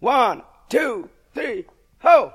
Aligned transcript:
One, 0.00 0.42
two, 0.68 1.08
three, 1.32 1.64
ho! 2.02 2.32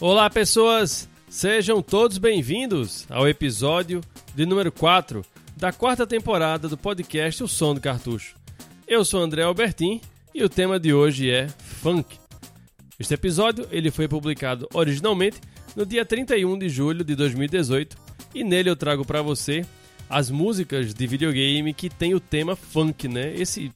Olá, 0.00 0.30
pessoas! 0.30 1.08
Sejam 1.30 1.82
todos 1.82 2.16
bem-vindos 2.16 3.06
ao 3.10 3.28
episódio 3.28 4.00
de 4.34 4.46
número 4.46 4.72
4 4.72 5.22
da 5.54 5.70
quarta 5.70 6.06
temporada 6.06 6.68
do 6.68 6.76
podcast 6.78 7.44
O 7.44 7.48
Som 7.48 7.74
do 7.74 7.82
Cartucho. 7.82 8.34
Eu 8.86 9.04
sou 9.04 9.20
André 9.20 9.42
Albertin 9.42 10.00
e 10.34 10.42
o 10.42 10.48
tema 10.48 10.80
de 10.80 10.94
hoje 10.94 11.30
é 11.30 11.46
funk. 11.48 12.16
Este 12.98 13.12
episódio 13.12 13.68
ele 13.70 13.90
foi 13.90 14.08
publicado 14.08 14.66
originalmente 14.72 15.38
no 15.76 15.84
dia 15.84 16.02
31 16.02 16.58
de 16.58 16.70
julho 16.70 17.04
de 17.04 17.14
2018 17.14 17.94
e 18.34 18.42
nele 18.42 18.70
eu 18.70 18.76
trago 18.76 19.04
para 19.04 19.20
você 19.20 19.66
as 20.08 20.30
músicas 20.30 20.94
de 20.94 21.06
videogame 21.06 21.74
que 21.74 21.90
tem 21.90 22.14
o 22.14 22.20
tema 22.20 22.56
funk, 22.56 23.06
né? 23.06 23.34
Esse 23.36 23.70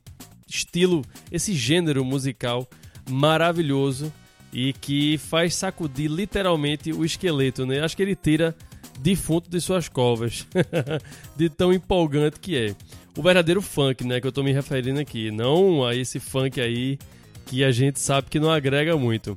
estilo, 0.49 1.05
esse 1.31 1.53
gênero 1.53 2.03
musical 2.03 2.67
maravilhoso 3.11 4.11
e 4.53 4.73
que 4.73 5.17
faz 5.19 5.55
sacudir 5.55 6.11
literalmente 6.11 6.93
o 6.93 7.05
esqueleto, 7.05 7.65
né? 7.65 7.81
Acho 7.81 7.97
que 7.97 8.03
ele 8.03 8.15
tira 8.15 8.55
defunto 9.01 9.51
de 9.51 9.61
suas 9.61 9.89
covas, 9.89 10.47
de 11.37 11.49
tão 11.49 11.73
empolgante 11.73 12.39
que 12.39 12.57
é. 12.57 12.75
O 13.17 13.23
verdadeiro 13.23 13.61
funk, 13.61 14.05
né, 14.05 14.21
que 14.21 14.27
eu 14.27 14.33
tô 14.33 14.43
me 14.43 14.53
referindo 14.53 15.01
aqui, 15.01 15.31
não 15.31 15.85
a 15.85 15.95
esse 15.95 16.19
funk 16.19 16.61
aí 16.61 16.99
que 17.47 17.63
a 17.63 17.71
gente 17.71 18.01
sabe 18.01 18.31
que 18.31 18.41
não 18.41 18.51
agrega 18.51 18.97
muito, 18.97 19.37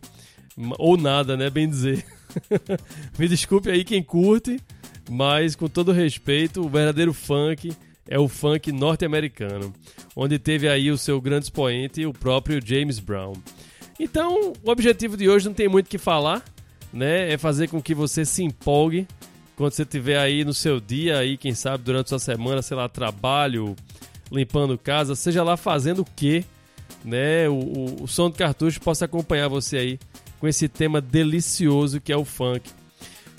ou 0.77 0.95
nada, 0.95 1.35
né, 1.35 1.49
bem 1.49 1.67
dizer. 1.67 2.05
me 3.19 3.27
desculpe 3.27 3.69
aí 3.69 3.83
quem 3.83 4.01
curte, 4.01 4.59
mas 5.09 5.55
com 5.55 5.67
todo 5.67 5.91
respeito, 5.91 6.61
o 6.61 6.69
verdadeiro 6.69 7.13
funk 7.13 7.73
é 8.07 8.19
o 8.19 8.27
funk 8.27 8.71
norte-americano, 8.71 9.73
onde 10.15 10.39
teve 10.39 10.69
aí 10.69 10.89
o 10.91 10.97
seu 10.97 11.19
grande 11.19 11.45
expoente, 11.45 12.05
o 12.05 12.13
próprio 12.13 12.61
James 12.65 12.99
Brown. 12.99 13.33
Então, 13.99 14.53
o 14.63 14.69
objetivo 14.69 15.15
de 15.15 15.29
hoje 15.29 15.47
não 15.47 15.53
tem 15.53 15.67
muito 15.67 15.87
o 15.87 15.89
que 15.89 15.97
falar, 15.97 16.43
né? 16.91 17.31
É 17.31 17.37
fazer 17.37 17.67
com 17.69 17.81
que 17.81 17.93
você 17.93 18.25
se 18.25 18.43
empolgue 18.43 19.07
quando 19.55 19.71
você 19.71 19.83
estiver 19.83 20.17
aí 20.19 20.43
no 20.43 20.53
seu 20.53 20.79
dia, 20.79 21.17
aí, 21.17 21.37
quem 21.37 21.53
sabe, 21.53 21.83
durante 21.83 22.09
sua 22.09 22.19
semana, 22.19 22.61
sei 22.61 22.75
lá, 22.75 22.89
trabalho, 22.89 23.75
limpando 24.31 24.77
casa, 24.77 25.15
seja 25.15 25.43
lá 25.43 25.55
fazendo 25.55 25.99
o 25.99 26.05
que, 26.05 26.43
né? 27.03 27.47
O, 27.47 27.53
o, 27.53 28.03
o 28.03 28.07
som 28.07 28.29
do 28.29 28.35
cartucho 28.35 28.81
possa 28.81 29.05
acompanhar 29.05 29.47
você 29.47 29.77
aí 29.77 29.99
com 30.39 30.47
esse 30.47 30.67
tema 30.67 30.99
delicioso 30.99 32.01
que 32.01 32.11
é 32.11 32.17
o 32.17 32.25
funk. 32.25 32.69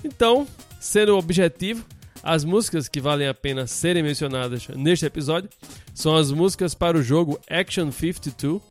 Então, 0.02 0.46
sendo 0.80 1.14
o 1.14 1.18
objetivo, 1.18 1.84
as 2.22 2.44
músicas 2.44 2.88
que 2.88 3.00
valem 3.00 3.28
a 3.28 3.34
pena 3.34 3.66
serem 3.66 4.02
mencionadas 4.02 4.66
neste 4.68 5.04
episódio 5.04 5.50
são 5.94 6.16
as 6.16 6.32
músicas 6.32 6.74
para 6.74 6.96
o 6.96 7.02
jogo 7.02 7.38
Action 7.48 7.92
52, 7.92 8.62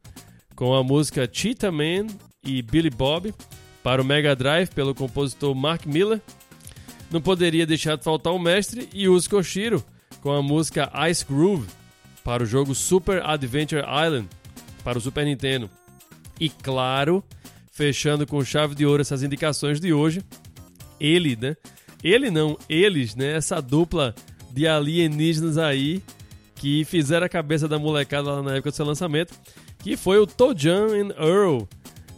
com 0.56 0.74
a 0.74 0.84
música 0.84 1.30
Cheetah 1.32 1.72
Man 1.72 2.08
e 2.44 2.62
Billy 2.62 2.90
Bob 2.90 3.34
para 3.84 4.02
o 4.02 4.06
Mega 4.06 4.36
Drive 4.36 4.70
pelo 4.70 4.96
compositor 4.96 5.54
Mark 5.54 5.86
Miller. 5.86 6.22
Não 7.12 7.22
poderia 7.22 7.66
deixar 7.66 7.98
de 7.98 8.04
faltar 8.04 8.34
o 8.34 8.40
mestre 8.40 8.90
Yuzo 8.94 9.30
Koshiro 9.30 9.84
com 10.22 10.32
a 10.32 10.42
música 10.42 10.92
Ice 11.10 11.26
Groove 11.26 11.68
para 12.24 12.42
o 12.42 12.46
jogo 12.46 12.74
Super 12.74 13.24
Adventure 13.24 13.82
Island 13.82 14.28
para 14.84 14.98
o 14.98 15.02
Super 15.02 15.26
Nintendo. 15.26 15.70
E 16.40 16.50
claro, 16.50 17.24
fechando 17.72 18.26
com 18.26 18.44
chave 18.44 18.74
de 18.74 18.86
ouro 18.86 19.02
essas 19.02 19.24
indicações 19.24 19.80
de 19.80 19.94
hoje, 19.94 20.24
ele, 21.00 21.36
né? 21.36 21.56
Ele 22.04 22.32
não, 22.32 22.58
eles, 22.70 23.16
né? 23.16 23.36
Essa 23.36 23.62
dupla 23.62 24.16
de 24.52 24.68
alienígenas 24.68 25.58
aí 25.58 26.02
que 26.56 26.86
fizeram 26.86 27.26
a 27.26 27.30
cabeça 27.30 27.68
da 27.68 27.78
molecada 27.78 28.32
lá 28.32 28.42
na 28.42 28.54
época 28.54 28.72
do 28.72 28.76
seu 28.76 28.86
lançamento 28.86 29.34
que 29.86 29.96
foi 29.96 30.18
o 30.18 30.26
Tojan 30.26 30.88
and 30.88 31.12
Earl, 31.16 31.68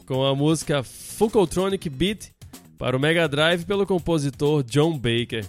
com 0.06 0.24
a 0.24 0.34
música 0.34 0.82
Fukotronic 0.84 1.90
Beat 1.90 2.30
para 2.78 2.96
o 2.96 3.00
Mega 3.00 3.28
Drive 3.28 3.66
pelo 3.66 3.86
compositor 3.86 4.64
John 4.64 4.98
Baker. 4.98 5.46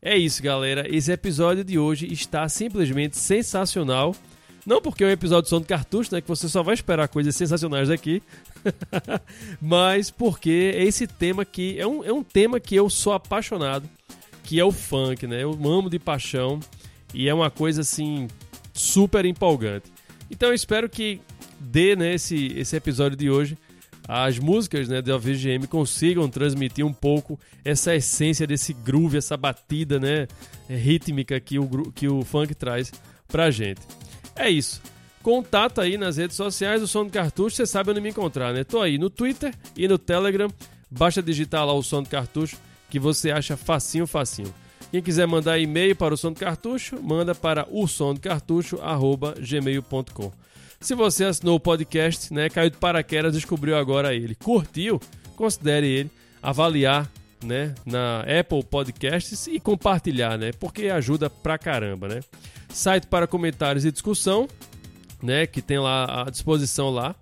É 0.00 0.16
isso, 0.16 0.40
galera. 0.40 0.86
Esse 0.88 1.10
episódio 1.10 1.64
de 1.64 1.76
hoje 1.76 2.06
está 2.12 2.48
simplesmente 2.48 3.18
sensacional. 3.18 4.14
Não 4.64 4.80
porque 4.80 5.02
é 5.02 5.08
um 5.08 5.10
episódio 5.10 5.42
de 5.42 5.48
som 5.48 5.58
do 5.58 5.66
cartucho, 5.66 6.14
né? 6.14 6.20
Que 6.20 6.28
você 6.28 6.48
só 6.48 6.62
vai 6.62 6.74
esperar 6.74 7.08
coisas 7.08 7.34
sensacionais 7.34 7.88
daqui. 7.88 8.22
mas 9.60 10.12
porque 10.12 10.72
é 10.76 10.84
esse 10.84 11.08
tema 11.08 11.44
que 11.44 11.76
é 11.76 11.84
um, 11.88 12.04
é 12.04 12.12
um 12.12 12.22
tema 12.22 12.60
que 12.60 12.76
eu 12.76 12.88
sou 12.88 13.14
apaixonado, 13.14 13.90
que 14.44 14.60
é 14.60 14.64
o 14.64 14.70
funk, 14.70 15.26
né? 15.26 15.42
Eu 15.42 15.50
amo 15.50 15.90
de 15.90 15.98
paixão 15.98 16.60
e 17.12 17.28
é 17.28 17.34
uma 17.34 17.50
coisa 17.50 17.80
assim 17.80 18.28
super 18.72 19.26
empolgante. 19.26 19.90
Então 20.30 20.50
eu 20.50 20.54
espero 20.54 20.88
que 20.88 21.20
dê 21.58 21.96
né, 21.96 22.14
esse, 22.14 22.46
esse 22.56 22.76
episódio 22.76 23.16
de 23.16 23.30
hoje 23.30 23.56
as 24.08 24.38
músicas 24.38 24.88
né, 24.88 25.02
da 25.02 25.18
VGM 25.18 25.66
consigam 25.66 26.30
transmitir 26.30 26.84
um 26.84 26.92
pouco 26.94 27.38
essa 27.62 27.94
essência 27.94 28.46
desse 28.46 28.72
groove, 28.72 29.18
essa 29.18 29.36
batida 29.36 30.00
né, 30.00 30.26
rítmica 30.66 31.38
que 31.38 31.58
o, 31.58 31.68
que 31.92 32.08
o 32.08 32.24
funk 32.24 32.54
traz 32.54 32.90
pra 33.28 33.50
gente. 33.50 33.82
É 34.34 34.48
isso. 34.48 34.80
Contato 35.22 35.82
aí 35.82 35.98
nas 35.98 36.16
redes 36.16 36.36
sociais 36.36 36.80
do 36.80 36.86
Som 36.86 37.04
do 37.04 37.10
Cartucho, 37.10 37.54
você 37.56 37.66
sabe 37.66 37.90
onde 37.90 38.00
me 38.00 38.08
encontrar, 38.08 38.54
né? 38.54 38.64
Tô 38.64 38.80
aí 38.80 38.96
no 38.96 39.10
Twitter 39.10 39.52
e 39.76 39.86
no 39.86 39.98
Telegram. 39.98 40.48
Basta 40.90 41.22
digitar 41.22 41.66
lá 41.66 41.74
o 41.74 41.82
Som 41.82 42.02
do 42.02 42.08
Cartucho 42.08 42.56
que 42.88 42.98
você 42.98 43.30
acha 43.30 43.58
facinho, 43.58 44.06
facinho. 44.06 44.54
Quem 44.90 45.02
quiser 45.02 45.26
mandar 45.26 45.58
e-mail 45.58 45.94
para 45.94 46.14
o 46.14 46.16
Som 46.16 46.32
do 46.32 46.40
Cartucho, 46.40 46.98
manda 47.02 47.34
para 47.34 47.68
o. 47.70 47.86
Se 50.80 50.94
você 50.94 51.24
assinou 51.24 51.56
o 51.56 51.60
podcast, 51.60 52.32
né, 52.32 52.48
caiu 52.48 52.70
de 52.70 52.76
paraquedas, 52.76 53.32
descobriu 53.32 53.76
agora 53.76 54.14
ele, 54.14 54.34
curtiu, 54.34 55.00
considere 55.34 55.86
ele, 55.86 56.10
avaliar, 56.40 57.10
né, 57.44 57.74
na 57.84 58.20
Apple 58.20 58.64
Podcasts 58.64 59.48
e 59.48 59.58
compartilhar, 59.58 60.38
né, 60.38 60.52
porque 60.52 60.86
ajuda 60.86 61.28
pra 61.28 61.58
caramba, 61.58 62.08
né. 62.08 62.20
Site 62.68 63.08
para 63.08 63.26
comentários 63.26 63.84
e 63.84 63.90
discussão, 63.90 64.48
né, 65.20 65.46
que 65.46 65.60
tem 65.60 65.78
lá 65.78 66.22
à 66.22 66.30
disposição 66.30 66.90
lá, 66.90 67.14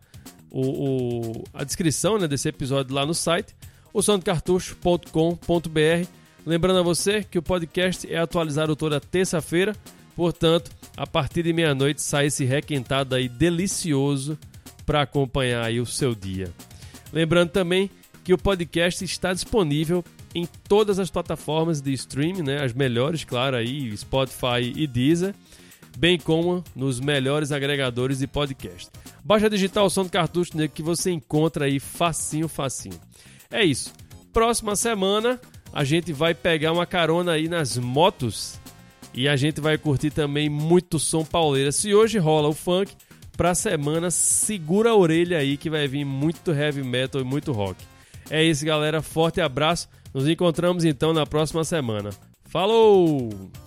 o, 0.50 0.60
o 0.60 1.44
a 1.54 1.64
descrição, 1.64 2.18
né, 2.18 2.28
desse 2.28 2.48
episódio 2.48 2.94
lá 2.94 3.06
no 3.06 3.14
site, 3.14 3.54
o 3.92 4.02
sondocartucho.com.br. 4.02 6.08
Lembrando 6.44 6.78
a 6.78 6.82
você 6.82 7.24
que 7.24 7.38
o 7.38 7.42
podcast 7.42 8.12
é 8.12 8.18
atualizado 8.18 8.76
toda 8.76 9.00
terça-feira, 9.00 9.74
portanto, 10.16 10.70
a 10.96 11.06
partir 11.06 11.44
de 11.44 11.52
meia-noite 11.52 12.02
sai 12.02 12.26
esse 12.26 12.44
requentado 12.44 13.14
aí 13.14 13.28
delicioso 13.28 14.38
para 14.84 15.02
acompanhar 15.02 15.64
aí 15.64 15.78
o 15.78 15.86
seu 15.86 16.14
dia. 16.14 16.50
Lembrando 17.12 17.50
também 17.50 17.90
que 18.24 18.32
o 18.32 18.38
podcast 18.38 19.04
está 19.04 19.32
disponível 19.32 20.04
em 20.34 20.48
todas 20.68 20.98
as 20.98 21.10
plataformas 21.10 21.80
de 21.80 21.92
streaming, 21.92 22.42
né? 22.42 22.64
As 22.64 22.72
melhores, 22.72 23.24
claro, 23.24 23.56
aí, 23.56 23.96
Spotify 23.96 24.72
e 24.74 24.86
Deezer, 24.86 25.34
bem 25.96 26.18
como 26.18 26.62
nos 26.74 27.00
melhores 27.00 27.52
agregadores 27.52 28.18
de 28.18 28.26
podcast. 28.26 28.90
Baixa 29.24 29.48
digitar 29.48 29.84
o 29.84 29.90
som 29.90 30.04
do 30.04 30.10
cartucho 30.10 30.56
né, 30.56 30.68
que 30.68 30.82
você 30.82 31.10
encontra 31.10 31.66
aí 31.66 31.80
facinho, 31.80 32.48
facinho. 32.48 33.00
É 33.50 33.64
isso. 33.64 33.92
Próxima 34.32 34.76
semana 34.76 35.40
a 35.72 35.84
gente 35.84 36.12
vai 36.12 36.34
pegar 36.34 36.72
uma 36.72 36.86
carona 36.86 37.32
aí 37.32 37.48
nas 37.48 37.78
motos 37.78 38.60
e 39.16 39.28
a 39.28 39.34
gente 39.34 39.60
vai 39.60 39.78
curtir 39.78 40.10
também 40.10 40.48
muito 40.48 40.98
som 40.98 41.24
pauleira. 41.24 41.72
Se 41.72 41.94
hoje 41.94 42.18
rola 42.18 42.48
o 42.48 42.52
funk, 42.52 42.92
pra 43.36 43.54
semana 43.54 44.10
segura 44.10 44.90
a 44.90 44.94
orelha 44.94 45.38
aí 45.38 45.56
que 45.56 45.70
vai 45.70 45.88
vir 45.88 46.04
muito 46.04 46.52
heavy 46.52 46.82
metal 46.82 47.20
e 47.20 47.24
muito 47.24 47.50
rock. 47.50 47.82
É 48.30 48.44
isso, 48.44 48.64
galera. 48.64 49.00
Forte 49.00 49.40
abraço. 49.40 49.88
Nos 50.12 50.28
encontramos 50.28 50.84
então 50.84 51.12
na 51.12 51.24
próxima 51.24 51.64
semana. 51.64 52.10
Falou! 52.44 53.65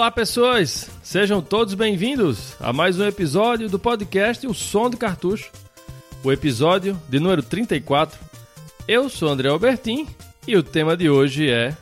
Olá, 0.00 0.10
pessoas! 0.10 0.88
Sejam 1.02 1.42
todos 1.42 1.74
bem-vindos 1.74 2.56
a 2.58 2.72
mais 2.72 2.98
um 2.98 3.04
episódio 3.04 3.68
do 3.68 3.78
podcast 3.78 4.46
O 4.46 4.54
Som 4.54 4.88
do 4.88 4.96
Cartucho, 4.96 5.52
o 6.24 6.32
episódio 6.32 6.98
de 7.06 7.20
número 7.20 7.42
34. 7.42 8.18
Eu 8.88 9.10
sou 9.10 9.28
André 9.28 9.50
Albertin 9.50 10.06
e 10.48 10.56
o 10.56 10.62
tema 10.62 10.96
de 10.96 11.10
hoje 11.10 11.50
é. 11.50 11.76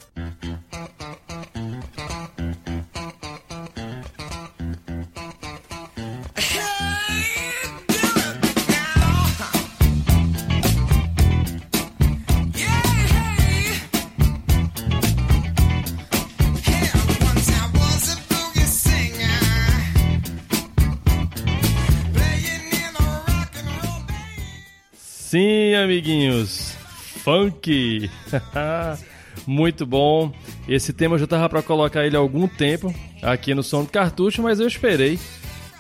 Amiguinhos, 25.89 26.77
funk. 27.25 28.11
Muito 29.47 29.87
bom. 29.87 30.31
Esse 30.69 30.93
tema 30.93 31.15
eu 31.15 31.21
já 31.21 31.27
tava 31.27 31.49
para 31.49 31.63
colocar 31.63 32.05
ele 32.05 32.15
há 32.15 32.19
algum 32.19 32.47
tempo 32.47 32.95
aqui 33.23 33.55
no 33.55 33.63
som 33.63 33.85
do 33.85 33.91
cartucho, 33.91 34.43
mas 34.43 34.61
eu 34.61 34.67
esperei 34.67 35.19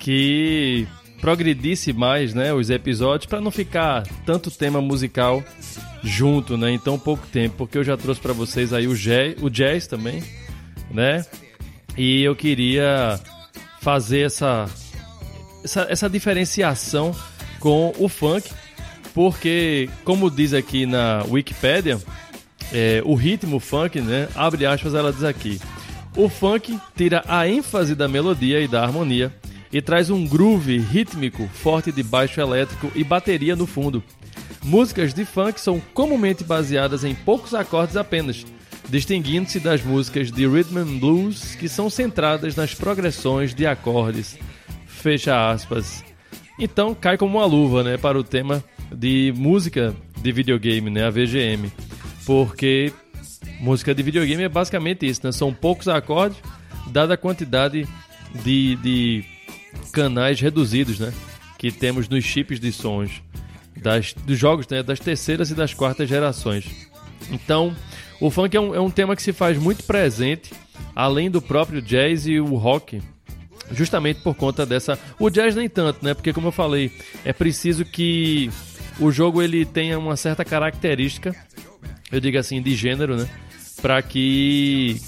que 0.00 0.88
progredisse 1.20 1.93
mais, 1.93 2.32
né, 2.32 2.55
os 2.55 2.70
episódios 2.70 3.26
para 3.26 3.40
não 3.40 3.50
ficar 3.50 4.06
tanto 4.25 4.50
tema 4.50 4.81
musical 4.81 5.44
junto, 6.02 6.56
né, 6.56 6.70
em 6.70 6.78
tão 6.78 6.99
pouco 6.99 7.26
tempo, 7.26 7.56
porque 7.58 7.76
eu 7.76 7.84
já 7.84 7.96
trouxe 7.96 8.20
para 8.20 8.32
vocês 8.32 8.72
aí 8.72 8.87
o 8.87 8.94
jazz, 8.94 9.34
o 9.43 9.50
jazz 9.50 9.87
também, 9.87 10.22
né? 10.90 11.26
E 11.96 12.22
eu 12.22 12.34
queria 12.34 13.20
fazer 13.81 14.20
essa 14.20 14.66
essa, 15.62 15.87
essa 15.90 16.08
diferenciação 16.08 17.14
com 17.58 17.93
o 17.99 18.08
funk 18.08 18.49
porque, 19.19 19.91
como 20.05 20.31
diz 20.31 20.55
aqui 20.55 20.87
na 20.87 21.25
Wikipedia, 21.29 21.99
é, 22.73 23.03
o 23.05 23.17
ritmo 23.17 23.59
funk, 23.59 24.00
né, 24.00 24.29
abre 24.32 24.65
aspas, 24.65 24.94
ela 24.94 25.12
diz 25.12 25.25
aqui, 25.25 25.61
o 26.17 26.29
funk 26.29 26.79
tira 26.97 27.25
a 27.26 27.49
ênfase 27.49 27.97
da 27.97 28.06
melodia 28.06 28.61
e 28.61 28.69
da 28.69 28.81
harmonia 28.81 29.35
e 29.73 29.82
traz 29.82 30.09
um 30.09 30.25
groove 30.25 30.79
rítmico 30.79 31.49
forte 31.53 31.91
de 31.91 32.00
baixo 32.00 32.41
elétrico 32.41 32.93
e 32.94 33.03
bateria 33.03 33.56
no 33.56 33.67
fundo. 33.67 34.05
Músicas 34.62 35.12
de 35.12 35.25
funk 35.25 35.61
são 35.61 35.82
comumente 35.93 36.44
baseadas 36.44 37.03
em 37.03 37.12
poucos 37.12 37.55
acordes 37.55 37.97
apenas, 37.97 38.47
distinguindo-se 38.88 39.59
das 39.59 39.82
músicas 39.82 40.31
de 40.31 40.47
rhythm 40.47 40.79
and 40.79 40.99
blues 41.00 41.56
que 41.56 41.69
são 41.69 41.91
centradas 41.91 42.55
nas 42.55 42.73
progressões 42.73 43.53
de 43.53 43.67
acordes. 43.67 44.38
Fecha 44.87 45.50
aspas. 45.50 46.05
Então 46.56 46.94
cai 46.94 47.19
como 47.19 47.38
uma 47.38 47.47
luva, 47.47 47.82
né, 47.82 47.97
para 47.97 48.17
o 48.17 48.23
tema 48.23 48.62
de 48.94 49.32
música 49.37 49.94
de 50.20 50.32
videogame, 50.32 50.90
né? 50.90 51.05
A 51.05 51.11
VGM. 51.11 51.70
Porque 52.25 52.93
música 53.61 53.94
de 53.94 54.02
videogame 54.02 54.43
é 54.43 54.49
basicamente 54.49 55.06
isso, 55.06 55.20
né? 55.25 55.32
São 55.32 55.52
poucos 55.52 55.88
acordes, 55.88 56.38
dada 56.88 57.14
a 57.14 57.17
quantidade 57.17 57.87
de, 58.44 58.76
de 58.76 59.25
canais 59.93 60.40
reduzidos, 60.40 60.99
né? 60.99 61.12
Que 61.58 61.73
temos 61.73 62.08
nos 62.08 62.25
chips 62.25 62.61
de 62.61 62.73
sons 62.73 63.23
das, 63.76 64.12
dos 64.12 64.38
jogos, 64.38 64.67
né? 64.69 64.82
Das 64.82 65.00
terceiras 65.00 65.50
e 65.50 65.55
das 65.55 65.75
quartas 65.75 66.08
gerações. 66.08 66.88
Então, 67.31 67.75
o 68.20 68.31
funk 68.31 68.56
é 68.56 68.61
um, 68.61 68.75
é 68.75 68.81
um 68.81 68.91
tema 68.91 69.14
que 69.14 69.23
se 69.23 69.32
faz 69.32 69.58
muito 69.58 69.84
presente, 69.84 70.52
além 70.94 71.31
do 71.31 71.41
próprio 71.41 71.81
jazz 71.81 72.26
e 72.26 72.41
o 72.41 72.56
rock, 72.56 73.00
justamente 73.73 74.20
por 74.20 74.34
conta 74.34 74.64
dessa. 74.64 74.99
O 75.19 75.31
jazz 75.31 75.55
nem 75.55 75.69
tanto, 75.69 76.05
né? 76.05 76.14
Porque 76.14 76.32
como 76.32 76.49
eu 76.49 76.52
falei, 76.52 76.91
é 77.25 77.32
preciso 77.32 77.84
que 77.84 78.50
o 78.98 79.10
jogo 79.10 79.42
ele 79.42 79.64
tem 79.64 79.94
uma 79.94 80.16
certa 80.16 80.44
característica, 80.44 81.34
eu 82.10 82.20
digo 82.20 82.38
assim, 82.38 82.60
de 82.60 82.74
gênero, 82.74 83.16
né? 83.16 83.28
Para 83.80 84.02
que 84.02 85.00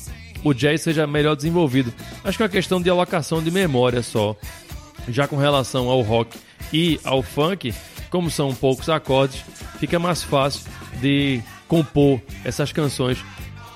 o 0.45 0.53
jazz 0.55 0.83
seja 0.83 1.07
melhor 1.07 1.35
desenvolvido. 1.35 1.93
Acho 2.25 2.37
que 2.37 2.43
é 2.43 2.47
uma 2.47 2.53
questão 2.53 2.81
de 2.81 2.89
alocação 2.89 3.43
de 3.43 3.51
memória 3.51 4.03
só. 4.03 4.37
Já 5.09 5.27
com 5.27 5.37
relação 5.37 5.89
ao 5.89 6.03
rock 6.03 6.39
e 6.73 7.01
ao 7.05 7.23
funk, 7.23 7.75
como 8.11 8.31
são 8.31 8.55
poucos 8.55 8.89
acordes, 8.89 9.43
fica 9.79 9.99
mais 9.99 10.23
fácil 10.23 10.63
de 11.01 11.43
compor 11.67 12.21
essas 12.45 12.73
canções. 12.73 13.19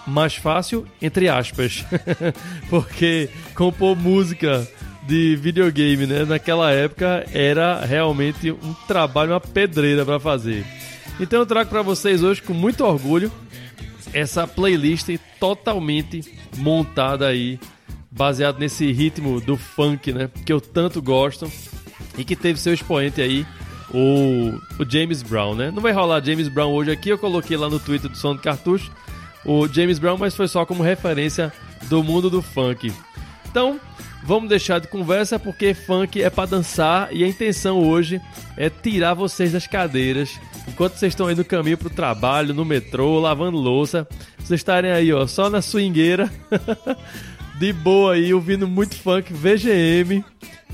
Mais 0.06 0.34
fácil, 0.34 0.86
entre 1.00 1.30
aspas, 1.30 1.82
porque 2.68 3.30
compor 3.54 3.96
música 3.96 4.68
de 5.06 5.36
videogame, 5.36 6.06
né? 6.06 6.24
Naquela 6.24 6.70
época 6.70 7.26
era 7.32 7.84
realmente 7.84 8.50
um 8.50 8.74
trabalho, 8.86 9.32
uma 9.32 9.40
pedreira 9.40 10.04
para 10.04 10.18
fazer. 10.18 10.64
Então 11.20 11.40
eu 11.40 11.46
trago 11.46 11.70
para 11.70 11.82
vocês 11.82 12.22
hoje 12.22 12.42
com 12.42 12.54
muito 12.54 12.84
orgulho 12.84 13.30
essa 14.12 14.46
playlist 14.46 15.08
totalmente 15.40 16.22
montada 16.56 17.26
aí, 17.26 17.58
baseado 18.10 18.58
nesse 18.58 18.90
ritmo 18.92 19.40
do 19.40 19.56
funk, 19.56 20.12
né? 20.12 20.30
Que 20.44 20.52
eu 20.52 20.60
tanto 20.60 21.02
gosto 21.02 21.50
e 22.16 22.24
que 22.24 22.36
teve 22.36 22.60
seu 22.60 22.72
expoente 22.72 23.20
aí, 23.20 23.44
o, 23.92 24.58
o 24.78 24.88
James 24.88 25.22
Brown, 25.22 25.54
né? 25.54 25.70
Não 25.70 25.82
vai 25.82 25.92
rolar 25.92 26.24
James 26.24 26.48
Brown 26.48 26.72
hoje 26.72 26.90
aqui, 26.90 27.08
eu 27.08 27.18
coloquei 27.18 27.56
lá 27.56 27.68
no 27.68 27.80
Twitter 27.80 28.10
do 28.10 28.16
Som 28.16 28.36
Cartucho 28.38 28.90
o 29.44 29.68
James 29.68 29.98
Brown, 29.98 30.16
mas 30.16 30.34
foi 30.34 30.48
só 30.48 30.64
como 30.64 30.82
referência 30.82 31.52
do 31.88 32.02
mundo 32.02 32.30
do 32.30 32.40
funk. 32.40 32.92
Então, 33.46 33.78
Vamos 34.26 34.48
deixar 34.48 34.78
de 34.78 34.88
conversa 34.88 35.38
porque 35.38 35.74
funk 35.74 36.22
é 36.22 36.30
para 36.30 36.48
dançar 36.48 37.14
e 37.14 37.22
a 37.22 37.28
intenção 37.28 37.86
hoje 37.86 38.22
é 38.56 38.70
tirar 38.70 39.12
vocês 39.12 39.52
das 39.52 39.66
cadeiras 39.66 40.40
enquanto 40.66 40.94
vocês 40.94 41.12
estão 41.12 41.26
aí 41.26 41.34
no 41.34 41.44
caminho 41.44 41.76
pro 41.76 41.90
trabalho, 41.90 42.54
no 42.54 42.64
metrô, 42.64 43.20
lavando 43.20 43.58
louça. 43.58 44.08
Vocês 44.38 44.60
estarem 44.60 44.90
aí, 44.90 45.12
ó, 45.12 45.26
só 45.26 45.50
na 45.50 45.60
swingueira, 45.60 46.32
de 47.60 47.70
boa 47.74 48.14
aí, 48.14 48.32
ouvindo 48.32 48.66
muito 48.66 48.96
funk, 48.96 49.30
VGM, 49.30 50.24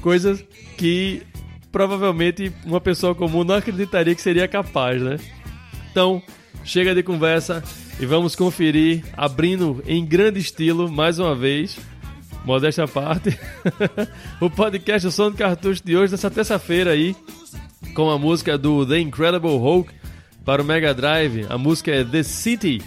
coisas 0.00 0.44
que 0.78 1.24
provavelmente 1.72 2.52
uma 2.64 2.80
pessoa 2.80 3.16
comum 3.16 3.42
não 3.42 3.56
acreditaria 3.56 4.14
que 4.14 4.22
seria 4.22 4.46
capaz, 4.46 5.02
né? 5.02 5.16
Então, 5.90 6.22
chega 6.64 6.94
de 6.94 7.02
conversa 7.02 7.64
e 7.98 8.06
vamos 8.06 8.36
conferir, 8.36 9.04
abrindo 9.16 9.82
em 9.88 10.06
grande 10.06 10.38
estilo 10.38 10.88
mais 10.88 11.18
uma 11.18 11.34
vez 11.34 11.76
modéstia 12.44 12.84
à 12.84 12.88
parte, 12.88 13.38
o 14.40 14.48
podcast 14.48 15.06
O 15.06 15.10
Som 15.10 15.30
do 15.30 15.36
Cartucho 15.36 15.82
de 15.84 15.96
hoje, 15.96 16.12
dessa 16.12 16.30
terça-feira 16.30 16.92
aí, 16.92 17.14
com 17.94 18.10
a 18.10 18.18
música 18.18 18.56
do 18.56 18.86
The 18.86 18.98
Incredible 18.98 19.56
Hulk 19.56 19.92
para 20.44 20.62
o 20.62 20.64
Mega 20.64 20.94
Drive. 20.94 21.46
A 21.48 21.58
música 21.58 21.90
é 21.90 22.04
The 22.04 22.22
City, 22.22 22.82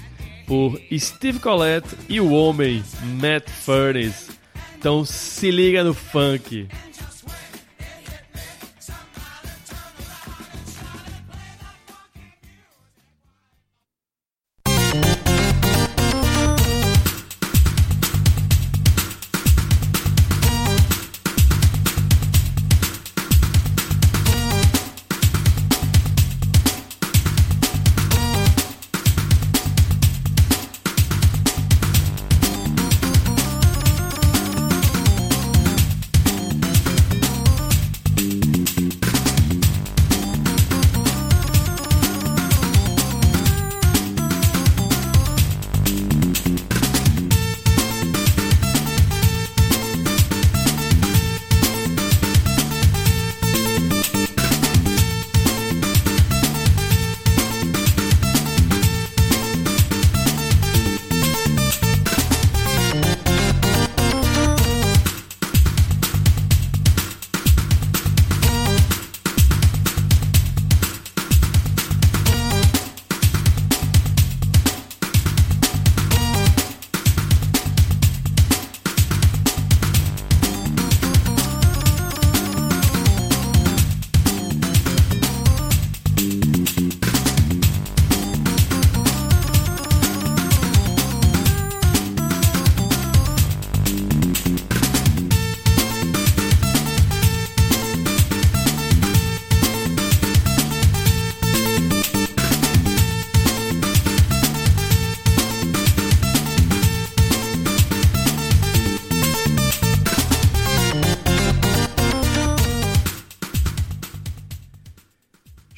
por 0.46 0.80
Steve 0.98 1.40
Collette 1.40 1.96
e 2.10 2.20
o 2.20 2.32
homem 2.32 2.84
Matt 3.22 3.50
Furnace. 3.50 4.32
Então 4.78 5.06
se 5.06 5.50
liga 5.50 5.84
no 5.84 5.94
funk. 5.94 6.68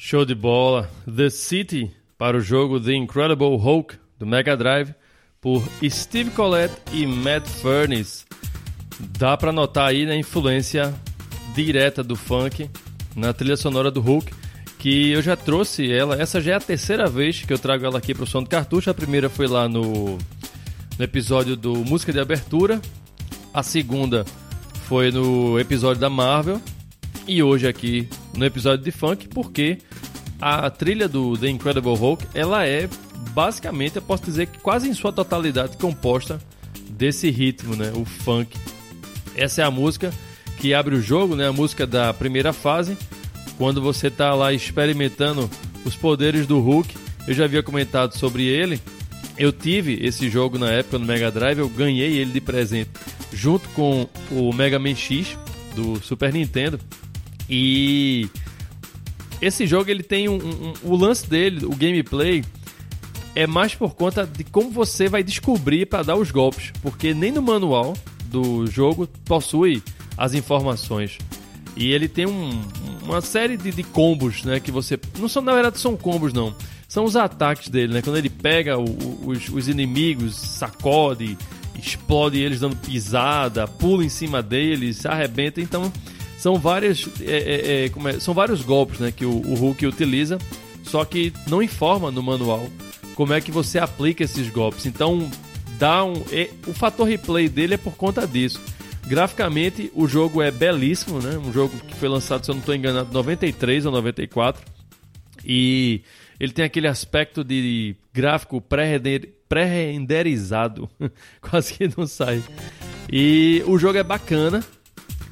Show 0.08 0.24
de 0.24 0.36
bola. 0.36 0.88
The 1.04 1.28
City 1.28 1.90
para 2.16 2.36
o 2.36 2.40
jogo 2.40 2.80
The 2.80 2.94
Incredible 2.94 3.56
Hulk 3.56 3.96
do 4.16 4.24
Mega 4.24 4.56
Drive 4.56 4.94
por 5.40 5.60
Steve 5.82 6.30
Collette 6.30 6.76
e 6.92 7.04
Matt 7.04 7.44
Furniss. 7.48 8.24
Dá 9.18 9.36
para 9.36 9.50
notar 9.50 9.88
aí 9.88 10.04
a 10.04 10.10
né, 10.10 10.16
influência 10.16 10.94
direta 11.56 12.04
do 12.04 12.14
funk 12.14 12.70
na 13.16 13.32
trilha 13.32 13.56
sonora 13.56 13.90
do 13.90 14.00
Hulk, 14.00 14.32
que 14.78 15.10
eu 15.10 15.20
já 15.20 15.34
trouxe 15.34 15.90
ela. 15.90 16.14
Essa 16.14 16.40
já 16.40 16.52
é 16.52 16.54
a 16.54 16.60
terceira 16.60 17.10
vez 17.10 17.42
que 17.42 17.52
eu 17.52 17.58
trago 17.58 17.84
ela 17.84 17.98
aqui 17.98 18.14
para 18.14 18.22
o 18.22 18.28
som 18.28 18.44
do 18.44 18.48
cartucho. 18.48 18.88
A 18.88 18.94
primeira 18.94 19.28
foi 19.28 19.48
lá 19.48 19.68
no, 19.68 20.18
no 20.96 21.04
episódio 21.04 21.56
do 21.56 21.74
Música 21.84 22.12
de 22.12 22.20
Abertura. 22.20 22.80
A 23.52 23.64
segunda 23.64 24.24
foi 24.84 25.10
no 25.10 25.58
episódio 25.58 26.00
da 26.00 26.08
Marvel. 26.08 26.62
E 27.26 27.42
hoje 27.42 27.66
aqui 27.66 28.08
no 28.36 28.44
episódio 28.44 28.84
de 28.84 28.92
funk, 28.92 29.26
porque 29.26 29.78
a 30.40 30.68
trilha 30.70 31.08
do 31.08 31.36
The 31.36 31.48
Incredible 31.48 31.96
Hulk, 31.96 32.26
ela 32.34 32.66
é 32.66 32.88
basicamente, 33.32 33.96
eu 33.96 34.02
posso 34.02 34.24
dizer 34.24 34.46
que 34.46 34.58
quase 34.58 34.88
em 34.88 34.94
sua 34.94 35.12
totalidade 35.12 35.76
composta 35.76 36.40
desse 36.90 37.30
ritmo, 37.30 37.76
né, 37.76 37.92
o 37.94 38.04
funk. 38.04 38.56
Essa 39.34 39.62
é 39.62 39.64
a 39.64 39.70
música 39.70 40.12
que 40.58 40.72
abre 40.72 40.94
o 40.94 41.02
jogo, 41.02 41.36
né, 41.36 41.46
a 41.48 41.52
música 41.52 41.86
da 41.86 42.12
primeira 42.14 42.52
fase, 42.52 42.96
quando 43.58 43.80
você 43.80 44.08
está 44.08 44.34
lá 44.34 44.52
experimentando 44.52 45.50
os 45.84 45.96
poderes 45.96 46.46
do 46.46 46.60
Hulk. 46.60 46.94
Eu 47.26 47.34
já 47.34 47.44
havia 47.44 47.62
comentado 47.62 48.16
sobre 48.16 48.44
ele. 48.44 48.80
Eu 49.36 49.52
tive 49.52 49.98
esse 50.06 50.30
jogo 50.30 50.58
na 50.58 50.70
época 50.70 50.98
no 50.98 51.04
Mega 51.04 51.30
Drive, 51.30 51.58
eu 51.58 51.68
ganhei 51.68 52.16
ele 52.16 52.32
de 52.32 52.40
presente 52.40 52.90
junto 53.32 53.68
com 53.70 54.08
o 54.30 54.52
Mega 54.52 54.78
Man 54.78 54.94
X 54.94 55.36
do 55.74 56.00
Super 56.02 56.32
Nintendo. 56.32 56.80
E 57.48 58.28
esse 59.40 59.66
jogo 59.66 59.90
ele 59.90 60.02
tem 60.02 60.28
um, 60.28 60.36
um, 60.36 60.72
o 60.82 60.96
lance 60.96 61.28
dele, 61.28 61.66
o 61.66 61.74
gameplay 61.74 62.44
é 63.34 63.46
mais 63.46 63.74
por 63.74 63.94
conta 63.94 64.26
de 64.26 64.44
como 64.44 64.70
você 64.70 65.08
vai 65.08 65.22
descobrir 65.22 65.86
para 65.86 66.02
dar 66.02 66.16
os 66.16 66.30
golpes, 66.30 66.72
porque 66.80 67.12
nem 67.12 67.30
no 67.30 67.42
manual 67.42 67.94
do 68.26 68.66
jogo 68.66 69.06
possui 69.24 69.82
as 70.16 70.32
informações. 70.32 71.18
E 71.76 71.92
ele 71.92 72.08
tem 72.08 72.26
um, 72.26 72.62
uma 73.02 73.20
série 73.20 73.56
de, 73.58 73.70
de, 73.70 73.82
combos, 73.82 74.42
né? 74.42 74.58
Que 74.58 74.72
você. 74.72 74.98
Não 75.18 75.28
são, 75.28 75.42
na 75.42 75.52
verdade, 75.52 75.78
são 75.78 75.94
combos, 75.94 76.32
não. 76.32 76.54
São 76.88 77.04
os 77.04 77.16
ataques 77.16 77.68
dele, 77.68 77.92
né? 77.92 78.02
Quando 78.02 78.16
ele 78.16 78.30
pega 78.30 78.78
o, 78.78 78.84
os, 79.26 79.50
os, 79.50 79.68
inimigos, 79.68 80.34
sacode, 80.34 81.36
explode 81.78 82.38
eles 82.38 82.60
dando 82.60 82.76
pisada, 82.76 83.68
pula 83.68 84.02
em 84.02 84.08
cima 84.08 84.42
deles, 84.42 85.04
arrebenta. 85.04 85.60
Então, 85.60 85.92
são 86.46 86.60
várias, 86.60 87.08
é, 87.22 87.24
é, 87.24 87.86
é, 87.86 87.86
é, 87.86 88.20
são 88.20 88.32
vários 88.32 88.62
golpes 88.62 89.00
né, 89.00 89.10
que 89.10 89.24
o, 89.24 89.32
o 89.32 89.56
Hulk 89.56 89.84
utiliza, 89.84 90.38
só 90.84 91.04
que 91.04 91.32
não 91.48 91.60
informa 91.60 92.12
no 92.12 92.22
manual 92.22 92.68
como 93.16 93.32
é 93.32 93.40
que 93.40 93.50
você 93.50 93.80
aplica 93.80 94.22
esses 94.22 94.48
golpes. 94.48 94.86
Então, 94.86 95.28
dá 95.76 96.04
um, 96.04 96.22
o 96.68 96.72
fator 96.72 97.08
replay 97.08 97.48
dele 97.48 97.74
é 97.74 97.76
por 97.76 97.96
conta 97.96 98.24
disso. 98.28 98.62
Graficamente, 99.08 99.90
o 99.92 100.06
jogo 100.06 100.40
é 100.40 100.52
belíssimo, 100.52 101.20
né? 101.20 101.36
Um 101.36 101.52
jogo 101.52 101.76
que 101.78 101.96
foi 101.96 102.08
lançado, 102.08 102.44
se 102.44 102.50
eu 102.52 102.54
não 102.54 102.60
estou 102.60 102.76
enganado, 102.76 103.10
em 103.10 103.14
93 103.14 103.84
ou 103.84 103.90
94. 103.90 104.64
E 105.44 106.02
ele 106.38 106.52
tem 106.52 106.64
aquele 106.64 106.86
aspecto 106.86 107.42
de 107.42 107.96
gráfico 108.14 108.60
pré-renderizado. 108.60 110.88
Quase 111.42 111.74
que 111.74 111.90
não 111.96 112.06
sai. 112.06 112.40
E 113.10 113.64
o 113.66 113.76
jogo 113.78 113.98
é 113.98 114.04
bacana. 114.04 114.62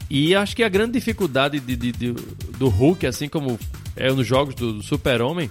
E 0.09 0.35
acho 0.35 0.55
que 0.55 0.63
a 0.63 0.69
grande 0.69 0.93
dificuldade 0.93 1.59
de, 1.61 1.77
de, 1.77 1.93
de, 1.93 2.13
do 2.59 2.69
Hulk, 2.69 3.07
assim 3.07 3.29
como 3.29 3.59
é 3.97 4.11
nos 4.13 4.27
jogos 4.27 4.55
do, 4.55 4.75
do 4.75 4.83
Super-Homem, 4.83 5.51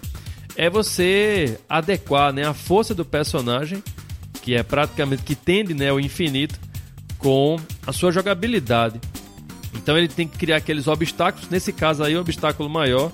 é 0.55 0.69
você 0.69 1.59
adequar 1.67 2.31
né, 2.31 2.45
a 2.45 2.53
força 2.53 2.93
do 2.93 3.03
personagem, 3.03 3.83
que 4.41 4.53
é 4.53 4.63
praticamente 4.63 5.23
que 5.23 5.35
tende 5.35 5.73
né, 5.73 5.89
ao 5.89 5.99
infinito, 5.99 6.59
com 7.17 7.57
a 7.87 7.93
sua 7.93 8.11
jogabilidade. 8.11 8.99
Então 9.73 9.97
ele 9.97 10.07
tem 10.07 10.27
que 10.27 10.37
criar 10.37 10.57
aqueles 10.57 10.87
obstáculos. 10.87 11.49
Nesse 11.49 11.73
caso 11.73 12.03
aí, 12.03 12.15
o 12.15 12.21
obstáculo 12.21 12.69
maior 12.69 13.11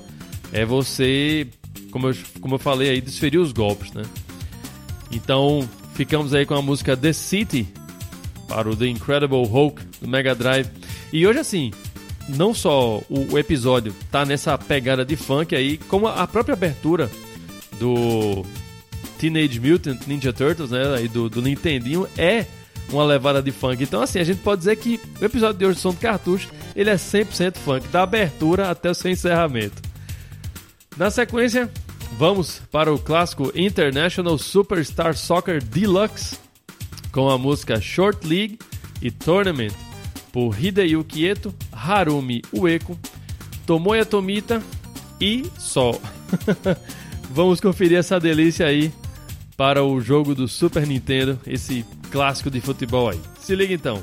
é 0.51 0.65
você, 0.65 1.47
como 1.91 2.09
eu, 2.09 2.15
como 2.41 2.55
eu 2.55 2.59
falei 2.59 2.89
aí, 2.89 3.01
desferir 3.01 3.37
os 3.37 3.51
golpes, 3.51 3.93
né? 3.93 4.03
Então 5.11 5.67
ficamos 5.93 6.33
aí 6.33 6.45
com 6.45 6.55
a 6.55 6.61
música 6.61 6.97
The 6.97 7.13
City 7.13 7.67
para 8.47 8.69
o 8.69 8.75
The 8.75 8.87
Incredible 8.87 9.45
Hulk 9.45 9.81
do 10.01 10.07
Mega 10.07 10.35
Drive. 10.35 10.67
E 11.11 11.25
hoje, 11.25 11.39
assim, 11.39 11.71
não 12.29 12.53
só 12.53 13.01
o, 13.09 13.33
o, 13.33 13.39
episódio 13.39 13.93
tá 14.11 14.25
nessa 14.25 14.57
pegada 14.57 15.03
de 15.03 15.15
funk 15.15 15.55
aí, 15.55 15.77
como 15.77 16.07
a 16.07 16.27
própria 16.27 16.53
abertura 16.53 17.09
do 17.79 18.45
Teenage 19.17 19.59
Mutant 19.59 20.05
Ninja 20.05 20.31
Turtles, 20.31 20.71
né, 20.71 20.95
aí 20.95 21.07
do, 21.07 21.29
do 21.29 21.41
Nintendinho, 21.41 22.07
é 22.17 22.45
uma 22.91 23.03
levada 23.03 23.41
de 23.41 23.51
funk. 23.51 23.81
Então, 23.83 24.01
assim, 24.01 24.19
a 24.19 24.23
gente 24.23 24.41
pode 24.41 24.59
dizer 24.59 24.75
que 24.75 24.99
o 25.19 25.25
episódio 25.25 25.57
de 25.57 25.65
hoje 25.65 25.79
Som 25.79 25.91
do 25.91 25.97
Cartucho, 25.97 26.49
ele 26.75 26.89
é 26.89 26.95
100% 26.95 27.57
funk, 27.57 27.87
da 27.87 28.03
abertura 28.03 28.69
até 28.69 28.89
o 28.89 28.95
seu 28.95 29.11
encerramento. 29.11 29.81
Na 30.97 31.09
sequência, 31.09 31.69
vamos 32.17 32.61
para 32.71 32.93
o 32.93 32.99
clássico 32.99 33.51
International 33.55 34.37
Superstar 34.37 35.15
Soccer 35.15 35.63
Deluxe, 35.63 36.37
com 37.11 37.29
a 37.29 37.37
música 37.37 37.79
Short 37.79 38.25
League 38.27 38.59
e 39.01 39.09
Tournament, 39.09 39.73
por 40.31 40.55
Hideyuki 40.59 41.25
Eto, 41.25 41.53
Harumi 41.71 42.41
Ueko, 42.53 42.97
Tomoya 43.65 44.05
Tomita 44.05 44.61
e 45.19 45.45
Sol. 45.57 45.99
Vamos 47.31 47.59
conferir 47.59 47.97
essa 47.97 48.19
delícia 48.19 48.65
aí 48.65 48.91
para 49.55 49.83
o 49.83 49.99
jogo 49.99 50.33
do 50.33 50.47
Super 50.47 50.87
Nintendo, 50.87 51.39
esse 51.45 51.85
clássico 52.09 52.49
de 52.49 52.61
futebol 52.61 53.09
aí. 53.09 53.19
Se 53.39 53.55
liga 53.55 53.73
então. 53.73 54.01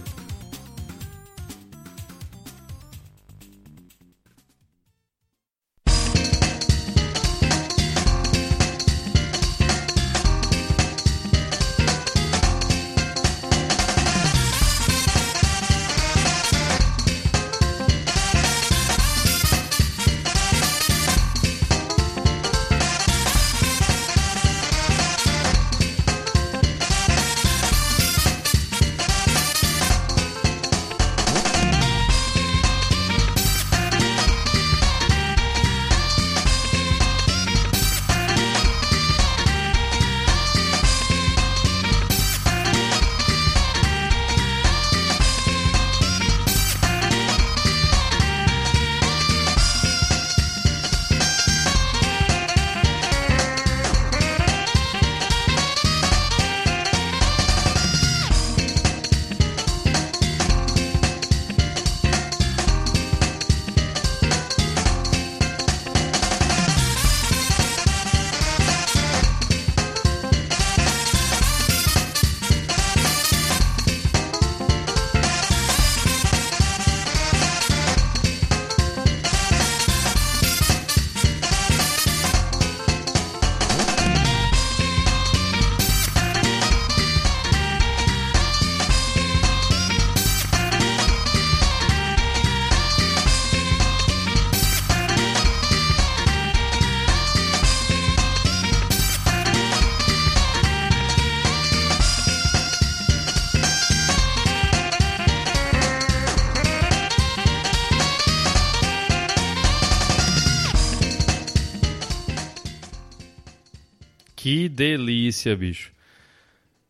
Delícia, 115.36 115.54
bicho. 115.54 115.90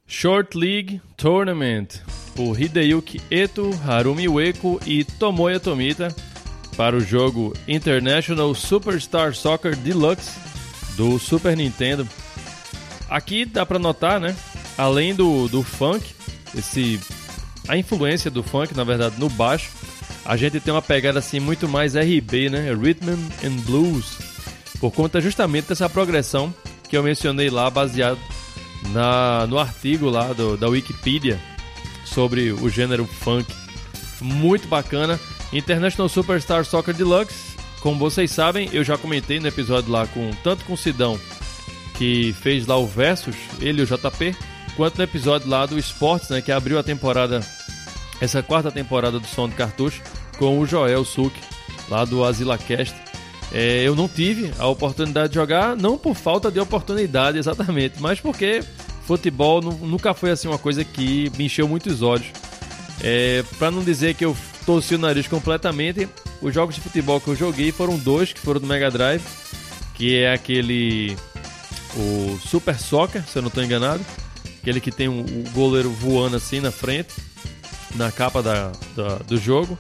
Short 0.07 0.57
League 0.57 1.01
Tournament 1.17 2.01
por 2.37 2.61
Hideyuki 2.61 3.21
Eto, 3.29 3.71
Harumi 3.85 4.29
Ueko 4.29 4.81
e 4.87 5.03
Tomoya 5.03 5.59
Tomita 5.59 6.15
para 6.77 6.95
o 6.95 7.01
jogo 7.01 7.53
International 7.67 8.55
Superstar 8.55 9.35
Soccer 9.35 9.75
Deluxe 9.75 10.39
do 10.97 11.19
Super 11.19 11.57
Nintendo. 11.57 12.09
Aqui 13.11 13.45
dá 13.45 13.67
para 13.67 13.79
notar, 13.79 14.21
né? 14.21 14.37
Além 14.79 15.15
do, 15.15 15.49
do 15.49 15.63
funk, 15.63 16.15
esse 16.57 17.01
a 17.67 17.77
influência 17.77 18.31
do 18.31 18.45
funk, 18.45 18.77
na 18.77 18.85
verdade, 18.85 19.19
no 19.19 19.29
baixo, 19.29 19.73
a 20.25 20.37
gente 20.37 20.61
tem 20.61 20.73
uma 20.73 20.83
pegada 20.83 21.19
assim 21.19 21.41
muito 21.41 21.69
mais 21.69 21.97
RB, 21.97 22.49
né? 22.49 22.73
Rhythm 22.73 23.11
and 23.45 23.57
Blues, 23.65 24.19
por 24.79 24.93
conta 24.93 25.21
justamente 25.21 25.69
dessa 25.69 25.89
progressão 25.89 26.55
que 26.89 26.97
eu 26.97 27.03
mencionei 27.03 27.51
lá, 27.51 27.69
baseado 27.69 28.21
na, 28.93 29.47
no 29.47 29.59
artigo 29.59 30.09
lá 30.09 30.33
do, 30.33 30.57
da 30.57 30.69
Wikipedia 30.69 31.41
sobre 32.05 32.53
o 32.53 32.69
gênero 32.69 33.07
funk. 33.07 33.53
Muito 34.21 34.67
bacana. 34.69 35.19
International 35.53 36.09
Superstar 36.09 36.65
Soccer 36.65 36.95
Deluxe, 36.95 37.57
como 37.81 37.99
vocês 37.99 38.31
sabem, 38.31 38.69
eu 38.73 38.83
já 38.83 38.99
comentei 38.99 39.39
no 39.39 39.47
episódio 39.47 39.93
lá 39.93 40.07
com 40.09 40.31
tanto 40.43 40.65
com 40.65 40.73
o 40.73 40.77
Sidão, 40.77 41.21
que 41.97 42.35
fez 42.41 42.67
lá 42.67 42.77
o 42.77 42.87
Versus, 42.87 43.37
ele 43.61 43.81
e 43.81 43.85
o 43.85 43.87
JP, 43.87 44.35
quanto 44.77 44.99
no 44.99 45.05
episódio 45.05 45.49
lá 45.49 45.67
do 45.67 45.79
Esportes, 45.79 46.31
né, 46.31 46.41
que 46.41 46.51
abriu 46.51 46.79
a 46.79 46.83
temporada, 46.83 47.41
essa 48.21 48.43
quarta 48.43 48.73
temporada 48.73 49.21
do 49.21 49.27
Som 49.27 49.49
do 49.49 49.55
Cartucho, 49.55 50.03
com 50.37 50.59
o 50.59 50.67
Joel 50.67 51.05
Suk, 51.05 51.39
lá 51.89 52.05
do 52.05 52.25
AsilaCast. 52.25 53.06
É, 53.53 53.83
eu 53.85 53.95
não 53.95 54.09
tive 54.09 54.53
a 54.59 54.67
oportunidade 54.67 55.31
de 55.31 55.35
jogar, 55.37 55.77
não 55.77 55.97
por 55.97 56.15
falta 56.15 56.51
de 56.51 56.59
oportunidade 56.59 57.39
exatamente, 57.39 58.01
mas 58.01 58.21
porque 58.21 58.63
futebol 59.07 59.63
nunca 59.63 60.13
foi 60.13 60.31
assim 60.31 60.49
uma 60.49 60.59
coisa 60.59 60.85
que 60.85 61.31
me 61.37 61.47
encheu 61.47 61.69
muitos 61.69 62.03
olhos. 62.03 62.27
É, 63.03 63.45
para 63.59 63.71
não 63.71 63.85
dizer 63.85 64.15
que 64.15 64.25
eu 64.25 64.37
torci 64.65 64.95
o 64.95 64.99
nariz 64.99 65.29
completamente, 65.29 66.09
os 66.43 66.53
jogos 66.53 66.75
de 66.75 66.81
futebol 66.81 67.21
que 67.21 67.29
eu 67.29 67.37
joguei 67.37 67.71
foram 67.71 67.97
dois 67.97 68.33
que 68.33 68.41
foram 68.41 68.61
do 68.61 68.67
Mega 68.67 68.91
Drive, 68.91 69.23
que 69.95 70.17
é 70.17 70.33
aquele 70.33 71.17
o 71.97 72.39
Super 72.47 72.79
Soccer, 72.79 73.23
se 73.27 73.39
eu 73.39 73.43
não 73.43 73.49
estou 73.49 73.63
enganado, 73.63 74.05
aquele 74.61 74.81
que 74.81 74.91
tem 74.91 75.09
o 75.09 75.13
um, 75.13 75.45
goleiro 75.53 75.91
voando 75.91 76.37
assim 76.37 76.61
na 76.61 76.71
frente, 76.71 77.15
na 77.95 78.11
capa 78.11 78.43
da, 78.43 78.73
da 78.95 79.17
do 79.19 79.39
jogo, 79.39 79.79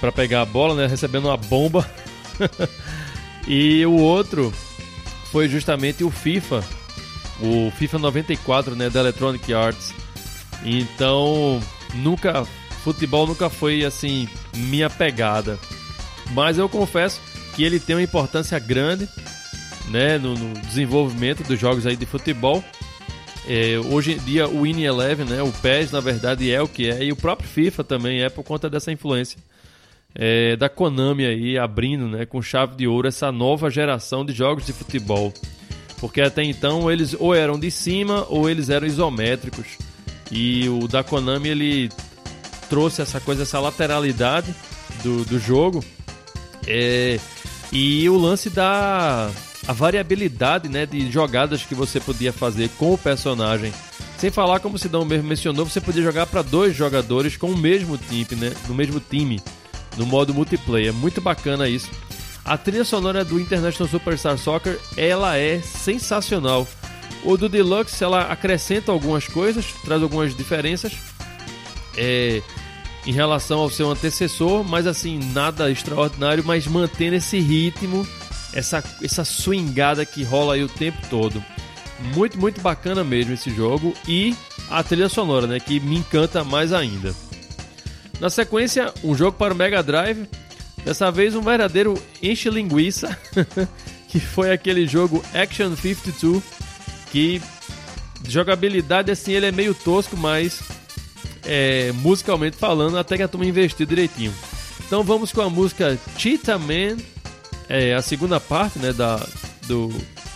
para 0.00 0.10
pegar 0.10 0.42
a 0.42 0.46
bola, 0.46 0.74
né, 0.74 0.86
recebendo 0.86 1.26
uma 1.26 1.36
bomba. 1.36 1.88
e 3.46 3.84
o 3.86 3.96
outro 3.96 4.52
foi 5.30 5.48
justamente 5.48 6.04
o 6.04 6.10
FIFA, 6.10 6.64
o 7.40 7.70
FIFA 7.72 7.98
94, 7.98 8.76
né, 8.76 8.90
da 8.90 9.00
Electronic 9.00 9.52
Arts. 9.52 9.94
Então, 10.64 11.60
nunca 11.94 12.46
futebol 12.82 13.26
nunca 13.26 13.50
foi 13.50 13.84
assim 13.84 14.28
minha 14.54 14.88
pegada. 14.88 15.58
Mas 16.32 16.58
eu 16.58 16.68
confesso 16.68 17.20
que 17.54 17.62
ele 17.62 17.80
tem 17.80 17.96
uma 17.96 18.02
importância 18.02 18.58
grande, 18.58 19.08
né, 19.88 20.18
no, 20.18 20.34
no 20.34 20.54
desenvolvimento 20.60 21.42
dos 21.42 21.58
jogos 21.58 21.86
aí 21.86 21.96
de 21.96 22.06
futebol. 22.06 22.64
É, 23.46 23.78
hoje 23.78 24.12
em 24.12 24.18
dia 24.18 24.46
o 24.48 24.62
Win 24.62 24.82
Eleven, 24.82 25.26
né, 25.26 25.42
o 25.42 25.50
PES 25.50 25.90
na 25.90 26.00
verdade 26.00 26.50
é 26.50 26.60
o 26.60 26.68
que 26.68 26.90
é 26.90 27.04
e 27.04 27.12
o 27.12 27.16
próprio 27.16 27.48
FIFA 27.48 27.82
também 27.82 28.22
é 28.22 28.28
por 28.28 28.44
conta 28.44 28.68
dessa 28.68 28.92
influência 28.92 29.38
é, 30.14 30.56
da 30.56 30.68
Konami 30.68 31.24
aí 31.24 31.58
abrindo, 31.58 32.08
né, 32.08 32.26
com 32.26 32.42
chave 32.42 32.76
de 32.76 32.86
ouro 32.86 33.08
essa 33.08 33.30
nova 33.30 33.70
geração 33.70 34.24
de 34.24 34.32
jogos 34.32 34.66
de 34.66 34.72
futebol. 34.72 35.32
Porque 36.00 36.20
até 36.20 36.44
então 36.44 36.90
eles 36.90 37.14
ou 37.18 37.34
eram 37.34 37.58
de 37.58 37.70
cima 37.70 38.24
ou 38.28 38.48
eles 38.48 38.70
eram 38.70 38.86
isométricos. 38.86 39.78
E 40.30 40.68
o 40.68 40.86
da 40.86 41.02
Konami 41.02 41.48
ele 41.48 41.88
trouxe 42.68 43.02
essa 43.02 43.18
coisa, 43.20 43.42
essa 43.42 43.58
lateralidade 43.58 44.54
do, 45.02 45.24
do 45.24 45.38
jogo. 45.38 45.84
É, 46.66 47.18
e 47.72 48.08
o 48.08 48.16
lance 48.18 48.50
da 48.50 49.30
a 49.66 49.72
variabilidade 49.72 50.68
né, 50.68 50.86
de 50.86 51.10
jogadas 51.10 51.62
que 51.62 51.74
você 51.74 52.00
podia 52.00 52.32
fazer 52.32 52.70
com 52.78 52.94
o 52.94 52.98
personagem. 52.98 53.72
Sem 54.16 54.30
falar, 54.30 54.60
como 54.60 54.76
o 54.76 54.78
Sidão 54.78 55.04
mesmo 55.04 55.28
mencionou, 55.28 55.66
você 55.66 55.80
podia 55.80 56.02
jogar 56.02 56.26
para 56.26 56.40
dois 56.40 56.74
jogadores 56.74 57.36
com 57.36 57.50
o 57.50 57.56
mesmo 57.56 57.98
time, 57.98 58.40
né, 58.40 58.52
no 58.66 58.74
mesmo 58.74 58.98
time, 58.98 59.40
no 59.98 60.06
modo 60.06 60.32
multiplayer. 60.32 60.94
Muito 60.94 61.20
bacana 61.20 61.68
isso. 61.68 61.90
A 62.44 62.56
trilha 62.56 62.84
sonora 62.84 63.24
do 63.24 63.38
International 63.38 63.90
Superstar 63.90 64.38
Soccer, 64.38 64.78
ela 64.96 65.36
é 65.36 65.60
sensacional. 65.60 66.66
O 67.24 67.36
do 67.36 67.48
Deluxe, 67.48 68.02
ela 68.02 68.22
acrescenta 68.32 68.90
algumas 68.92 69.26
coisas, 69.26 69.66
traz 69.84 70.02
algumas 70.02 70.34
diferenças 70.34 70.92
é, 71.96 72.40
em 73.04 73.12
relação 73.12 73.58
ao 73.58 73.68
seu 73.68 73.90
antecessor, 73.90 74.64
mas 74.64 74.86
assim, 74.86 75.18
nada 75.32 75.70
extraordinário, 75.70 76.44
mas 76.44 76.66
mantendo 76.66 77.16
esse 77.16 77.38
ritmo, 77.38 78.06
essa, 78.54 78.82
essa 79.02 79.24
swingada 79.24 80.06
que 80.06 80.22
rola 80.22 80.54
aí 80.54 80.62
o 80.62 80.68
tempo 80.68 80.98
todo. 81.10 81.44
Muito, 82.14 82.38
muito 82.38 82.60
bacana 82.60 83.02
mesmo 83.02 83.34
esse 83.34 83.50
jogo 83.50 83.92
e 84.06 84.34
a 84.70 84.82
trilha 84.82 85.08
sonora, 85.08 85.46
né, 85.46 85.58
que 85.58 85.80
me 85.80 85.96
encanta 85.96 86.44
mais 86.44 86.72
ainda. 86.72 87.14
Na 88.20 88.28
sequência, 88.28 88.92
um 89.04 89.14
jogo 89.14 89.36
para 89.36 89.54
o 89.54 89.56
Mega 89.56 89.82
Drive, 89.82 90.28
dessa 90.84 91.10
vez 91.10 91.34
um 91.34 91.40
verdadeiro 91.40 91.94
enche 92.22 92.50
linguiça, 92.50 93.16
que 94.08 94.18
foi 94.18 94.52
aquele 94.52 94.86
jogo 94.86 95.24
Action 95.34 95.74
52 95.76 96.42
que 97.10 97.40
jogabilidade 98.26 99.10
assim 99.10 99.32
ele 99.32 99.46
é 99.46 99.52
meio 99.52 99.74
tosco, 99.74 100.16
mas 100.16 100.60
é, 101.44 101.92
musicalmente 101.92 102.56
falando 102.56 102.98
até 102.98 103.16
que 103.16 103.22
a 103.22 103.28
turma 103.28 103.46
investiu 103.46 103.86
direitinho. 103.86 104.34
Então 104.86 105.02
vamos 105.02 105.32
com 105.32 105.40
a 105.40 105.50
música 105.50 105.98
Cheetah 106.16 106.58
Man, 106.58 106.96
é, 107.68 107.94
a 107.94 108.02
segunda 108.02 108.40
parte 108.40 108.78
né, 108.78 108.92
da, 108.92 109.24
do, 109.66 109.92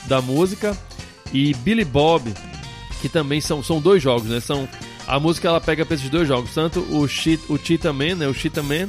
da 0.07 0.21
música, 0.21 0.77
e 1.33 1.55
Billy 1.55 1.85
Bob, 1.85 2.33
que 3.01 3.09
também 3.09 3.41
são, 3.41 3.63
são 3.63 3.81
dois 3.81 4.03
jogos, 4.03 4.29
né? 4.29 4.41
São, 4.41 4.69
a 5.07 5.19
música 5.19 5.49
ela 5.49 5.61
pega 5.61 5.85
para 5.85 5.95
esses 5.95 6.09
dois 6.09 6.27
jogos, 6.27 6.55
tanto 6.55 6.81
o, 6.91 7.07
Cheat, 7.07 7.43
o 7.49 7.59
Cheetah 7.59 7.93
Man, 7.93 8.17
né, 8.17 8.27
o 8.27 8.35
Cheetah 8.35 8.63
Man, 8.63 8.89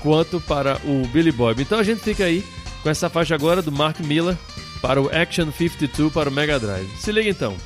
quanto 0.00 0.40
para 0.40 0.80
o 0.84 1.06
Billy 1.08 1.32
Bob. 1.32 1.60
Então 1.60 1.78
a 1.78 1.82
gente 1.82 2.00
fica 2.00 2.24
aí 2.24 2.44
com 2.82 2.90
essa 2.90 3.08
faixa 3.08 3.34
agora 3.34 3.60
do 3.62 3.72
Mark 3.72 4.00
Miller 4.00 4.36
para 4.80 5.00
o 5.00 5.08
Action 5.08 5.50
52 5.52 6.12
para 6.12 6.30
o 6.30 6.32
Mega 6.32 6.58
Drive. 6.58 6.88
Se 6.96 7.12
liga 7.12 7.28
então. 7.28 7.56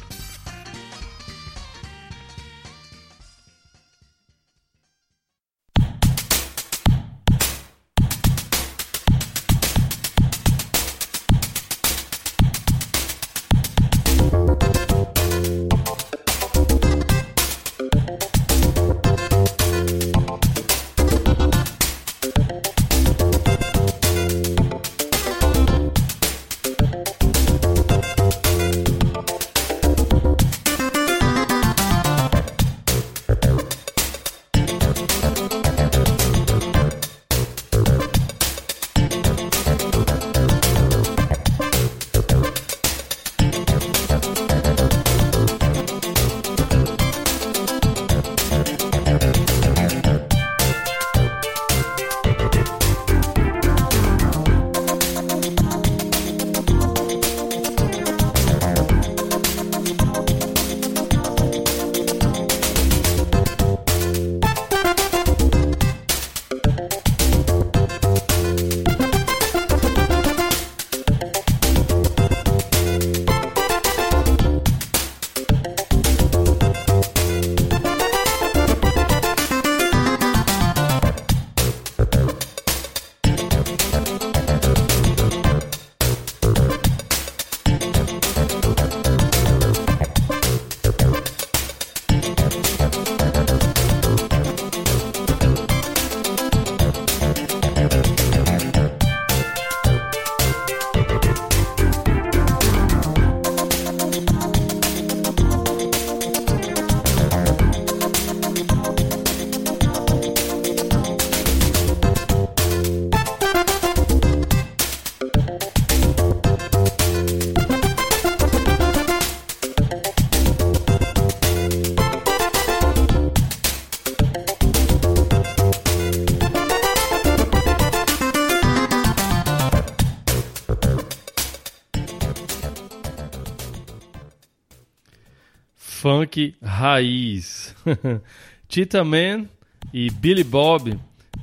Funk 136.35 136.55
raiz. 136.62 137.75
Cheetah 138.68 139.05
Man 139.05 139.47
e 139.92 140.11
Billy 140.11 140.42
Bob 140.42 140.99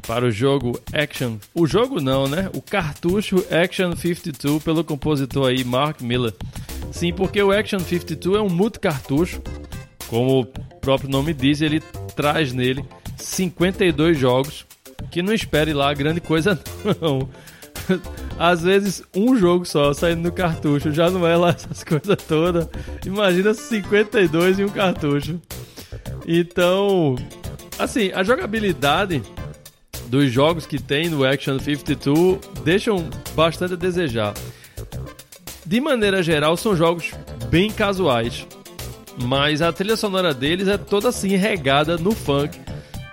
para 0.05 0.25
o 0.25 0.31
jogo 0.31 0.79
Action. 0.91 1.37
O 1.53 1.65
jogo 1.65 2.01
não, 2.01 2.27
né? 2.27 2.49
O 2.53 2.61
cartucho 2.61 3.45
Action 3.49 3.95
52 3.95 4.61
pelo 4.61 4.83
compositor 4.83 5.49
aí 5.49 5.63
Mark 5.63 6.01
Miller. 6.01 6.33
Sim, 6.91 7.13
porque 7.13 7.41
o 7.41 7.51
Action 7.51 7.79
52 7.79 8.37
é 8.37 8.41
um 8.41 8.49
multi 8.49 8.79
cartucho, 8.79 9.41
como 10.07 10.41
o 10.41 10.45
próprio 10.81 11.09
nome 11.09 11.33
diz, 11.33 11.61
ele 11.61 11.79
traz 12.15 12.51
nele 12.51 12.83
52 13.15 14.17
jogos, 14.17 14.65
que 15.09 15.21
não 15.21 15.33
espere 15.33 15.73
lá 15.73 15.93
grande 15.93 16.19
coisa 16.19 16.59
não. 16.99 17.29
Às 18.41 18.63
vezes 18.63 19.03
um 19.15 19.37
jogo 19.37 19.65
só 19.65 19.93
saindo 19.93 20.23
no 20.23 20.31
cartucho 20.31 20.91
já 20.91 21.11
não 21.11 21.27
é 21.27 21.37
lá 21.37 21.49
essas 21.49 21.83
coisas 21.85 22.17
todas. 22.27 22.67
Imagina 23.05 23.53
52 23.53 24.57
em 24.57 24.63
um 24.63 24.69
cartucho. 24.69 25.39
Então, 26.25 27.15
assim, 27.77 28.11
a 28.15 28.23
jogabilidade 28.23 29.21
dos 30.07 30.31
jogos 30.31 30.65
que 30.65 30.81
tem 30.81 31.07
no 31.07 31.23
Action 31.23 31.59
52 31.59 32.39
deixam 32.63 33.07
bastante 33.35 33.75
a 33.75 33.77
desejar. 33.77 34.33
De 35.63 35.79
maneira 35.79 36.23
geral, 36.23 36.57
são 36.57 36.75
jogos 36.75 37.11
bem 37.47 37.69
casuais, 37.69 38.47
mas 39.21 39.61
a 39.61 39.71
trilha 39.71 39.95
sonora 39.95 40.33
deles 40.33 40.67
é 40.67 40.79
toda 40.79 41.09
assim 41.09 41.35
regada 41.35 41.95
no 41.95 42.11
funk. 42.11 42.59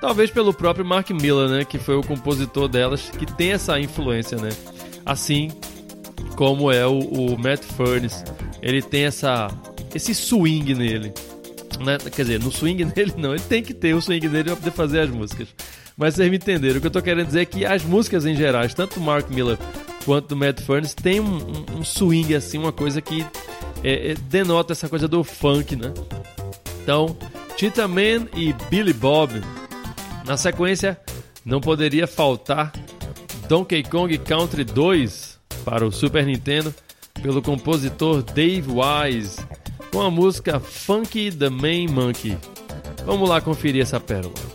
Talvez 0.01 0.31
pelo 0.31 0.55
próprio 0.55 0.87
Mark 0.87 1.11
Miller, 1.11 1.51
né, 1.51 1.65
que 1.67 1.77
foi 1.77 1.97
o 1.97 2.03
compositor 2.03 2.67
delas, 2.67 3.11
que 3.11 3.27
tem 3.27 3.53
essa 3.53 3.79
influência, 3.79 4.39
né? 4.39 4.49
Assim 5.09 5.51
como 6.37 6.71
é 6.71 6.87
o, 6.87 6.99
o 6.99 7.39
Matt 7.39 7.63
Furnace, 7.65 8.23
ele 8.63 8.83
tem 8.83 9.07
essa 9.07 9.49
esse 9.95 10.15
swing 10.15 10.75
nele. 10.75 11.13
Né? 11.81 11.97
Quer 12.15 12.23
dizer, 12.23 12.41
no 12.41 12.53
swing 12.53 12.85
nele 12.95 13.15
não, 13.17 13.33
ele 13.33 13.43
tem 13.43 13.63
que 13.63 13.73
ter 13.73 13.95
o 13.95 14.03
swing 14.03 14.29
nele 14.29 14.45
para 14.45 14.57
poder 14.57 14.71
fazer 14.71 15.01
as 15.01 15.11
músicas. 15.11 15.49
Mas 15.97 16.15
vocês 16.15 16.31
me 16.31 16.37
entenderam. 16.37 16.77
O 16.77 16.81
que 16.81 16.87
eu 16.87 16.91
tô 16.91 17.03
querendo 17.03 17.27
dizer 17.27 17.41
é 17.41 17.45
que 17.45 17.65
as 17.65 17.83
músicas 17.83 18.27
em 18.27 18.37
geral, 18.37 18.69
tanto 18.69 19.01
do 19.01 19.01
Mark 19.01 19.29
Miller 19.31 19.59
quanto 20.05 20.29
do 20.29 20.37
Matt 20.37 20.61
Furnace, 20.61 20.95
tem 20.95 21.21
um, 21.21 21.65
um, 21.77 21.83
swing, 21.83 22.35
assim, 22.35 22.59
uma 22.59 22.71
coisa 22.71 23.01
que 23.01 23.27
é, 23.83 24.13
é, 24.13 24.15
denota 24.15 24.73
essa 24.73 24.89
coisa 24.89 25.09
do 25.09 25.25
funk, 25.25 25.75
né? 25.75 25.93
Então, 26.83 27.17
Cheetah 27.57 27.89
Man 27.89 28.29
e 28.37 28.55
Billy 28.71 28.93
Bob. 28.93 29.43
Na 30.25 30.37
sequência, 30.37 31.01
não 31.45 31.61
poderia 31.61 32.07
faltar 32.07 32.73
Donkey 33.49 33.83
Kong 33.83 34.17
Country 34.19 34.63
2 34.63 35.41
para 35.65 35.87
o 35.87 35.91
Super 35.91 36.27
Nintendo, 36.27 36.75
pelo 37.23 37.41
compositor 37.41 38.23
Dave 38.23 38.67
Wise, 38.69 39.41
com 39.91 40.03
a 40.03 40.11
música 40.11 40.61
Funky 40.61 41.33
the 41.33 41.49
Main 41.49 41.89
Monkey. 41.89 42.37
Vamos 43.07 43.27
lá 43.27 43.41
conferir 43.41 43.83
essa 43.83 43.99
pérola. 43.99 44.48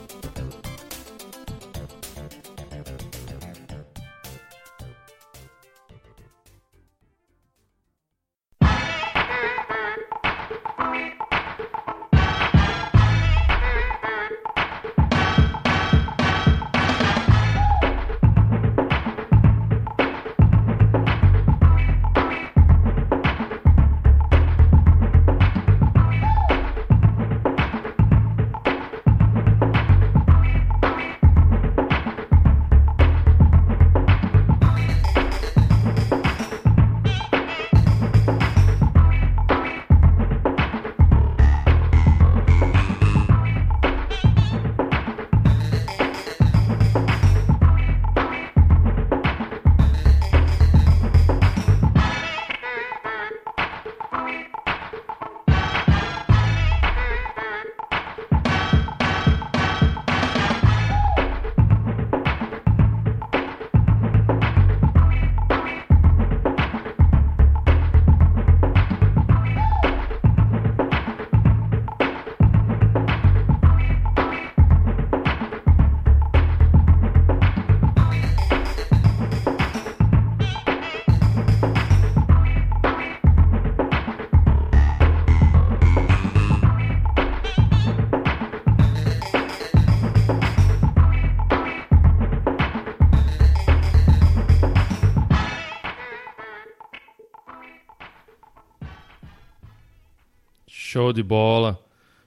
De 101.14 101.22
bola. 101.22 101.80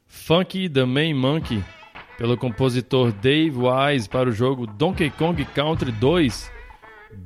Funky 0.07 0.69
the 0.69 0.85
Main 0.85 1.15
Monkey, 1.15 1.63
pelo 2.17 2.37
compositor 2.37 3.13
Dave 3.13 3.57
Wise 3.57 4.09
para 4.09 4.29
o 4.29 4.33
jogo 4.33 4.67
Donkey 4.67 5.11
Kong 5.11 5.45
Country 5.47 5.91
2 5.91 6.51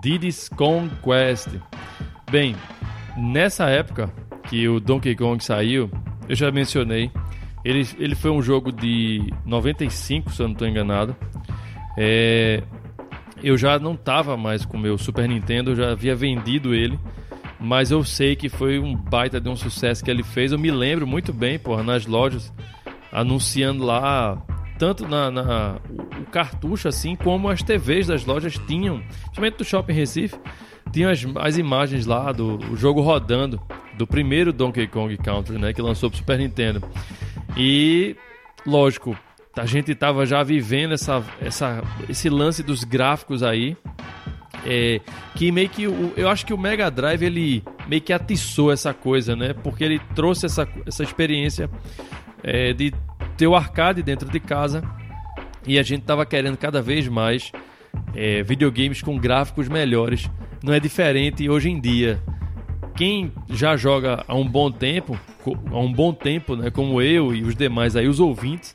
Diddy's 0.02 0.48
Conquest. 0.48 1.48
Bem, 2.30 2.56
nessa 3.16 3.68
época 3.68 4.12
que 4.48 4.66
o 4.68 4.80
Donkey 4.80 5.14
Kong 5.14 5.42
saiu, 5.44 5.90
eu 6.28 6.34
já 6.34 6.50
mencionei, 6.50 7.10
ele, 7.64 7.86
ele 7.98 8.14
foi 8.14 8.30
um 8.30 8.40
jogo 8.40 8.72
de 8.72 9.32
95, 9.44 10.32
se 10.32 10.40
eu 10.40 10.46
não 10.46 10.54
estou 10.54 10.66
enganado. 10.66 11.14
É, 11.98 12.62
eu 13.42 13.58
já 13.58 13.78
não 13.78 13.92
estava 13.92 14.36
mais 14.36 14.64
com 14.64 14.76
o 14.76 14.80
meu 14.80 14.96
Super 14.96 15.28
Nintendo, 15.28 15.72
eu 15.72 15.76
já 15.76 15.90
havia 15.90 16.16
vendido 16.16 16.74
ele 16.74 16.98
mas 17.60 17.90
eu 17.90 18.02
sei 18.02 18.34
que 18.34 18.48
foi 18.48 18.78
um 18.78 18.96
baita 18.96 19.40
de 19.40 19.48
um 19.48 19.54
sucesso 19.54 20.02
que 20.02 20.10
ele 20.10 20.22
fez. 20.22 20.50
Eu 20.50 20.58
me 20.58 20.70
lembro 20.70 21.06
muito 21.06 21.32
bem, 21.32 21.58
porra, 21.58 21.82
nas 21.82 22.06
lojas, 22.06 22.52
anunciando 23.12 23.84
lá, 23.84 24.42
tanto 24.78 25.06
na, 25.06 25.30
na 25.30 25.76
o 26.18 26.24
cartucho 26.30 26.88
assim, 26.88 27.14
como 27.14 27.48
as 27.48 27.62
TVs 27.62 28.06
das 28.06 28.24
lojas 28.24 28.56
tinham, 28.66 29.00
principalmente 29.00 29.58
do 29.58 29.64
Shopping 29.64 29.92
Recife, 29.92 30.38
tinham 30.90 31.10
as, 31.10 31.24
as 31.36 31.58
imagens 31.58 32.06
lá 32.06 32.32
do 32.32 32.58
jogo 32.76 33.02
rodando, 33.02 33.60
do 33.98 34.06
primeiro 34.06 34.52
Donkey 34.52 34.86
Kong 34.86 35.14
Country, 35.18 35.58
né, 35.58 35.74
que 35.74 35.82
lançou 35.82 36.08
pro 36.08 36.18
Super 36.18 36.38
Nintendo. 36.38 36.82
E, 37.56 38.16
lógico, 38.66 39.16
a 39.54 39.66
gente 39.66 39.94
tava 39.94 40.24
já 40.24 40.42
vivendo 40.42 40.94
essa, 40.94 41.22
essa, 41.40 41.82
esse 42.08 42.30
lance 42.30 42.62
dos 42.62 42.84
gráficos 42.84 43.42
aí, 43.42 43.76
é, 44.66 45.00
que 45.34 45.50
meio 45.50 45.68
que 45.68 45.86
o, 45.86 46.12
eu 46.16 46.28
acho 46.28 46.44
que 46.44 46.52
o 46.52 46.58
Mega 46.58 46.90
Drive 46.90 47.22
ele 47.22 47.62
meio 47.88 48.02
que 48.02 48.12
atiçou 48.12 48.72
essa 48.72 48.92
coisa, 48.92 49.34
né? 49.34 49.52
Porque 49.52 49.84
ele 49.84 50.00
trouxe 50.14 50.46
essa, 50.46 50.68
essa 50.86 51.02
experiência 51.02 51.70
é, 52.42 52.72
de 52.72 52.92
ter 53.36 53.46
o 53.46 53.56
arcade 53.56 54.02
dentro 54.02 54.28
de 54.28 54.40
casa 54.40 54.82
e 55.66 55.78
a 55.78 55.82
gente 55.82 56.02
tava 56.02 56.24
querendo 56.26 56.56
cada 56.56 56.80
vez 56.80 57.08
mais 57.08 57.52
é, 58.14 58.42
videogames 58.42 59.02
com 59.02 59.18
gráficos 59.18 59.68
melhores. 59.68 60.30
Não 60.62 60.72
é 60.72 60.80
diferente 60.80 61.48
hoje 61.48 61.70
em 61.70 61.80
dia. 61.80 62.20
Quem 62.96 63.32
já 63.48 63.76
joga 63.76 64.24
há 64.28 64.34
um 64.34 64.46
bom 64.46 64.70
tempo, 64.70 65.18
há 65.70 65.78
um 65.78 65.92
bom 65.92 66.12
tempo, 66.12 66.54
né, 66.54 66.70
como 66.70 67.00
eu 67.00 67.34
e 67.34 67.42
os 67.42 67.54
demais 67.54 67.96
aí, 67.96 68.06
os 68.06 68.20
ouvintes, 68.20 68.74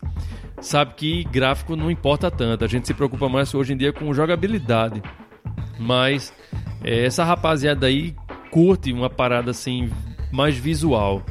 sabe 0.60 0.95
que 0.95 1.24
gráfico 1.26 1.76
não 1.76 1.91
importa 1.91 2.32
tanto. 2.32 2.63
A 2.63 2.67
gente 2.67 2.88
se 2.88 2.93
preocupa 2.93 3.30
mais 3.30 3.54
hoje 3.54 3.74
em 3.74 3.78
dia 3.78 3.93
com 3.93 4.12
jogabilidade. 4.13 5.02
Mas 5.79 6.34
é, 6.84 7.05
essa 7.05 7.23
rapaziada 7.23 7.88
aí 7.88 8.15
curte 8.51 8.91
uma 8.93 9.10
parada 9.10 9.51
assim 9.51 9.89
mais 10.31 10.55
visual. 10.55 11.23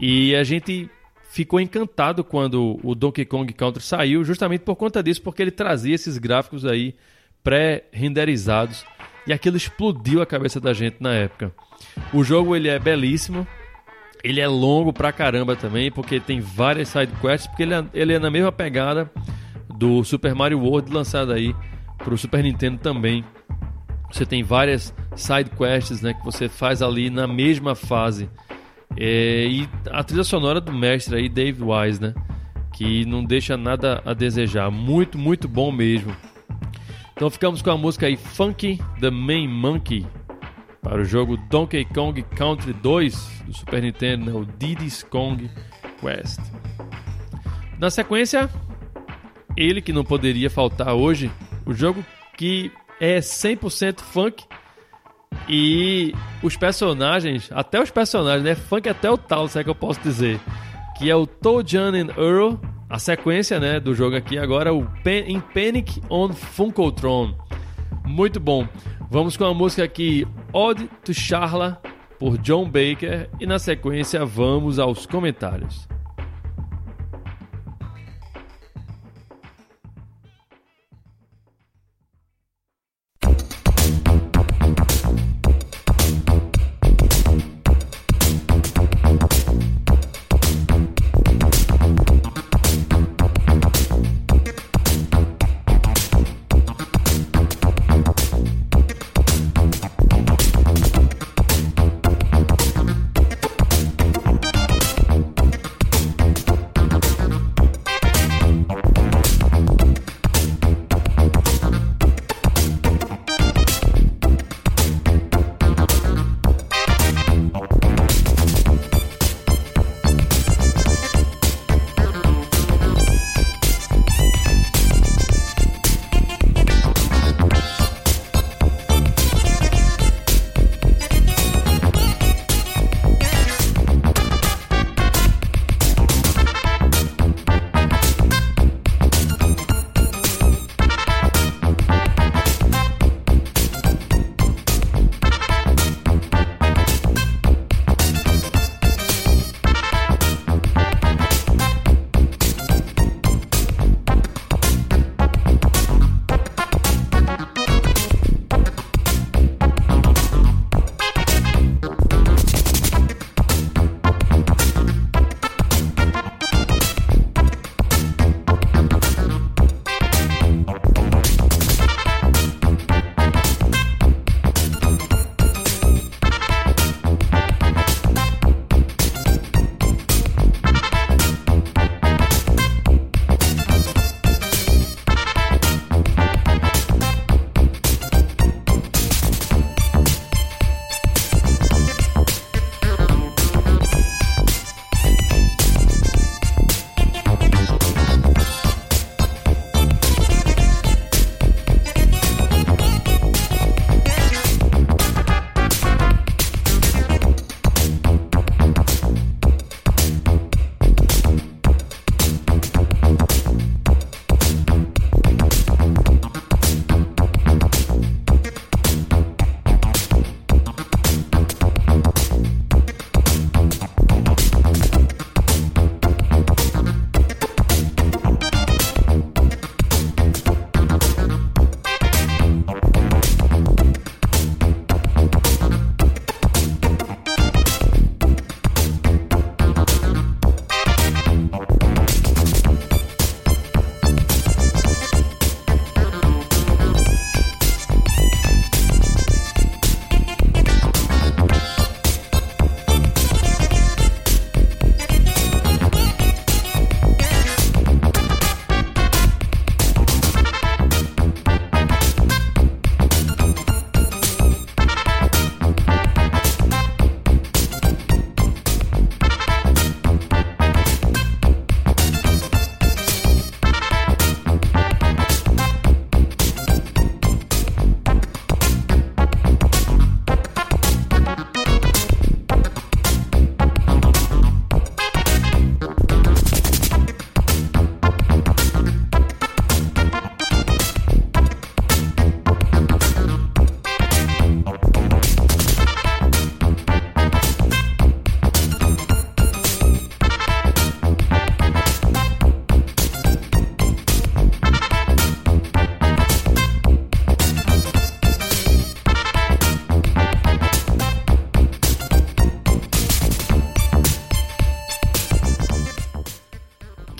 E 0.00 0.34
a 0.34 0.44
gente 0.44 0.90
ficou 1.30 1.60
encantado 1.60 2.22
quando 2.22 2.78
o 2.82 2.94
Donkey 2.94 3.24
Kong 3.24 3.52
Country 3.52 3.82
saiu, 3.82 4.24
justamente 4.24 4.60
por 4.60 4.76
conta 4.76 5.02
disso, 5.02 5.22
porque 5.22 5.42
ele 5.42 5.50
trazia 5.50 5.94
esses 5.94 6.16
gráficos 6.18 6.64
aí 6.64 6.94
pré-renderizados 7.42 8.84
e 9.26 9.32
aquilo 9.32 9.56
explodiu 9.56 10.22
a 10.22 10.26
cabeça 10.26 10.60
da 10.60 10.72
gente 10.72 10.96
na 11.00 11.12
época. 11.12 11.52
O 12.12 12.22
jogo 12.22 12.54
ele 12.54 12.68
é 12.68 12.78
belíssimo, 12.78 13.46
Ele 14.22 14.40
é 14.40 14.48
longo 14.48 14.90
pra 14.90 15.12
caramba 15.12 15.54
também, 15.54 15.92
porque 15.92 16.18
tem 16.18 16.40
várias 16.40 16.88
side 16.88 17.12
quests, 17.20 17.46
porque 17.46 17.62
ele 17.62 17.74
é, 17.74 17.84
ele 17.92 18.12
é 18.14 18.18
na 18.18 18.30
mesma 18.30 18.50
pegada 18.50 19.10
do 19.68 20.02
Super 20.02 20.34
Mario 20.34 20.60
World 20.60 20.90
lançado 20.90 21.30
aí 21.30 21.54
pro 22.04 22.16
Super 22.18 22.42
Nintendo 22.44 22.78
também. 22.78 23.24
Você 24.12 24.24
tem 24.24 24.44
várias 24.44 24.94
side 25.16 25.50
quests, 25.50 26.00
né, 26.02 26.14
que 26.14 26.24
você 26.24 26.48
faz 26.48 26.82
ali 26.82 27.10
na 27.10 27.26
mesma 27.26 27.74
fase. 27.74 28.28
É, 28.96 29.46
e 29.46 29.68
a 29.90 30.04
trilha 30.04 30.22
sonora 30.22 30.60
do 30.60 30.72
mestre 30.72 31.16
aí, 31.16 31.28
Dave 31.28 31.62
Wise, 31.64 32.00
né, 32.00 32.14
que 32.72 33.04
não 33.06 33.24
deixa 33.24 33.56
nada 33.56 34.00
a 34.04 34.12
desejar. 34.12 34.70
Muito, 34.70 35.18
muito 35.18 35.48
bom 35.48 35.72
mesmo. 35.72 36.14
Então 37.12 37.30
ficamos 37.30 37.62
com 37.62 37.70
a 37.70 37.76
música 37.76 38.06
aí 38.06 38.16
Funky 38.16 38.80
the 39.00 39.10
Main 39.10 39.48
Monkey 39.48 40.06
para 40.82 41.00
o 41.00 41.04
jogo 41.04 41.36
Donkey 41.48 41.84
Kong 41.86 42.22
Country 42.22 42.72
2 42.74 43.42
do 43.46 43.54
Super 43.54 43.82
Nintendo, 43.82 44.26
né, 44.26 44.38
o 44.38 44.44
Diddy's 44.44 45.02
Kong 45.02 45.50
Quest. 46.00 46.40
Na 47.78 47.90
sequência, 47.90 48.50
ele 49.56 49.80
que 49.80 49.92
não 49.92 50.04
poderia 50.04 50.50
faltar 50.50 50.94
hoje, 50.94 51.30
o 51.66 51.72
jogo 51.72 52.04
que 52.36 52.70
é 53.00 53.18
100% 53.18 54.00
funk 54.00 54.44
e 55.48 56.14
os 56.42 56.56
personagens, 56.56 57.50
até 57.52 57.82
os 57.82 57.90
personagens, 57.90 58.44
né? 58.44 58.54
Funk 58.54 58.88
até 58.88 59.10
o 59.10 59.18
tal, 59.18 59.48
se 59.48 59.58
é 59.58 59.64
que 59.64 59.70
eu 59.70 59.74
posso 59.74 60.00
dizer. 60.00 60.40
Que 60.96 61.10
é 61.10 61.16
o 61.16 61.26
Tojan 61.26 61.92
and 61.92 62.08
Earl, 62.16 62.54
a 62.88 62.98
sequência 62.98 63.58
né, 63.58 63.80
do 63.80 63.94
jogo 63.94 64.16
aqui 64.16 64.38
agora, 64.38 64.72
o 64.72 64.86
Pen 65.02 65.24
in 65.28 65.40
Panic 65.40 66.00
on 66.08 66.32
Funkotron. 66.32 67.34
Muito 68.06 68.38
bom. 68.38 68.66
Vamos 69.10 69.36
com 69.36 69.44
a 69.44 69.54
música 69.54 69.84
aqui, 69.84 70.26
Ode 70.52 70.88
to 71.04 71.12
Charla, 71.12 71.80
por 72.18 72.38
John 72.38 72.64
Baker, 72.64 73.28
e 73.40 73.46
na 73.46 73.58
sequência 73.58 74.24
vamos 74.24 74.78
aos 74.78 75.06
comentários. 75.06 75.88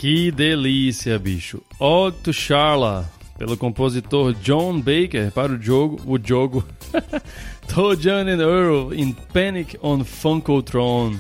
Que 0.04 0.30
delícia, 0.30 1.18
bicho. 1.18 1.62
Ode 1.80 2.18
to 2.18 2.30
Charla, 2.30 3.10
pelo 3.38 3.56
compositor 3.56 4.34
John 4.34 4.78
Baker 4.78 5.32
para 5.32 5.50
o 5.50 5.58
jogo, 5.58 5.98
o 6.04 6.18
jogo 6.22 6.62
Tojan 7.74 8.26
and 8.28 8.42
Earl 8.42 8.92
in 8.92 9.12
Panic 9.14 9.78
on 9.82 10.04
Funkotron. 10.04 11.16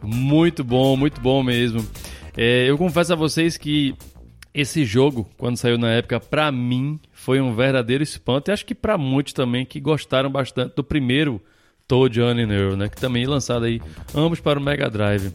Muito 0.00 0.62
bom, 0.62 0.96
muito 0.96 1.20
bom 1.20 1.42
mesmo. 1.42 1.84
É, 2.36 2.70
eu 2.70 2.78
confesso 2.78 3.12
a 3.12 3.16
vocês 3.16 3.56
que 3.56 3.96
esse 4.54 4.84
jogo, 4.84 5.28
quando 5.36 5.56
saiu 5.56 5.76
na 5.76 5.90
época, 5.90 6.20
para 6.20 6.52
mim 6.52 7.00
foi 7.10 7.40
um 7.40 7.56
verdadeiro 7.56 8.04
espanto 8.04 8.52
e 8.52 8.52
acho 8.52 8.64
que 8.64 8.72
para 8.72 8.96
muitos 8.96 9.32
também 9.32 9.66
que 9.66 9.80
gostaram 9.80 10.30
bastante 10.30 10.76
do 10.76 10.84
primeiro 10.84 11.42
Tojan 11.88 12.36
and 12.36 12.52
Earl, 12.52 12.76
né, 12.76 12.88
que 12.88 13.00
também 13.00 13.26
lançado 13.26 13.64
aí 13.64 13.82
ambos 14.14 14.38
para 14.38 14.60
o 14.60 14.62
Mega 14.62 14.88
Drive. 14.88 15.32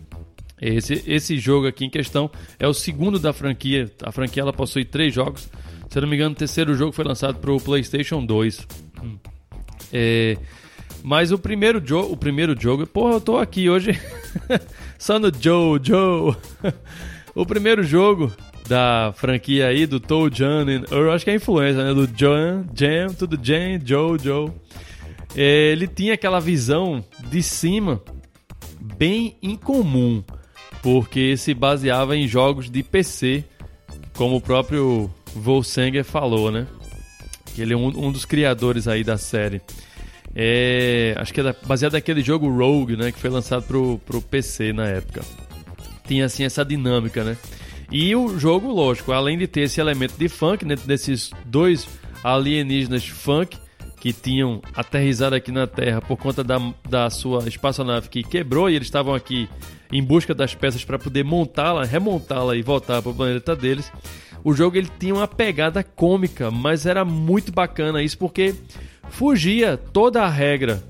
Esse, 0.61 1.03
esse 1.07 1.37
jogo 1.37 1.67
aqui 1.67 1.85
em 1.85 1.89
questão 1.89 2.29
é 2.59 2.67
o 2.67 2.73
segundo 2.73 3.19
da 3.19 3.33
franquia. 3.33 3.91
A 4.01 4.11
franquia 4.11 4.41
ela 4.41 4.53
possui 4.53 4.85
três 4.85 5.13
jogos. 5.13 5.49
Se 5.89 5.99
não 5.99 6.07
me 6.07 6.15
engano, 6.15 6.31
o 6.31 6.37
terceiro 6.37 6.73
jogo 6.75 6.91
foi 6.91 7.05
lançado 7.05 7.37
para 7.39 7.51
o 7.51 7.59
PlayStation 7.59 8.25
2. 8.25 8.67
Hum. 9.03 9.17
É, 9.91 10.37
mas 11.03 11.31
o 11.31 11.37
primeiro, 11.37 11.85
jogo, 11.85 12.13
o 12.13 12.17
primeiro 12.17 12.59
jogo. 12.59 12.87
Porra, 12.87 13.15
eu 13.15 13.21
tô 13.21 13.37
aqui 13.37 13.69
hoje 13.69 13.99
só 14.97 15.19
no 15.19 15.31
Joe, 15.37 15.79
Joe. 15.83 16.35
o 17.35 17.45
primeiro 17.45 17.83
jogo 17.83 18.31
da 18.67 19.13
franquia 19.15 19.67
aí, 19.67 19.85
do 19.85 19.99
Toe 19.99 20.31
Jan 20.33 20.65
eu 20.89 21.11
acho 21.11 21.25
que 21.25 21.31
é 21.31 21.33
a 21.33 21.35
influência, 21.35 21.83
né? 21.83 21.93
Do 21.93 22.07
John, 22.07 22.65
Jam, 22.73 23.13
tudo 23.13 23.37
Jam, 23.41 23.79
Joe, 23.83 24.17
Joe. 24.17 24.51
É, 25.35 25.71
ele 25.71 25.87
tinha 25.87 26.13
aquela 26.13 26.39
visão 26.39 27.03
de 27.29 27.43
cima 27.43 28.01
bem 28.97 29.35
incomum, 29.41 30.23
porque 30.83 31.37
se 31.37 31.53
baseava 31.53 32.15
em 32.17 32.27
jogos 32.27 32.69
de 32.69 32.83
PC, 32.83 33.45
como 34.13 34.35
o 34.35 34.41
próprio 34.41 35.09
Volsanger 35.33 36.03
falou, 36.03 36.51
né? 36.51 36.67
Que 37.55 37.61
ele 37.61 37.73
é 37.73 37.77
um, 37.77 37.87
um 37.87 38.11
dos 38.11 38.25
criadores 38.25 38.85
aí 38.85 39.01
da 39.01 39.17
série. 39.17 39.61
É, 40.35 41.15
acho 41.17 41.33
que 41.33 41.39
é 41.39 41.55
baseado 41.65 41.93
naquele 41.93 42.21
jogo 42.21 42.49
Rogue, 42.49 42.97
né? 42.97 43.13
Que 43.13 43.19
foi 43.19 43.29
lançado 43.29 43.63
pro, 43.63 43.97
pro 44.05 44.21
PC 44.21 44.73
na 44.73 44.85
época. 44.85 45.21
Tinha 46.05 46.25
assim 46.25 46.43
essa 46.43 46.65
dinâmica, 46.65 47.23
né? 47.23 47.37
E 47.89 48.13
o 48.13 48.37
jogo, 48.37 48.69
lógico, 48.69 49.13
além 49.13 49.37
de 49.37 49.47
ter 49.47 49.61
esse 49.61 49.79
elemento 49.79 50.17
de 50.17 50.27
funk, 50.27 50.65
dentro 50.65 50.85
desses 50.85 51.31
dois 51.45 51.87
alienígenas 52.23 53.07
funk 53.07 53.57
que 54.01 54.11
tinham 54.11 54.61
aterrizado 54.75 55.33
aqui 55.33 55.49
na 55.49 55.65
Terra 55.65 56.01
por 56.01 56.17
conta 56.17 56.43
da, 56.43 56.57
da 56.89 57.09
sua 57.09 57.47
espaçonave 57.47 58.09
que 58.09 58.21
quebrou 58.21 58.69
e 58.69 58.75
eles 58.75 58.87
estavam 58.87 59.15
aqui 59.15 59.47
em 59.93 60.03
busca 60.03 60.33
das 60.33 60.55
peças 60.55 60.83
para 60.83 60.97
poder 60.97 61.23
montá-la, 61.23 61.85
remontá-la 61.85 62.55
e 62.55 62.63
voltar 62.63 62.99
para 63.03 63.11
o 63.11 63.15
planeta 63.15 63.55
deles. 63.55 63.91
O 64.43 64.51
jogo 64.51 64.75
ele 64.75 64.89
tinha 64.99 65.13
uma 65.13 65.27
pegada 65.27 65.83
cômica, 65.83 66.49
mas 66.49 66.87
era 66.87 67.05
muito 67.05 67.51
bacana 67.51 68.01
isso 68.01 68.17
porque 68.17 68.55
fugia 69.09 69.77
toda 69.77 70.23
a 70.23 70.27
regra 70.27 70.83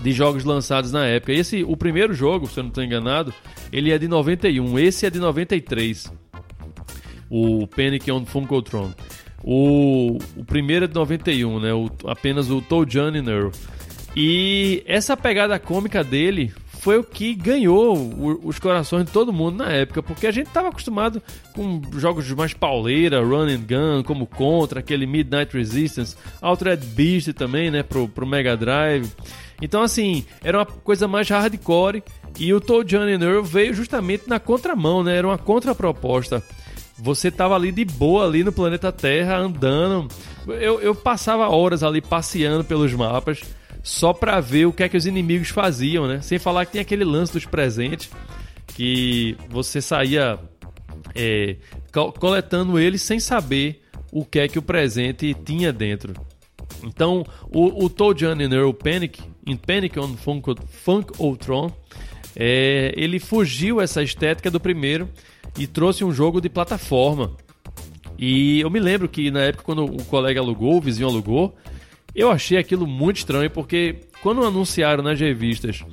de 0.00 0.12
jogos 0.12 0.44
lançados 0.44 0.92
na 0.92 1.04
época. 1.04 1.32
Esse, 1.32 1.64
o 1.64 1.76
primeiro 1.76 2.14
jogo, 2.14 2.46
se 2.46 2.60
eu 2.60 2.62
não 2.62 2.68
estou 2.68 2.84
enganado, 2.84 3.34
ele 3.72 3.90
é 3.90 3.98
de 3.98 4.06
91, 4.06 4.78
esse 4.78 5.04
é 5.04 5.10
de 5.10 5.18
93. 5.18 6.12
O 7.28 7.66
Panic 7.66 8.08
on 8.12 8.24
Funkotron. 8.24 8.92
O, 9.42 10.16
o 10.36 10.44
primeiro 10.44 10.84
é 10.84 10.88
de 10.88 10.94
91, 10.94 11.58
né? 11.58 11.74
O, 11.74 11.90
apenas 12.06 12.50
o 12.50 12.62
Toujan 12.62 13.10
and 13.10 13.28
Earl. 13.28 13.50
E 14.16 14.84
essa 14.86 15.16
pegada 15.16 15.58
cômica 15.58 16.04
dele 16.04 16.52
foi 16.80 16.98
o 16.98 17.04
que 17.04 17.34
ganhou 17.34 17.94
os 18.44 18.58
corações 18.58 19.04
de 19.04 19.12
todo 19.12 19.32
mundo 19.32 19.58
na 19.58 19.70
época, 19.70 20.02
porque 20.02 20.26
a 20.26 20.30
gente 20.30 20.46
estava 20.46 20.68
acostumado 20.68 21.22
com 21.54 21.82
jogos 21.98 22.30
mais 22.32 22.54
pauleira, 22.54 23.20
run 23.20 23.48
and 23.48 23.64
gun, 23.68 24.02
como 24.04 24.26
Contra, 24.26 24.80
aquele 24.80 25.06
Midnight 25.06 25.56
Resistance, 25.56 26.16
Altered 26.40 26.84
Beast 26.86 27.32
também, 27.32 27.70
né, 27.70 27.82
pro, 27.82 28.08
pro 28.08 28.26
Mega 28.26 28.56
Drive. 28.56 29.10
Então, 29.60 29.82
assim, 29.82 30.24
era 30.42 30.58
uma 30.58 30.66
coisa 30.66 31.08
mais 31.08 31.28
hardcore 31.28 32.02
e 32.38 32.54
o 32.54 32.60
Toe 32.60 32.84
Johnny 32.84 33.12
Earl 33.12 33.42
veio 33.42 33.74
justamente 33.74 34.28
na 34.28 34.38
contramão, 34.38 35.02
né, 35.02 35.16
era 35.16 35.26
uma 35.26 35.38
contraproposta. 35.38 36.42
Você 37.00 37.30
tava 37.30 37.54
ali 37.54 37.70
de 37.70 37.84
boa, 37.84 38.24
ali 38.24 38.42
no 38.42 38.52
planeta 38.52 38.90
Terra, 38.90 39.36
andando. 39.36 40.08
Eu, 40.46 40.80
eu 40.80 40.94
passava 40.94 41.48
horas 41.48 41.82
ali 41.82 42.00
passeando 42.00 42.64
pelos 42.64 42.92
mapas 42.92 43.40
só 43.88 44.12
para 44.12 44.38
ver 44.38 44.66
o 44.66 44.72
que 44.72 44.82
é 44.82 44.88
que 44.88 44.98
os 44.98 45.06
inimigos 45.06 45.48
faziam, 45.48 46.06
né? 46.06 46.20
Sem 46.20 46.38
falar 46.38 46.66
que 46.66 46.72
tem 46.72 46.80
aquele 46.82 47.04
lance 47.04 47.32
dos 47.32 47.46
presentes 47.46 48.10
que 48.66 49.34
você 49.48 49.80
saía 49.80 50.38
é, 51.14 51.56
coletando 52.18 52.78
eles 52.78 53.00
sem 53.00 53.18
saber 53.18 53.80
o 54.12 54.26
que 54.26 54.40
é 54.40 54.46
que 54.46 54.58
o 54.58 54.62
presente 54.62 55.34
tinha 55.42 55.72
dentro. 55.72 56.12
Então, 56.84 57.24
o, 57.50 57.86
o 57.86 57.88
Toad 57.88 58.26
and 58.26 58.52
Earl 58.52 58.72
Panic, 58.72 59.22
in 59.46 59.56
Panic 59.56 59.98
on 59.98 60.18
Funk, 60.18 60.54
Funk 60.66 61.12
Tron, 61.38 61.72
é, 62.36 62.92
ele 62.94 63.18
fugiu 63.18 63.80
essa 63.80 64.02
estética 64.02 64.50
do 64.50 64.60
primeiro 64.60 65.08
e 65.58 65.66
trouxe 65.66 66.04
um 66.04 66.12
jogo 66.12 66.42
de 66.42 66.50
plataforma. 66.50 67.34
E 68.18 68.60
eu 68.60 68.68
me 68.68 68.80
lembro 68.80 69.08
que 69.08 69.30
na 69.30 69.40
época 69.40 69.64
quando 69.64 69.86
o 69.86 70.04
colega 70.04 70.40
alugou, 70.40 70.76
o 70.76 70.80
vizinho 70.80 71.08
alugou, 71.08 71.56
eu 72.20 72.30
achei 72.30 72.58
aquilo 72.58 72.86
muito 72.86 73.18
estranho 73.18 73.50
porque 73.50 73.96
quando 74.22 74.44
anunciaram 74.44 75.02
nas 75.02 75.20
revistas 75.20 75.84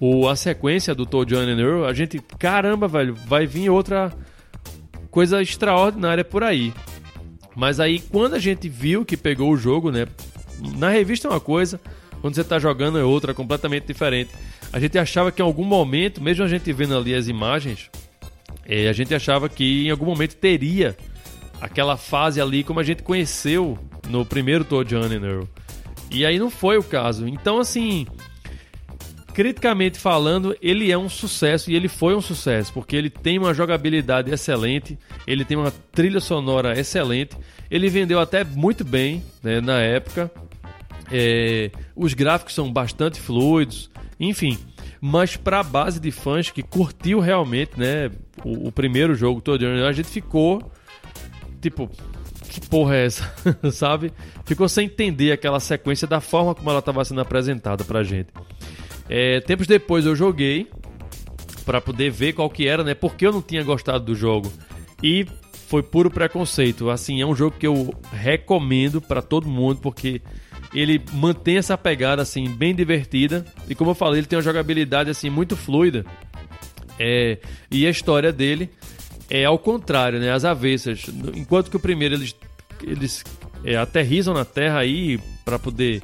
o, 0.00 0.28
a 0.28 0.36
sequência 0.36 0.94
do 0.94 1.06
Toad 1.06 1.34
John 1.34 1.42
and 1.42 1.60
Earl, 1.60 1.84
a 1.84 1.92
gente, 1.92 2.20
caramba, 2.38 2.86
velho, 2.86 3.14
vai 3.14 3.46
vir 3.46 3.70
outra 3.70 4.12
coisa 5.10 5.42
extraordinária 5.42 6.24
por 6.24 6.42
aí. 6.42 6.72
Mas 7.56 7.80
aí 7.80 7.98
quando 7.98 8.34
a 8.34 8.38
gente 8.38 8.68
viu 8.68 9.04
que 9.04 9.16
pegou 9.16 9.50
o 9.50 9.56
jogo, 9.56 9.90
né? 9.90 10.06
Na 10.76 10.88
revista 10.88 11.28
é 11.28 11.30
uma 11.30 11.40
coisa, 11.40 11.80
quando 12.20 12.34
você 12.34 12.40
está 12.40 12.58
jogando 12.58 12.98
é 12.98 13.04
outra, 13.04 13.34
completamente 13.34 13.86
diferente. 13.86 14.30
A 14.72 14.78
gente 14.78 14.98
achava 14.98 15.32
que 15.32 15.40
em 15.40 15.44
algum 15.44 15.64
momento, 15.64 16.20
mesmo 16.20 16.44
a 16.44 16.48
gente 16.48 16.72
vendo 16.72 16.96
ali 16.96 17.14
as 17.14 17.26
imagens, 17.28 17.90
é, 18.66 18.88
a 18.88 18.92
gente 18.92 19.14
achava 19.14 19.48
que 19.48 19.86
em 19.86 19.90
algum 19.90 20.06
momento 20.06 20.34
teria 20.36 20.96
aquela 21.60 21.96
fase 21.96 22.40
ali 22.40 22.62
como 22.62 22.80
a 22.80 22.84
gente 22.84 23.02
conheceu 23.02 23.78
no 24.08 24.24
primeiro 24.24 24.64
Toad 24.64 24.88
John 24.90 25.06
and 25.06 25.26
Earl. 25.26 25.44
E 26.10 26.24
aí 26.24 26.38
não 26.38 26.50
foi 26.50 26.78
o 26.78 26.82
caso. 26.82 27.26
Então, 27.28 27.58
assim, 27.58 28.06
criticamente 29.34 29.98
falando, 29.98 30.56
ele 30.60 30.90
é 30.90 30.98
um 30.98 31.08
sucesso 31.08 31.70
e 31.70 31.76
ele 31.76 31.88
foi 31.88 32.14
um 32.14 32.20
sucesso, 32.20 32.72
porque 32.72 32.96
ele 32.96 33.10
tem 33.10 33.38
uma 33.38 33.54
jogabilidade 33.54 34.32
excelente, 34.32 34.98
ele 35.26 35.44
tem 35.44 35.56
uma 35.56 35.72
trilha 35.92 36.20
sonora 36.20 36.78
excelente, 36.78 37.36
ele 37.70 37.88
vendeu 37.88 38.18
até 38.18 38.42
muito 38.42 38.84
bem 38.84 39.22
né, 39.42 39.60
na 39.60 39.80
época. 39.80 40.30
É, 41.10 41.70
os 41.94 42.14
gráficos 42.14 42.54
são 42.54 42.72
bastante 42.72 43.20
fluidos, 43.20 43.90
enfim. 44.18 44.58
Mas 45.00 45.36
para 45.36 45.60
a 45.60 45.62
base 45.62 46.00
de 46.00 46.10
fãs 46.10 46.50
que 46.50 46.62
curtiu 46.62 47.20
realmente, 47.20 47.78
né, 47.78 48.10
o, 48.44 48.68
o 48.68 48.72
primeiro 48.72 49.14
jogo 49.14 49.40
todo, 49.40 49.64
a 49.64 49.92
gente 49.92 50.08
ficou 50.08 50.68
tipo, 51.60 51.90
que 52.48 52.60
porra 52.60 52.96
é 52.96 53.06
essa? 53.06 53.34
Sabe? 53.72 54.12
Ficou 54.44 54.68
sem 54.68 54.86
entender 54.86 55.32
aquela 55.32 55.60
sequência 55.60 56.06
da 56.06 56.20
forma 56.20 56.54
como 56.54 56.70
ela 56.70 56.78
estava 56.78 57.04
sendo 57.04 57.20
apresentada 57.20 57.84
pra 57.84 58.02
gente. 58.02 58.28
É, 59.08 59.40
tempos 59.40 59.66
depois 59.66 60.04
eu 60.04 60.14
joguei 60.14 60.68
para 61.64 61.80
poder 61.80 62.10
ver 62.10 62.32
qual 62.32 62.48
que 62.48 62.66
era, 62.66 62.82
né? 62.82 62.94
Porque 62.94 63.26
eu 63.26 63.32
não 63.32 63.42
tinha 63.42 63.62
gostado 63.62 64.04
do 64.04 64.14
jogo. 64.14 64.50
E 65.02 65.26
foi 65.68 65.82
puro 65.82 66.10
preconceito. 66.10 66.88
Assim, 66.88 67.20
é 67.20 67.26
um 67.26 67.34
jogo 67.34 67.56
que 67.58 67.66
eu 67.66 67.94
recomendo 68.10 69.00
para 69.00 69.20
todo 69.20 69.48
mundo 69.48 69.80
porque 69.80 70.22
ele 70.74 71.02
mantém 71.12 71.56
essa 71.58 71.76
pegada 71.76 72.22
assim 72.22 72.48
bem 72.50 72.74
divertida 72.74 73.44
e 73.68 73.74
como 73.74 73.90
eu 73.90 73.94
falei, 73.94 74.20
ele 74.20 74.26
tem 74.26 74.36
uma 74.36 74.42
jogabilidade 74.42 75.10
assim 75.10 75.30
muito 75.30 75.56
fluida. 75.56 76.04
É, 76.98 77.38
e 77.70 77.86
a 77.86 77.90
história 77.90 78.32
dele 78.32 78.70
é 79.30 79.44
ao 79.44 79.58
contrário, 79.58 80.18
né? 80.18 80.30
As 80.30 80.44
avessas. 80.44 81.06
Enquanto 81.34 81.70
que 81.70 81.76
o 81.76 81.80
primeiro 81.80 82.14
eles, 82.14 82.34
eles 82.82 83.24
é, 83.64 83.76
aterrizam 83.76 84.34
na 84.34 84.44
Terra 84.44 84.78
aí 84.78 85.18
para 85.44 85.58
poder 85.58 86.02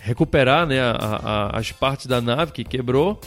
recuperar 0.00 0.66
né, 0.66 0.80
a, 0.80 0.92
a, 0.92 1.58
as 1.58 1.72
partes 1.72 2.06
da 2.06 2.20
nave 2.20 2.52
que 2.52 2.64
quebrou. 2.64 3.20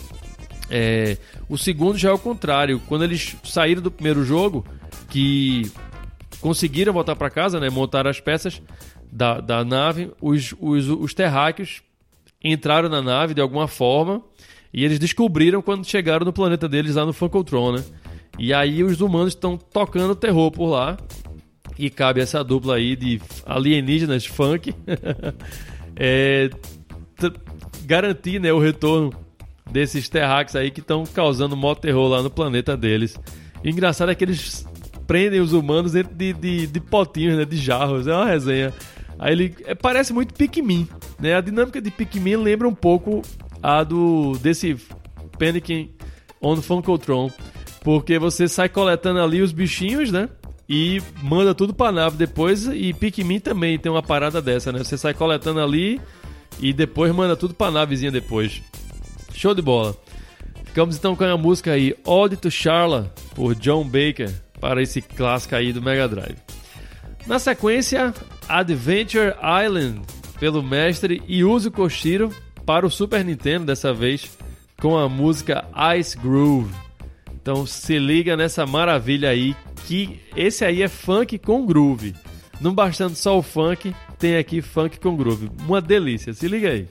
É, 0.70 1.18
o 1.50 1.58
segundo 1.58 1.98
já 1.98 2.10
é 2.10 2.14
o 2.14 2.20
contrário. 2.20 2.82
Quando 2.88 3.04
eles 3.04 3.36
saíram 3.44 3.82
do 3.82 3.92
primeiro 3.92 4.24
jogo, 4.24 4.66
que 5.10 5.72
conseguiram 6.40 6.94
voltar 6.94 7.16
para 7.16 7.30
casa, 7.30 7.60
né, 7.60 7.70
montar 7.70 8.08
as 8.08 8.20
peças 8.20 8.62
da, 9.12 9.40
da 9.40 9.64
nave, 9.64 10.12
os, 10.22 10.54
os, 10.60 10.90
os 10.90 11.14
terráqueos 11.14 11.82
entraram 12.44 12.90
na 12.90 13.02
nave 13.02 13.34
de 13.34 13.42
alguma 13.42 13.68
forma 13.68 14.22
e 14.74 14.84
eles 14.84 15.00
descobriram 15.00 15.62
quando 15.62 15.86
chegaram 15.86 16.26
no 16.26 16.34
planeta 16.34 16.68
deles 16.68 16.96
lá 16.96 17.06
no 17.06 17.14
Funkotron, 17.14 17.74
né? 17.74 17.84
E 18.38 18.54
aí 18.54 18.84
os 18.84 19.02
humanos 19.02 19.34
estão 19.34 19.58
tocando 19.58 20.16
terror 20.16 20.52
por 20.52 20.68
lá. 20.68 20.98
E 21.78 21.90
cabe 21.90 22.22
essa 22.22 22.44
dupla 22.44 22.76
aí 22.76 22.96
de 22.96 23.20
alienígenas 23.46 24.26
funk 24.26 24.76
é, 25.96 26.50
garantir 27.84 28.40
né, 28.40 28.54
o 28.54 28.60
retorno 28.60 29.12
desses 29.72 30.08
terráqueos 30.08 30.56
aí 30.56 30.70
que 30.70 30.82
estão 30.82 31.04
causando 31.04 31.58
mó 31.58 31.74
terror 31.74 32.08
lá 32.08 32.22
no 32.22 32.30
planeta 32.30 32.78
deles. 32.78 33.20
E 33.64 33.70
engraçado 33.70 34.12
é 34.12 34.16
que 34.16 34.24
eles 34.24 34.66
prendem 35.08 35.40
os 35.40 35.54
humanos 35.54 35.94
dentro 35.94 36.14
de, 36.14 36.34
de, 36.34 36.68
de 36.68 36.80
potinhos, 36.80 37.38
né? 37.38 37.46
De 37.46 37.58
jarros. 37.58 38.08
É 38.08 38.14
uma 38.14 38.26
resenha. 38.26 38.74
Aí 39.18 39.32
ele 39.32 39.56
é, 39.66 39.74
parece 39.74 40.14
muito 40.14 40.34
Pikmin, 40.34 40.88
né? 41.20 41.36
A 41.36 41.42
dinâmica 41.42 41.82
de 41.82 41.90
Pikmin 41.90 42.36
lembra 42.36 42.68
um 42.68 42.76
pouco 42.76 43.22
a 43.62 43.84
do 43.84 44.34
desse 44.42 44.76
Panic 45.40 45.96
on 46.42 46.58
Funkotron, 46.58 47.32
porque 47.84 48.18
você 48.18 48.48
sai 48.48 48.70
coletando 48.70 49.20
ali 49.20 49.42
os 49.42 49.52
bichinhos, 49.52 50.12
né? 50.12 50.30
E 50.68 51.02
manda 51.22 51.54
tudo 51.54 51.74
pra 51.74 51.92
nave 51.92 52.18
depois. 52.18 52.66
E 52.68 52.94
Pikmin 52.94 53.40
também 53.40 53.78
tem 53.78 53.92
uma 53.92 54.02
parada 54.02 54.42
dessa, 54.42 54.72
né? 54.72 54.80
Você 54.80 54.98
sai 54.98 55.14
coletando 55.14 55.60
ali 55.60 56.00
e 56.60 56.72
depois 56.72 57.14
manda 57.14 57.36
tudo 57.36 57.54
pra 57.54 57.70
navezinha 57.70 58.12
depois. 58.12 58.62
Show 59.34 59.54
de 59.54 59.62
bola. 59.62 59.96
Ficamos 60.66 60.98
então 60.98 61.16
com 61.16 61.24
a 61.24 61.38
música 61.38 61.72
aí 61.72 61.96
Ode 62.06 62.38
to 62.38 62.50
Charla 62.50 63.14
por 63.36 63.54
John 63.54 63.84
Baker 63.84 64.34
para 64.60 64.82
esse 64.82 65.02
clássico 65.02 65.56
aí 65.56 65.74
do 65.74 65.82
Mega 65.82 66.08
Drive. 66.08 66.38
Na 67.28 67.38
sequência, 67.38 68.14
Adventure 68.48 69.34
Island 69.64 70.02
pelo 70.40 70.64
mestre 70.64 71.22
Yuzo 71.30 71.70
Koshiro 71.72 72.34
para 72.66 72.86
o 72.86 72.90
Super 72.90 73.24
Nintendo 73.24 73.66
dessa 73.66 73.94
vez 73.94 74.38
com 74.82 74.98
a 74.98 75.08
música 75.08 75.66
Ice 75.98 76.18
Groove. 76.18 76.83
Então 77.44 77.66
se 77.66 78.00
liga 78.00 78.38
nessa 78.38 78.66
maravilha 78.66 79.30
aí 79.30 79.54
que 79.86 80.18
esse 80.34 80.64
aí 80.64 80.82
é 80.82 80.88
funk 80.88 81.38
com 81.38 81.66
groove. 81.66 82.16
Não 82.62 82.74
bastando 82.74 83.16
só 83.16 83.38
o 83.38 83.44
funk, 83.44 83.94
tem 84.18 84.38
aqui 84.38 84.62
funk 84.62 84.98
com 84.98 85.18
groove. 85.18 85.52
Uma 85.68 85.82
delícia, 85.82 86.34
se 86.34 86.48
liga 86.48 86.70
aí. 86.70 86.88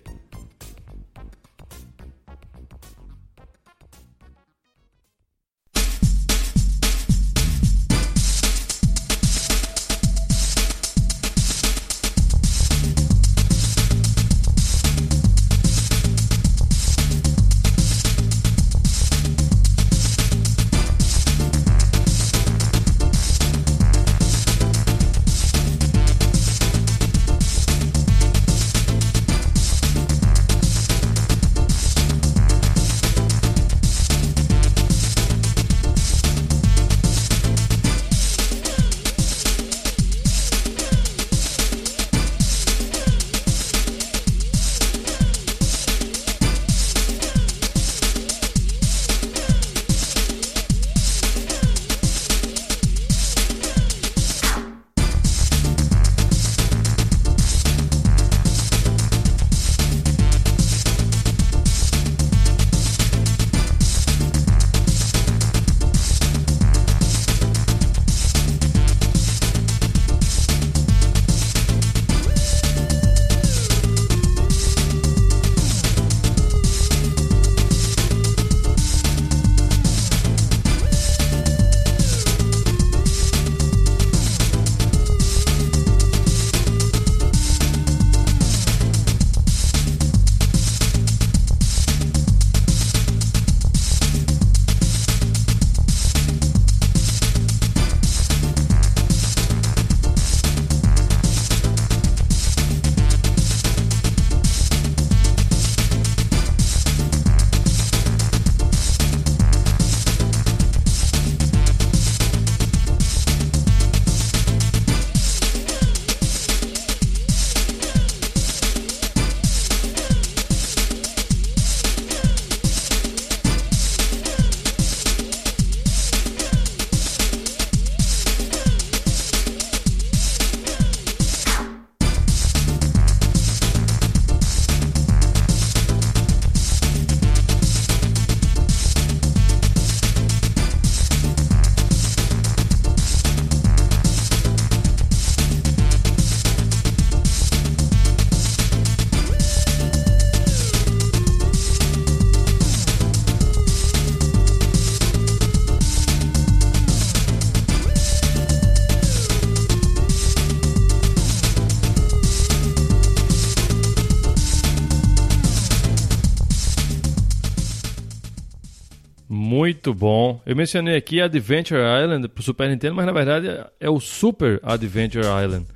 Muito 169.85 169.99
bom. 169.99 170.41
Eu 170.47 170.55
mencionei 170.55 170.95
aqui 170.95 171.21
Adventure 171.21 171.81
Island 171.81 172.29
pro 172.29 172.41
Super 172.41 172.71
Nintendo, 172.71 172.95
mas 172.95 173.05
na 173.05 173.11
verdade 173.11 173.49
é 173.81 173.91
o 173.91 173.99
Super 173.99 174.61
Adventure 174.63 175.25
Island. 175.25 175.67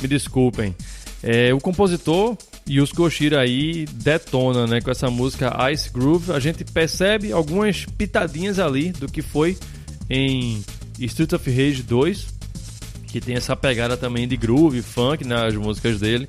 Me 0.00 0.08
desculpem. 0.08 0.74
É, 1.22 1.52
o 1.52 1.58
compositor 1.58 2.34
Yusuke 2.66 2.96
Koshiro 2.96 3.36
aí 3.36 3.84
detona 3.92 4.66
né, 4.66 4.80
com 4.80 4.90
essa 4.90 5.10
música 5.10 5.54
Ice 5.70 5.90
Groove. 5.92 6.32
A 6.32 6.40
gente 6.40 6.64
percebe 6.64 7.30
algumas 7.30 7.84
pitadinhas 7.84 8.58
ali 8.58 8.90
do 8.90 9.06
que 9.06 9.20
foi 9.20 9.58
em 10.08 10.64
Street 10.98 11.34
of 11.34 11.50
Rage 11.50 11.82
2, 11.82 12.28
que 13.08 13.20
tem 13.20 13.34
essa 13.34 13.54
pegada 13.54 13.98
também 13.98 14.26
de 14.26 14.34
groove, 14.34 14.80
funk 14.80 15.26
nas 15.26 15.54
músicas 15.56 16.00
dele. 16.00 16.26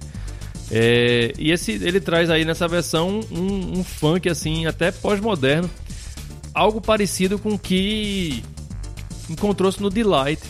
É, 0.70 1.32
e 1.40 1.52
esse, 1.52 1.72
ele 1.72 2.02
traz 2.02 2.30
aí 2.30 2.44
nessa 2.44 2.68
versão 2.68 3.22
um, 3.32 3.80
um 3.80 3.82
funk 3.82 4.28
assim 4.28 4.66
até 4.66 4.92
pós-moderno 4.92 5.70
algo 6.54 6.80
parecido 6.80 7.40
com 7.40 7.54
o 7.54 7.60
que 7.60 8.44
encontrou-se 9.30 9.82
no 9.82 9.90
Delight, 9.90 10.42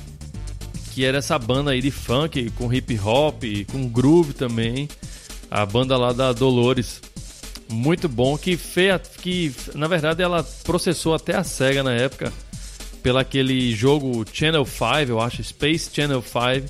que 0.94 1.06
era 1.06 1.20
essa 1.20 1.40
banda 1.40 1.72
aí 1.72 1.82
de 1.82 1.92
funk 1.92 2.52
com 2.52 2.72
hip 2.72 3.00
hop, 3.00 3.44
com 3.72 3.88
groove 3.88 4.34
também, 4.34 4.88
a 5.50 5.66
banda 5.66 5.98
lá 5.98 6.12
da 6.12 6.34
Dolores. 6.34 7.02
Muito 7.70 8.08
bom, 8.08 8.38
que, 8.38 8.58
fez, 8.58 9.02
que 9.20 9.54
na 9.74 9.88
verdade 9.88 10.22
ela 10.22 10.44
processou 10.64 11.16
até 11.16 11.36
a 11.36 11.44
SEGA 11.44 11.82
na 11.82 11.94
época, 11.94 12.32
pelo 13.02 13.18
aquele 13.18 13.74
jogo 13.74 14.24
Channel 14.32 14.66
5, 14.66 14.86
eu 15.10 15.20
acho, 15.20 15.44
Space 15.44 15.90
Channel 15.92 16.22
5, 16.22 16.70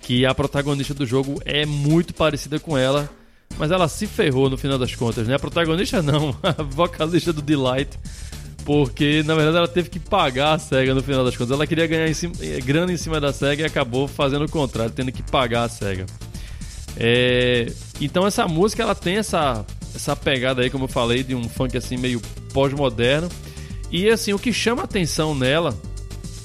que 0.00 0.26
a 0.26 0.34
protagonista 0.34 0.94
do 0.94 1.06
jogo 1.06 1.40
é 1.44 1.64
muito 1.64 2.12
parecida 2.12 2.58
com 2.58 2.76
ela, 2.76 3.08
mas 3.56 3.70
ela 3.70 3.86
se 3.86 4.06
ferrou 4.06 4.50
no 4.50 4.58
final 4.58 4.78
das 4.78 4.94
contas, 4.94 5.28
né? 5.28 5.34
A 5.34 5.38
protagonista 5.38 6.02
não, 6.02 6.36
a 6.42 6.62
vocalista 6.62 7.32
do 7.32 7.42
Delight 7.42 7.90
porque, 8.64 9.22
na 9.24 9.34
verdade, 9.34 9.56
ela 9.56 9.68
teve 9.68 9.90
que 9.90 9.98
pagar 9.98 10.54
a 10.54 10.58
SEGA 10.58 10.94
no 10.94 11.02
final 11.02 11.24
das 11.24 11.36
contas. 11.36 11.52
Ela 11.52 11.66
queria 11.66 11.86
ganhar 11.86 12.08
em 12.08 12.14
cima, 12.14 12.34
eh, 12.40 12.60
grana 12.60 12.92
em 12.92 12.96
cima 12.96 13.20
da 13.20 13.32
SEGA 13.32 13.62
e 13.62 13.66
acabou 13.66 14.06
fazendo 14.06 14.44
o 14.44 14.50
contrário, 14.50 14.92
tendo 14.92 15.10
que 15.10 15.22
pagar 15.22 15.64
a 15.64 15.68
SEGA. 15.68 16.06
É, 16.96 17.72
então 18.00 18.26
essa 18.26 18.46
música 18.46 18.82
ela 18.82 18.94
tem 18.94 19.16
essa, 19.16 19.64
essa 19.94 20.14
pegada 20.14 20.62
aí, 20.62 20.70
como 20.70 20.84
eu 20.84 20.88
falei, 20.88 21.22
de 21.22 21.34
um 21.34 21.48
funk 21.48 21.76
assim 21.76 21.96
meio 21.96 22.20
pós-moderno. 22.52 23.28
E 23.90 24.08
assim, 24.08 24.32
o 24.32 24.38
que 24.38 24.52
chama 24.52 24.82
atenção 24.82 25.34
nela 25.34 25.76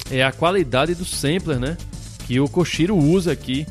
é 0.10 0.24
a 0.24 0.32
qualidade 0.32 0.96
do 0.96 1.06
sampler, 1.06 1.60
né? 1.60 1.78
Que 2.26 2.40
o 2.40 2.48
Koshiro 2.48 2.96
usa 2.96 3.32
aqui. 3.32 3.66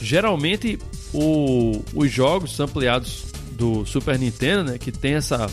Geralmente 0.00 0.78
o, 1.12 1.82
os 1.94 2.10
jogos 2.10 2.58
ampliados 2.60 3.24
do 3.52 3.86
Super 3.86 4.18
Nintendo, 4.18 4.64
né, 4.72 4.78
que 4.78 4.92
tem 4.92 5.14
essa 5.14 5.48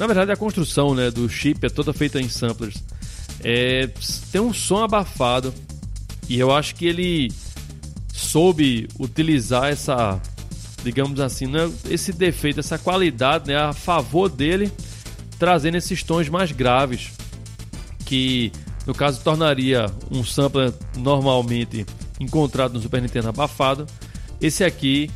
na 0.00 0.06
verdade 0.06 0.32
a 0.32 0.36
construção, 0.36 0.94
né, 0.94 1.10
do 1.10 1.28
chip 1.28 1.64
é 1.66 1.68
toda 1.68 1.92
feita 1.92 2.18
em 2.18 2.26
samplers. 2.26 2.82
É, 3.44 3.86
tem 4.32 4.40
um 4.40 4.50
som 4.52 4.82
abafado 4.82 5.52
e 6.26 6.40
eu 6.40 6.50
acho 6.50 6.74
que 6.74 6.86
ele 6.86 7.30
soube 8.10 8.88
utilizar 8.98 9.66
essa, 9.66 10.18
digamos 10.82 11.20
assim, 11.20 11.46
né, 11.46 11.70
esse 11.90 12.14
defeito, 12.14 12.60
essa 12.60 12.78
qualidade, 12.78 13.48
né, 13.48 13.56
a 13.56 13.74
favor 13.74 14.30
dele, 14.30 14.72
trazendo 15.38 15.76
esses 15.76 16.02
tons 16.02 16.30
mais 16.30 16.50
graves 16.50 17.10
que 18.06 18.50
no 18.86 18.94
caso 18.94 19.20
tornaria 19.22 19.84
um 20.10 20.24
sampler 20.24 20.72
normalmente 20.96 21.84
encontrado 22.18 22.72
no 22.72 22.80
Super 22.80 23.02
Nintendo 23.02 23.28
abafado 23.28 23.86
esse 24.40 24.64
aqui, 24.64 25.10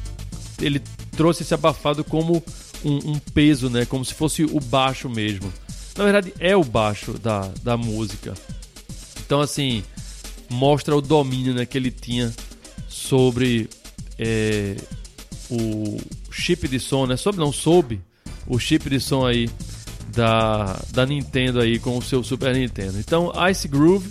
ele 0.60 0.82
trouxe 1.16 1.42
esse 1.42 1.54
abafado 1.54 2.04
como 2.04 2.44
um, 2.84 3.12
um, 3.12 3.18
peso, 3.18 3.70
né? 3.70 3.84
Como 3.84 4.04
se 4.04 4.14
fosse 4.14 4.44
o 4.44 4.60
baixo 4.60 5.08
mesmo. 5.08 5.52
Na 5.96 6.04
verdade, 6.04 6.34
é 6.38 6.56
o 6.56 6.64
baixo 6.64 7.12
da, 7.14 7.50
da 7.62 7.76
música. 7.76 8.34
Então, 9.24 9.40
assim, 9.40 9.82
mostra 10.50 10.94
o 10.94 11.00
domínio 11.00 11.54
né, 11.54 11.64
que 11.64 11.78
ele 11.78 11.90
tinha 11.90 12.32
sobre 12.88 13.68
é, 14.18 14.76
o 15.50 15.98
chip 16.30 16.66
de 16.68 16.78
som, 16.78 17.06
né? 17.06 17.16
Sobre, 17.16 17.40
não, 17.40 17.52
soube 17.52 18.00
o 18.46 18.58
chip 18.58 18.88
de 18.90 19.00
som 19.00 19.26
aí 19.26 19.48
da, 20.14 20.80
da 20.90 21.06
Nintendo 21.06 21.60
aí 21.60 21.78
com 21.78 21.96
o 21.96 22.02
seu 22.02 22.22
Super 22.22 22.54
Nintendo. 22.54 22.98
Então, 22.98 23.32
Ice 23.50 23.66
Groove, 23.68 24.10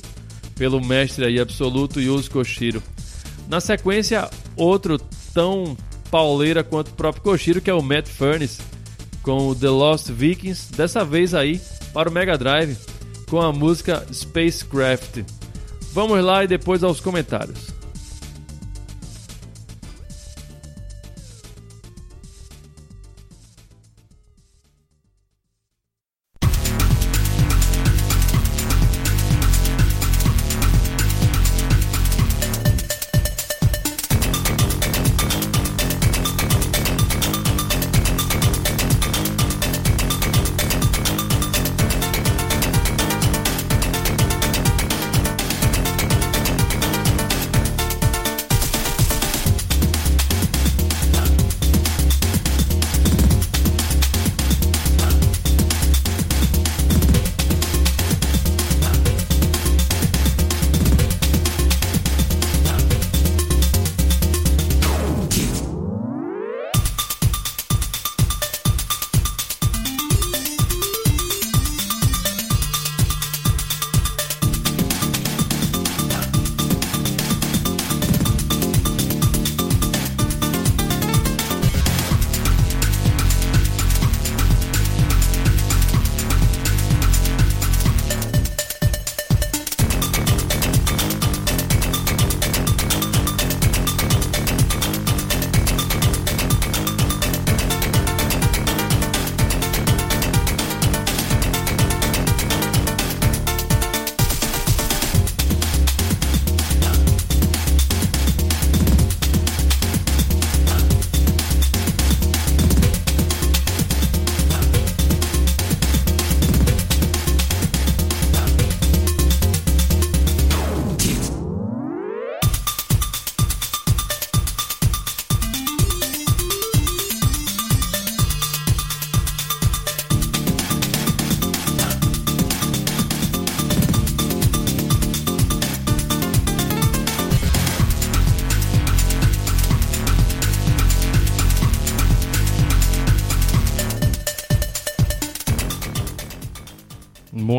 pelo 0.55 0.83
mestre 0.83 1.25
aí 1.25 1.39
absoluto 1.39 2.01
Yuzo 2.01 2.29
Koshiro. 2.31 2.81
Na 3.47 3.59
sequência, 3.59 4.29
outro 4.55 4.99
tão 5.33 5.77
pauleira 6.13 6.63
quanto 6.63 6.89
o 6.89 6.93
próprio 6.93 7.23
Koshiro, 7.23 7.59
que 7.59 7.71
é 7.71 7.73
o 7.73 7.81
Matt 7.81 8.07
Furnace, 8.07 8.61
com 9.23 9.47
o 9.47 9.55
The 9.55 9.69
Lost 9.69 10.11
Vikings, 10.11 10.71
dessa 10.71 11.03
vez 11.03 11.33
aí 11.33 11.59
para 11.91 12.07
o 12.07 12.11
Mega 12.11 12.37
Drive, 12.37 12.77
com 13.27 13.41
a 13.41 13.51
música 13.51 14.05
Spacecraft. 14.13 15.23
Vamos 15.91 16.23
lá 16.23 16.43
e 16.43 16.47
depois 16.47 16.83
aos 16.83 16.99
comentários. 16.99 17.72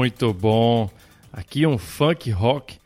Muito 0.04 0.34
bom. 0.34 0.90
Aqui 1.32 1.66
um 1.66 1.78
funk 1.78 2.30
rock 2.30 2.76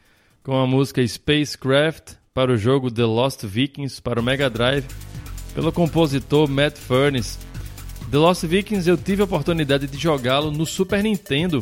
com 0.45 0.55
a 0.57 0.65
música 0.69 1.05
Spacecraft 1.05 2.13
para 2.33 2.53
o 2.53 2.57
jogo 2.57 2.93
The 2.93 3.05
Lost 3.05 3.43
Vikings 3.43 4.01
para 4.01 4.21
o 4.21 4.23
Mega 4.23 4.49
Drive 4.49 4.87
pelo 5.53 5.73
compositor 5.73 6.49
Matt 6.49 6.79
Furnace. 6.79 7.37
The 8.09 8.19
Lost 8.19 8.45
Vikings 8.45 8.89
eu 8.89 8.97
tive 8.97 9.23
a 9.23 9.25
oportunidade 9.25 9.89
de 9.89 9.99
jogá-lo 9.99 10.53
no 10.53 10.65
Super 10.65 11.03
Nintendo. 11.03 11.59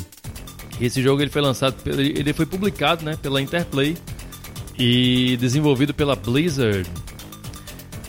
Esse 0.78 1.00
jogo 1.00 1.22
ele 1.22 1.30
foi 1.30 1.40
lançado, 1.40 1.74
ele 1.86 2.34
foi 2.34 2.44
publicado, 2.44 3.02
né, 3.02 3.16
pela 3.16 3.40
Interplay 3.40 3.96
e 4.78 5.38
desenvolvido 5.38 5.94
pela 5.94 6.14
Blizzard. 6.14 6.86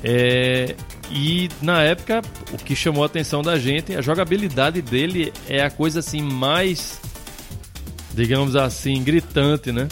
É, 0.04 0.76
e 1.10 1.48
na 1.62 1.82
época, 1.82 2.22
o 2.52 2.58
que 2.58 2.76
chamou 2.76 3.04
a 3.04 3.06
atenção 3.06 3.42
da 3.42 3.58
gente, 3.58 3.96
a 3.96 4.02
jogabilidade 4.02 4.82
dele 4.82 5.32
é 5.48 5.64
a 5.64 5.72
coisa 5.72 6.02
assim 6.02 6.22
mais 6.22 7.07
digamos 8.18 8.56
assim, 8.56 9.04
gritante, 9.04 9.72
né? 9.72 9.88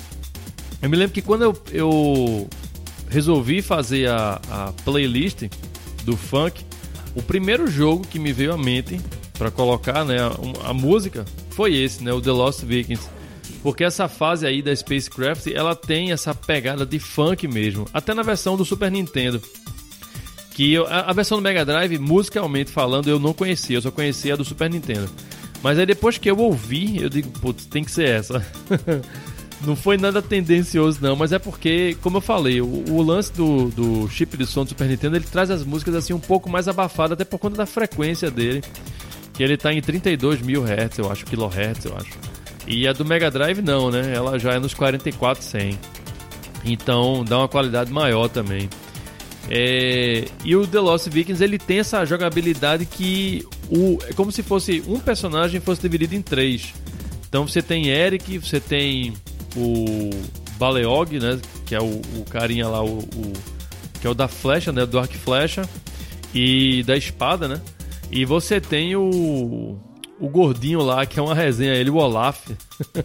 Eu 0.82 0.90
me 0.90 0.98
lembro 0.98 1.14
que 1.14 1.22
quando 1.22 1.44
eu, 1.44 1.64
eu 1.72 2.50
resolvi 3.08 3.62
fazer 3.62 4.10
a, 4.10 4.42
a 4.50 4.74
playlist 4.84 5.44
do 6.04 6.18
funk, 6.18 6.66
o 7.16 7.22
primeiro 7.22 7.68
jogo 7.68 8.06
que 8.06 8.18
me 8.18 8.34
veio 8.34 8.52
à 8.52 8.58
mente 8.58 9.00
para 9.38 9.52
colocar 9.52 10.04
né, 10.04 10.18
a, 10.20 10.70
a, 10.70 10.74
música 10.74 11.24
foi 11.52 11.76
esse, 11.76 12.04
né, 12.04 12.12
o 12.12 12.20
The 12.20 12.32
Lost 12.32 12.64
Vikings. 12.64 13.08
Porque 13.62 13.84
essa 13.84 14.08
fase 14.08 14.46
aí 14.48 14.62
da 14.62 14.76
Spacecraft, 14.76 15.48
ela 15.48 15.76
tem 15.76 16.12
essa 16.12 16.34
pegada 16.34 16.84
de 16.84 16.98
funk 16.98 17.48
mesmo, 17.48 17.86
até 17.94 18.14
na 18.16 18.24
versão 18.24 18.58
do 18.58 18.66
Super 18.66 18.92
Nintendo. 18.92 19.40
Que 20.52 20.74
eu, 20.74 20.88
a, 20.88 21.12
a 21.12 21.14
versão 21.14 21.38
do 21.38 21.44
Mega 21.44 21.64
Drive, 21.64 22.00
musicalmente 22.00 22.72
falando, 22.72 23.08
eu 23.08 23.20
não 23.20 23.34
conhecia, 23.34 23.78
eu 23.78 23.82
só 23.84 23.92
conhecia 23.92 24.34
a 24.34 24.38
do 24.38 24.44
Super 24.44 24.70
Nintendo. 24.70 25.10
Mas 25.66 25.80
aí 25.80 25.86
depois 25.88 26.20
que 26.20 26.30
eu 26.30 26.38
ouvi, 26.38 27.02
eu 27.02 27.10
digo, 27.10 27.28
putz, 27.40 27.66
tem 27.66 27.84
que 27.84 27.90
ser 27.90 28.08
essa. 28.08 28.46
não 29.66 29.76
foi 29.76 29.98
nada 29.98 30.22
tendencioso 30.22 31.00
não, 31.02 31.16
mas 31.16 31.32
é 31.32 31.40
porque, 31.40 31.98
como 32.04 32.18
eu 32.18 32.22
falei, 32.22 32.62
o, 32.62 32.84
o, 32.88 33.02
lance 33.02 33.34
do, 33.34 33.70
do 33.70 34.08
chip 34.08 34.38
de 34.38 34.46
som 34.46 34.64
do 34.64 34.70
Super 34.70 34.88
Nintendo, 34.88 35.16
ele 35.16 35.26
traz 35.26 35.50
as 35.50 35.64
músicas 35.64 35.96
assim 35.96 36.14
um 36.14 36.20
pouco 36.20 36.48
mais 36.52 36.68
abafadas, 36.68 37.14
até 37.14 37.26
por 37.26 37.40
conta 37.40 37.58
da 37.58 37.66
frequência 37.66 38.30
dele, 38.30 38.64
que 39.34 39.42
ele 39.42 39.58
tá 39.58 39.74
em 39.74 39.82
32 39.82 40.40
mil 40.44 40.64
Hz, 40.64 41.00
eu 41.00 41.12
acho, 41.12 41.26
kilohertz, 41.26 41.86
eu 41.86 41.98
acho. 41.98 42.14
E 42.68 42.88
a 42.88 42.94
do 42.94 43.04
Mega 43.04 43.32
Drive 43.32 43.60
não, 43.64 43.90
né? 43.90 44.14
Ela 44.14 44.38
já 44.38 44.54
é 44.54 44.60
nos 44.60 44.76
4400. 44.76 45.80
Então 46.64 47.26
dá 47.28 47.40
uma 47.40 47.48
qualidade 47.48 47.92
maior 47.92 48.30
também. 48.30 48.70
É, 49.50 50.26
e 50.44 50.56
o 50.56 50.66
The 50.66 50.80
Lost 50.80 51.08
Vikings 51.08 51.44
ele 51.44 51.58
tem 51.58 51.80
essa 51.80 52.04
jogabilidade 52.06 52.86
que 52.86 53.44
o, 53.70 53.98
é 54.08 54.14
como 54.14 54.32
se 54.32 54.44
fosse 54.44 54.84
um 54.88 55.00
personagem 55.00 55.60
fosse 55.60 55.82
dividido 55.82 56.16
em 56.16 56.22
três. 56.22 56.74
Então 57.28 57.48
você 57.48 57.62
tem 57.62 57.88
Eric, 57.88 58.38
você 58.38 58.60
tem 58.60 59.14
o 59.56 60.10
Baleog, 60.58 61.20
né? 61.20 61.40
Que 61.66 61.76
é 61.76 61.82
o, 61.82 62.02
o 62.18 62.26
carinha 62.30 62.68
lá, 62.68 62.84
o, 62.84 63.00
o, 63.00 63.34
que 64.00 64.08
é 64.08 64.10
o 64.10 64.14
da 64.14 64.28
flecha, 64.28 64.72
né? 64.72 64.86
Do 64.86 65.00
arco 65.00 65.16
e 65.16 65.18
flecha 65.18 65.68
e 66.34 66.84
da 66.84 66.96
espada, 66.96 67.48
né? 67.48 67.62
E 68.12 68.26
você 68.26 68.62
tem 68.62 68.96
o 68.96 69.78
o 70.20 70.30
gordinho 70.30 70.82
lá, 70.82 71.06
que 71.06 71.20
é 71.20 71.22
uma 71.22 71.36
resenha, 71.36 71.74
ele, 71.74 71.90
o 71.90 71.98
Olaf. 71.98 72.48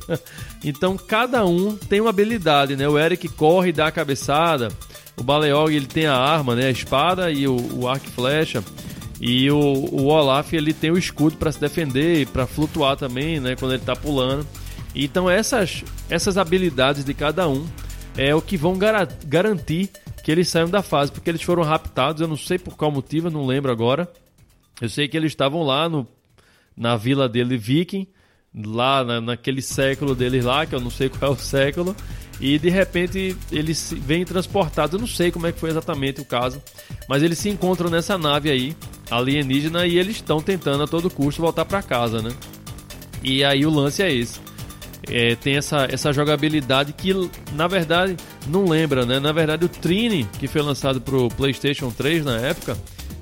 então 0.65 0.97
cada 0.97 1.45
um 1.45 1.77
tem 1.77 2.01
uma 2.01 2.11
habilidade, 2.11 2.77
né? 2.77 2.89
O 2.89 2.99
Eric 2.99 3.29
corre 3.31 3.71
e 3.71 3.73
dá 3.73 3.89
a 3.89 3.93
cabeçada. 3.93 4.69
O 5.17 5.23
Baleog 5.23 5.75
ele 5.75 5.87
tem 5.87 6.07
a 6.07 6.17
arma, 6.17 6.55
né? 6.55 6.67
A 6.67 6.71
espada 6.71 7.31
e 7.31 7.47
o, 7.47 7.57
o 7.81 7.89
arco 7.89 8.07
flecha. 8.07 8.63
E 9.21 9.51
o, 9.51 9.59
o 9.59 10.07
Olaf 10.07 10.53
ele 10.55 10.73
tem 10.73 10.91
o 10.91 10.97
escudo 10.97 11.37
para 11.37 11.53
se 11.53 11.61
defender 11.61 12.23
e 12.23 12.27
para 12.27 12.47
flutuar 12.47 12.97
também, 12.97 13.39
né? 13.39 13.55
Quando 13.55 13.75
ele 13.75 13.83
tá 13.83 13.95
pulando. 13.95 14.47
Então 14.95 15.29
essas, 15.29 15.85
essas 16.09 16.39
habilidades 16.39 17.05
de 17.05 17.13
cada 17.13 17.47
um 17.47 17.67
é 18.17 18.35
o 18.35 18.41
que 18.41 18.57
vão 18.57 18.77
gar 18.79 19.07
garantir 19.27 19.91
que 20.25 20.31
eles 20.31 20.49
saiam 20.49 20.69
da 20.69 20.83
fase, 20.83 21.13
porque 21.13 21.31
eles 21.31 21.43
foram 21.43 21.63
raptados, 21.63 22.21
eu 22.21 22.29
não 22.29 22.37
sei 22.37 22.59
por 22.59 22.77
qual 22.77 22.91
motivo, 22.91 23.29
eu 23.29 23.31
não 23.31 23.47
lembro 23.47 23.71
agora. 23.71 24.11
Eu 24.81 24.89
sei 24.89 25.09
que 25.09 25.17
eles 25.17 25.33
estavam 25.33 25.63
lá 25.63 25.89
no, 25.89 26.07
na 26.77 26.97
vila 26.97 27.29
dele 27.29 27.57
viking, 27.57 28.07
lá 28.55 29.05
na, 29.05 29.21
naquele 29.21 29.63
século 29.63 30.15
deles 30.15 30.45
lá, 30.45 30.67
que 30.67 30.75
eu 30.75 30.81
não 30.81 30.91
sei 30.91 31.09
qual 31.09 31.33
é 31.33 31.35
o 31.35 31.39
século, 31.39 31.95
e 32.41 32.59
de 32.59 32.71
repente 32.71 33.37
eles 33.53 33.95
vêm 33.97 34.25
transportados, 34.25 34.95
eu 34.95 35.01
não 35.01 35.07
sei 35.07 35.31
como 35.31 35.47
é 35.47 35.53
que 35.53 35.61
foi 35.61 35.71
exatamente 35.71 36.21
o 36.21 36.25
caso, 36.25 36.63
mas 37.09 37.23
eles 37.23 37.39
se 37.39 37.49
encontram 37.49 37.91
nessa 37.91 38.17
nave 38.17 38.51
aí, 38.51 38.77
alienígena, 39.11 39.87
e 39.87 39.99
eles 39.99 40.17
estão 40.17 40.41
tentando 40.41 40.85
a 40.85 40.87
todo 40.87 41.11
custo 41.11 41.43
voltar 41.43 41.65
para 41.65 41.83
casa, 41.83 42.23
né? 42.23 42.31
E 43.23 43.45
aí 43.45 43.67
o 43.67 43.71
lance 43.71 44.03
é 44.03 44.13
esse 44.13 44.41
é, 45.11 45.35
tem 45.35 45.57
essa, 45.57 45.89
essa 45.91 46.13
jogabilidade 46.13 46.93
que, 46.93 47.13
na 47.53 47.67
verdade, 47.67 48.17
não 48.47 48.65
lembra, 48.65 49.05
né? 49.05 49.19
Na 49.19 49.33
verdade, 49.33 49.65
o 49.65 49.69
Trini, 49.69 50.27
que 50.39 50.47
foi 50.47 50.63
lançado 50.63 51.01
para 51.01 51.17
o 51.17 51.29
PlayStation 51.29 51.91
3 51.91 52.25
na 52.25 52.37
época, 52.37 52.77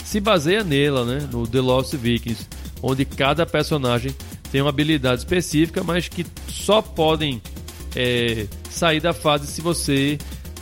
se 0.05 0.21
baseia 0.21 0.63
nela, 0.63 1.05
né? 1.05 1.29
No 1.33 1.47
The 1.47 1.61
Lost 1.61 1.95
Vikings, 1.95 2.47
onde 2.83 3.05
cada 3.05 3.47
personagem 3.47 4.15
tem 4.53 4.61
uma 4.61 4.71
habilidade 4.71 5.21
específica, 5.21 5.83
mas 5.83 6.09
que 6.09 6.27
só 6.49 6.83
podem 6.83 7.41
é, 7.97 8.47
sair 8.71 9.01
da 9.01 9.13
fase 9.13 9.47
se 9.47 9.61
você 9.61 10.19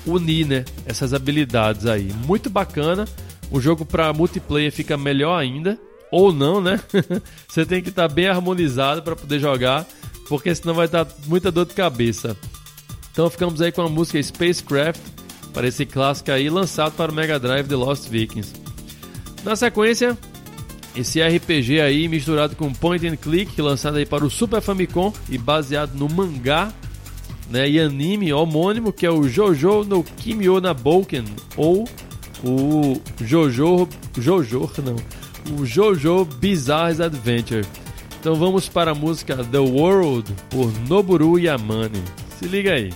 unir, 0.06 0.46
né? 0.46 0.64
Essas 0.84 1.12
habilidades 1.12 1.86
aí. 1.86 2.08
Muito 2.24 2.48
bacana. 2.48 3.04
O 3.50 3.60
jogo 3.60 3.84
para 3.84 4.12
multiplayer 4.12 4.72
fica 4.72 4.96
melhor 4.96 5.38
ainda, 5.38 5.78
ou 6.10 6.32
não, 6.32 6.60
né? 6.60 6.80
você 7.48 7.64
tem 7.64 7.82
que 7.82 7.90
estar 7.90 8.08
tá 8.08 8.14
bem 8.14 8.26
harmonizado 8.26 9.02
para 9.02 9.16
poder 9.16 9.38
jogar 9.38 9.86
porque 10.28 10.54
senão 10.54 10.74
vai 10.74 10.88
dar 10.88 11.06
muita 11.26 11.50
dor 11.50 11.66
de 11.66 11.74
cabeça. 11.74 12.36
Então 13.12 13.30
ficamos 13.30 13.60
aí 13.62 13.72
com 13.72 13.82
a 13.82 13.88
música 13.88 14.22
Spacecraft, 14.22 15.00
para 15.52 15.66
esse 15.66 15.86
clássico 15.86 16.30
aí, 16.30 16.50
lançado 16.50 16.92
para 16.92 17.10
o 17.10 17.14
Mega 17.14 17.38
Drive 17.38 17.66
The 17.66 17.76
Lost 17.76 18.08
Vikings. 18.08 18.52
Na 19.42 19.56
sequência, 19.56 20.18
esse 20.94 21.22
RPG 21.22 21.80
aí 21.80 22.08
misturado 22.08 22.54
com 22.56 22.72
Point 22.72 23.06
and 23.06 23.16
Click, 23.16 23.60
lançado 23.62 23.96
aí 23.96 24.04
para 24.04 24.24
o 24.24 24.30
Super 24.30 24.60
Famicom 24.60 25.12
e 25.30 25.38
baseado 25.38 25.94
no 25.94 26.08
mangá 26.08 26.70
né, 27.48 27.68
e 27.70 27.80
anime 27.80 28.32
homônimo, 28.32 28.92
que 28.92 29.06
é 29.06 29.10
o 29.10 29.26
Jojo 29.26 29.84
no 29.84 30.02
Kimio 30.02 30.60
na 30.60 30.74
Boken, 30.74 31.24
ou 31.56 31.88
o 32.46 33.00
Jojo, 33.24 33.88
Jojo, 34.16 34.70
não, 34.84 34.96
o 35.58 35.66
Jojo 35.66 36.24
Bizarre 36.24 37.02
Adventure. 37.02 37.66
Então 38.20 38.34
vamos 38.34 38.68
para 38.68 38.92
a 38.92 38.94
música 38.94 39.36
The 39.36 39.58
World 39.58 40.32
por 40.50 40.72
Noburu 40.88 41.38
Yamane. 41.38 42.02
Se 42.38 42.46
liga 42.46 42.72
aí. 42.72 42.92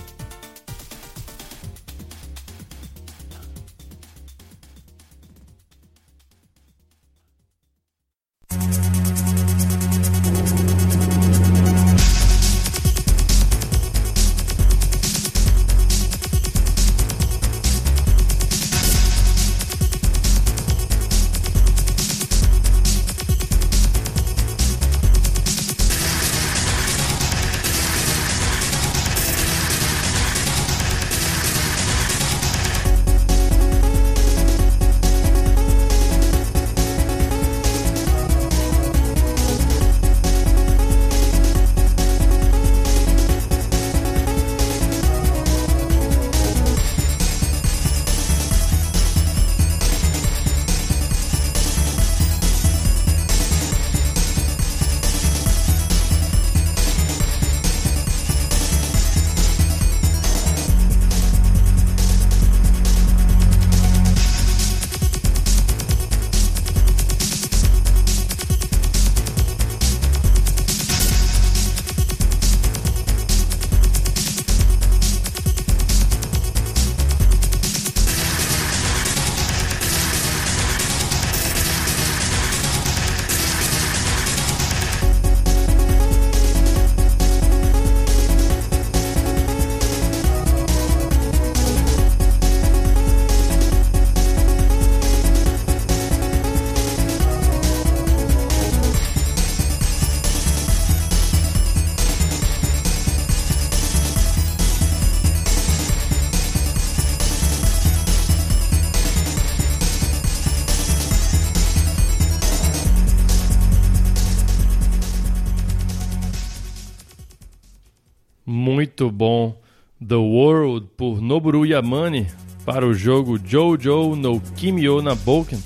Muito 119.01 119.11
bom 119.11 119.59
The 120.05 120.15
World 120.15 120.89
por 120.95 121.19
Noburu 121.19 121.65
Yamane 121.65 122.27
para 122.63 122.85
o 122.85 122.93
jogo 122.93 123.39
Jojo 123.43 124.15
no 124.15 124.39
Kimio 124.39 125.01
na 125.01 125.15
Boken, 125.15 125.61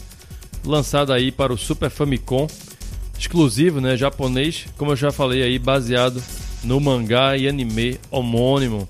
lançado 0.63 1.11
aí 1.11 1.33
para 1.33 1.51
o 1.51 1.57
Super 1.57 1.89
Famicom, 1.89 2.47
exclusivo, 3.19 3.81
né, 3.81 3.97
japonês, 3.97 4.67
como 4.77 4.91
eu 4.91 4.95
já 4.95 5.11
falei 5.11 5.43
aí, 5.43 5.59
baseado 5.59 6.23
no 6.63 6.79
mangá 6.79 7.35
e 7.35 7.45
anime 7.45 7.99
homônimo. 8.09 8.87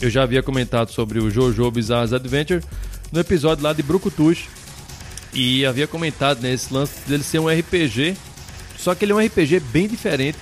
Eu 0.00 0.08
já 0.08 0.22
havia 0.22 0.42
comentado 0.42 0.92
sobre 0.92 1.18
o 1.18 1.28
Jojo 1.28 1.68
Bizarre 1.72 2.14
Adventure 2.14 2.62
no 3.10 3.18
episódio 3.18 3.64
lá 3.64 3.72
de 3.72 3.82
Brucutus 3.82 4.44
e 5.34 5.66
havia 5.66 5.88
comentado 5.88 6.40
nesse 6.42 6.72
né, 6.72 6.78
lance 6.78 7.08
dele 7.08 7.24
ser 7.24 7.40
um 7.40 7.48
RPG, 7.48 8.16
só 8.76 8.94
que 8.94 9.04
ele 9.04 9.10
é 9.10 9.14
um 9.16 9.26
RPG 9.26 9.58
bem 9.72 9.88
diferente 9.88 10.38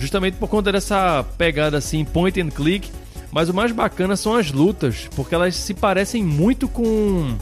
justamente 0.00 0.34
por 0.38 0.48
conta 0.48 0.72
dessa 0.72 1.24
pegada 1.36 1.76
assim 1.76 2.04
point 2.04 2.40
and 2.40 2.48
click. 2.48 2.90
Mas 3.30 3.48
o 3.48 3.54
mais 3.54 3.70
bacana 3.70 4.16
são 4.16 4.34
as 4.34 4.50
lutas, 4.50 5.08
porque 5.14 5.34
elas 5.34 5.54
se 5.54 5.72
parecem 5.72 6.24
muito 6.24 6.66
com. 6.66 7.36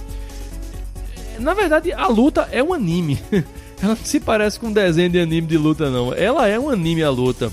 Na 1.39 1.55
verdade, 1.55 1.93
a 1.93 2.07
luta 2.09 2.47
é 2.53 2.63
um 2.63 2.75
anime. 2.75 3.19
Ela 3.81 3.95
não 3.95 4.05
se 4.05 4.19
parece 4.19 4.59
com 4.59 4.67
um 4.67 4.73
desenho 4.73 5.09
de 5.09 5.21
anime 5.21 5.47
de 5.47 5.57
luta, 5.57 5.89
não. 5.89 6.13
Ela 6.13 6.49
é 6.49 6.59
um 6.59 6.69
anime 6.69 7.03
a 7.03 7.11
luta. 7.11 7.51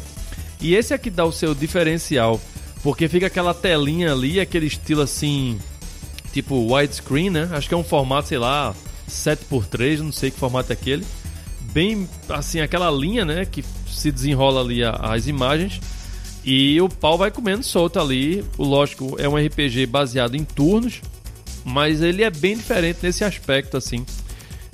E 0.60 0.74
esse 0.74 0.92
aqui 0.92 1.12
dá 1.12 1.24
o 1.24 1.32
seu 1.32 1.54
diferencial, 1.54 2.42
porque 2.82 3.08
fica 3.08 3.28
aquela 3.28 3.54
telinha 3.54 4.12
ali, 4.12 4.40
aquele 4.40 4.66
estilo 4.66 5.02
assim, 5.02 5.60
tipo 6.34 6.74
widescreen, 6.74 7.30
né? 7.30 7.48
Acho 7.52 7.68
que 7.68 7.76
é 7.76 7.78
um 7.78 7.84
formato, 7.84 8.30
sei 8.30 8.40
lá, 8.40 8.74
7x3, 9.08 10.00
não 10.00 10.12
sei 10.12 10.32
que 10.32 10.40
formato 10.40 10.72
é 10.72 10.74
aquele. 10.74 11.06
Bem 11.76 12.08
assim, 12.30 12.62
aquela 12.62 12.90
linha, 12.90 13.26
né? 13.26 13.44
Que 13.44 13.62
se 13.86 14.10
desenrola 14.10 14.62
ali 14.62 14.82
as 14.82 15.28
imagens. 15.28 15.82
E 16.42 16.80
o 16.80 16.88
pau 16.88 17.18
vai 17.18 17.30
comendo 17.30 17.64
solto 17.64 18.00
ali. 18.00 18.46
O 18.58 18.64
lógico 18.64 19.18
é 19.20 19.28
um 19.28 19.36
RPG 19.36 19.86
baseado 19.86 20.36
em 20.36 20.46
turnos, 20.46 21.02
mas 21.66 22.02
ele 22.02 22.24
é 22.24 22.30
bem 22.30 22.56
diferente 22.56 23.00
nesse 23.04 23.26
aspecto 23.26 23.76
assim. 23.76 24.06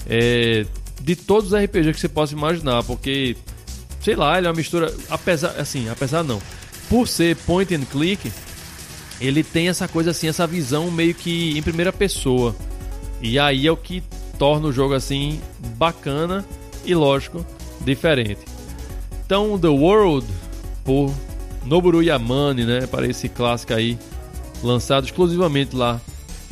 É, 0.08 0.64
de 1.02 1.16
todos 1.16 1.52
os 1.52 1.60
RPGs 1.60 1.94
que 1.94 2.00
você 2.02 2.08
possa 2.08 2.34
imaginar, 2.34 2.84
porque 2.84 3.36
sei 4.00 4.16
lá, 4.16 4.38
ele 4.38 4.46
é 4.46 4.50
uma 4.52 4.56
mistura, 4.56 4.94
apesar 5.10 5.60
assim, 5.60 5.90
apesar 5.90 6.24
não. 6.24 6.40
Por 6.88 7.08
ser 7.08 7.36
point 7.36 7.74
and 7.74 7.86
click, 7.86 8.32
ele 9.20 9.44
tem 9.44 9.70
essa 9.70 9.88
coisa 9.88 10.12
assim, 10.12 10.28
essa 10.28 10.46
visão 10.46 10.92
meio 10.92 11.16
que 11.16 11.58
em 11.58 11.64
primeira 11.64 11.92
pessoa. 11.92 12.56
E 13.20 13.40
aí 13.40 13.66
é 13.66 13.72
o 13.72 13.78
que 13.78 14.04
torna 14.38 14.68
o 14.68 14.72
jogo 14.72 14.94
assim 14.94 15.42
bacana 15.78 16.46
e 16.86 16.96
lógico, 16.96 17.46
diferente. 17.82 18.42
Então, 19.26 19.58
The 19.58 19.68
World 19.68 20.28
por 20.84 21.14
Noboru 21.66 22.02
Yamane, 22.02 22.66
né, 22.66 22.88
para 22.88 23.08
esse 23.08 23.30
clássico 23.30 23.74
aí, 23.74 23.98
lançado 24.64 25.06
exclusivamente 25.06 25.76
lá 25.76 26.02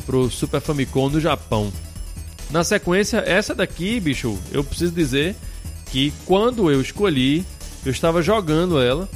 pro 0.06 0.30
Super 0.30 0.60
Famicom 0.60 1.08
no 1.08 1.20
Japão. 1.20 1.72
Na 2.50 2.64
sequência, 2.64 3.18
essa 3.18 3.54
daqui, 3.54 4.00
bicho, 4.00 4.36
eu 4.50 4.64
preciso 4.64 4.92
dizer 4.92 5.36
que 5.90 6.12
quando 6.24 6.70
eu 6.70 6.80
escolhi, 6.80 7.44
eu 7.84 7.92
estava 7.92 8.22
jogando 8.22 8.80
ela, 8.80 9.08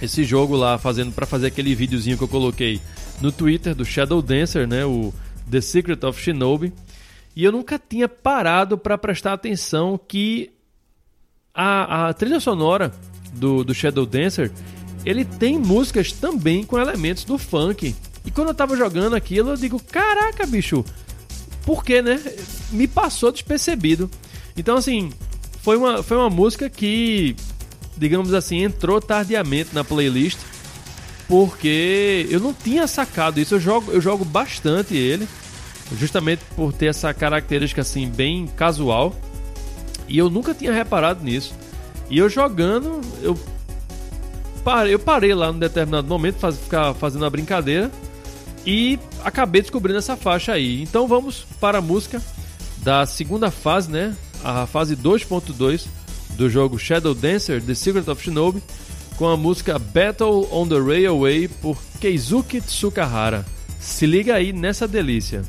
esse 0.00 0.24
jogo 0.24 0.56
lá, 0.56 0.78
fazendo 0.78 1.12
para 1.12 1.26
fazer 1.26 1.48
aquele 1.48 1.74
videozinho 1.74 2.16
que 2.16 2.24
eu 2.24 2.28
coloquei 2.28 2.80
no 3.20 3.30
Twitter 3.30 3.74
do 3.74 3.84
Shadow 3.84 4.20
Dancer, 4.20 4.66
né, 4.66 4.84
o 4.84 5.12
The 5.50 5.60
Secret 5.60 6.04
of 6.04 6.20
Shinobi, 6.20 6.72
e 7.36 7.44
eu 7.44 7.52
nunca 7.52 7.78
tinha 7.78 8.08
parado 8.08 8.78
para 8.78 8.96
prestar 8.96 9.32
atenção 9.32 9.98
que 9.98 10.50
a, 11.54 12.08
a 12.08 12.14
trilha 12.14 12.40
sonora 12.40 12.92
do, 13.32 13.64
do 13.64 13.74
Shadow 13.74 14.06
Dancer 14.06 14.52
ele 15.04 15.24
tem 15.24 15.58
músicas 15.58 16.12
também 16.12 16.64
com 16.64 16.78
elementos 16.78 17.24
do 17.24 17.36
funk. 17.36 17.94
E 18.24 18.30
quando 18.30 18.48
eu 18.48 18.54
tava 18.54 18.76
jogando 18.76 19.14
aquilo, 19.14 19.50
eu 19.50 19.56
digo, 19.56 19.78
caraca, 19.78 20.46
bicho, 20.46 20.84
por 21.64 21.84
que, 21.84 22.00
né? 22.00 22.18
Me 22.70 22.88
passou 22.88 23.30
despercebido. 23.30 24.10
Então, 24.56 24.76
assim, 24.76 25.12
foi 25.60 25.76
uma, 25.76 26.02
foi 26.02 26.16
uma 26.16 26.30
música 26.30 26.70
que, 26.70 27.36
digamos 27.98 28.32
assim, 28.32 28.62
entrou 28.62 29.00
tardiamente 29.00 29.74
na 29.74 29.84
playlist. 29.84 30.38
Porque 31.28 32.26
eu 32.30 32.40
não 32.40 32.52
tinha 32.52 32.86
sacado 32.86 33.40
isso. 33.40 33.54
Eu 33.54 33.60
jogo, 33.60 33.92
eu 33.92 34.00
jogo 34.00 34.24
bastante 34.24 34.96
ele. 34.96 35.26
Justamente 35.92 36.42
por 36.56 36.72
ter 36.72 36.86
essa 36.86 37.12
característica 37.12 37.82
assim, 37.82 38.08
bem 38.08 38.46
casual. 38.46 39.14
E 40.08 40.18
eu 40.18 40.28
nunca 40.28 40.54
tinha 40.54 40.72
reparado 40.72 41.22
nisso. 41.24 41.54
E 42.10 42.18
eu 42.18 42.28
jogando, 42.28 43.00
eu 43.22 43.38
parei, 44.62 44.94
eu 44.94 44.98
parei 44.98 45.34
lá 45.34 45.52
num 45.52 45.58
determinado 45.58 46.06
momento, 46.06 46.38
faz, 46.38 46.58
ficar 46.58 46.94
fazendo 46.94 47.24
a 47.24 47.30
brincadeira 47.30 47.90
e 48.66 48.98
acabei 49.22 49.60
descobrindo 49.62 49.98
essa 49.98 50.16
faixa 50.16 50.52
aí. 50.52 50.82
Então 50.82 51.06
vamos 51.06 51.46
para 51.60 51.78
a 51.78 51.82
música 51.82 52.20
da 52.78 53.06
segunda 53.06 53.50
fase, 53.50 53.90
né? 53.90 54.16
A 54.42 54.66
fase 54.66 54.96
2.2 54.96 55.86
do 56.36 56.50
jogo 56.50 56.78
Shadow 56.78 57.14
Dancer 57.14 57.62
The 57.62 57.74
Secret 57.74 58.08
of 58.10 58.22
Shinobi 58.22 58.62
com 59.16 59.28
a 59.28 59.36
música 59.36 59.78
Battle 59.78 60.48
on 60.50 60.66
the 60.66 60.78
Railway 60.78 61.48
por 61.48 61.78
Keizuki 62.00 62.60
Tsukahara. 62.60 63.44
Se 63.78 64.06
liga 64.06 64.34
aí 64.34 64.52
nessa 64.52 64.88
delícia. 64.88 65.42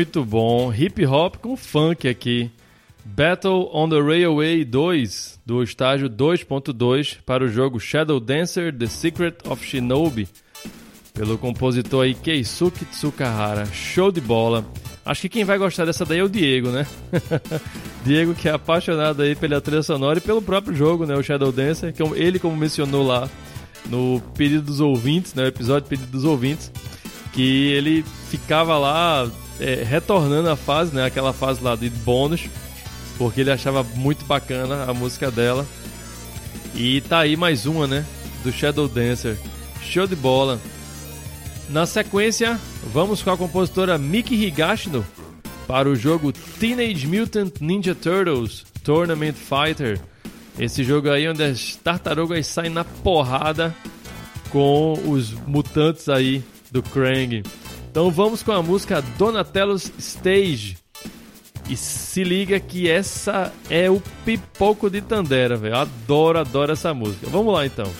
Muito 0.00 0.24
bom. 0.24 0.72
Hip 0.72 1.04
hop 1.04 1.36
com 1.36 1.54
funk 1.58 2.08
aqui. 2.08 2.50
Battle 3.04 3.68
on 3.70 3.86
the 3.86 4.00
Railway 4.00 4.64
2, 4.64 5.40
do 5.44 5.62
estágio 5.62 6.08
2.2, 6.08 7.18
para 7.26 7.44
o 7.44 7.48
jogo 7.48 7.78
Shadow 7.78 8.18
Dancer 8.18 8.74
The 8.74 8.86
Secret 8.86 9.36
of 9.44 9.62
Shinobi, 9.62 10.26
pelo 11.12 11.36
compositor 11.36 12.04
aí 12.04 12.14
Keisuke 12.14 12.86
Tsukahara. 12.86 13.66
Show 13.66 14.10
de 14.10 14.22
bola. 14.22 14.64
Acho 15.04 15.20
que 15.20 15.28
quem 15.28 15.44
vai 15.44 15.58
gostar 15.58 15.84
dessa 15.84 16.06
daí 16.06 16.20
é 16.20 16.24
o 16.24 16.30
Diego, 16.30 16.70
né? 16.70 16.86
Diego 18.02 18.34
que 18.34 18.48
é 18.48 18.52
apaixonado 18.52 19.20
aí 19.20 19.36
pela 19.36 19.60
trilha 19.60 19.82
sonora 19.82 20.16
e 20.16 20.22
pelo 20.22 20.40
próprio 20.40 20.74
jogo, 20.74 21.04
né? 21.04 21.14
O 21.14 21.22
Shadow 21.22 21.52
Dancer, 21.52 21.92
que 21.92 22.02
ele 22.02 22.38
como 22.38 22.56
mencionou 22.56 23.06
lá 23.06 23.28
no 23.90 24.18
pedido 24.34 24.62
dos 24.62 24.80
ouvintes, 24.80 25.34
né? 25.34 25.42
O 25.42 25.48
episódio 25.48 25.90
pedido 25.90 26.10
dos 26.10 26.24
ouvintes, 26.24 26.72
que 27.34 27.68
ele 27.72 28.02
ficava 28.30 28.78
lá 28.78 29.30
é, 29.60 29.84
retornando 29.84 30.48
a 30.48 30.56
fase, 30.56 30.94
né? 30.94 31.04
Aquela 31.04 31.32
fase 31.32 31.62
lá 31.62 31.76
de 31.76 31.90
bônus, 31.90 32.48
porque 33.18 33.42
ele 33.42 33.50
achava 33.50 33.82
muito 33.82 34.24
bacana 34.24 34.84
a 34.88 34.94
música 34.94 35.30
dela. 35.30 35.66
E 36.74 37.00
tá 37.02 37.20
aí 37.20 37.36
mais 37.36 37.66
uma, 37.66 37.86
né? 37.86 38.04
Do 38.42 38.50
Shadow 38.50 38.88
Dancer. 38.88 39.36
Show 39.82 40.06
de 40.06 40.16
bola. 40.16 40.58
Na 41.68 41.86
sequência, 41.86 42.58
vamos 42.92 43.22
com 43.22 43.30
a 43.30 43.36
compositora 43.36 43.96
Miki 43.98 44.34
Higashino 44.34 45.06
para 45.68 45.88
o 45.88 45.94
jogo 45.94 46.32
Teenage 46.32 47.06
Mutant 47.06 47.60
Ninja 47.60 47.94
Turtles 47.94 48.64
Tournament 48.82 49.34
Fighter. 49.34 50.00
Esse 50.58 50.82
jogo 50.82 51.10
aí 51.10 51.28
onde 51.28 51.44
as 51.44 51.76
tartarugas 51.76 52.46
saem 52.46 52.70
na 52.70 52.84
porrada 52.84 53.74
com 54.50 54.94
os 55.06 55.30
mutantes 55.46 56.08
aí 56.08 56.42
do 56.72 56.82
Krang. 56.82 57.42
Então 57.90 58.08
vamos 58.08 58.40
com 58.40 58.52
a 58.52 58.62
música 58.62 59.02
Donatello's 59.18 59.92
Stage. 59.98 60.78
E 61.68 61.76
se 61.76 62.22
liga 62.22 62.60
que 62.60 62.88
essa 62.88 63.52
é 63.68 63.90
o 63.90 64.00
pipoco 64.24 64.88
de 64.88 65.00
Tandera, 65.00 65.56
velho. 65.56 65.76
Adoro, 65.76 66.38
adoro 66.38 66.72
essa 66.72 66.94
música. 66.94 67.28
Vamos 67.28 67.52
lá 67.52 67.66
então. 67.66 67.90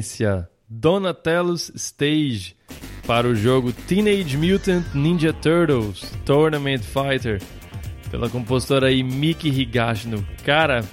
Potência! 0.00 0.48
Donatello's 0.68 1.72
Stage 1.74 2.56
para 3.04 3.26
o 3.26 3.34
jogo 3.34 3.72
Teenage 3.72 4.36
Mutant 4.36 4.84
Ninja 4.94 5.32
Turtles 5.32 6.12
Tournament 6.24 6.80
Fighter 6.80 7.42
pela 8.08 8.30
compositora 8.30 8.86
aí 8.86 9.02
Miki 9.02 9.48
Higashino. 9.48 10.24
Cara, 10.44 10.84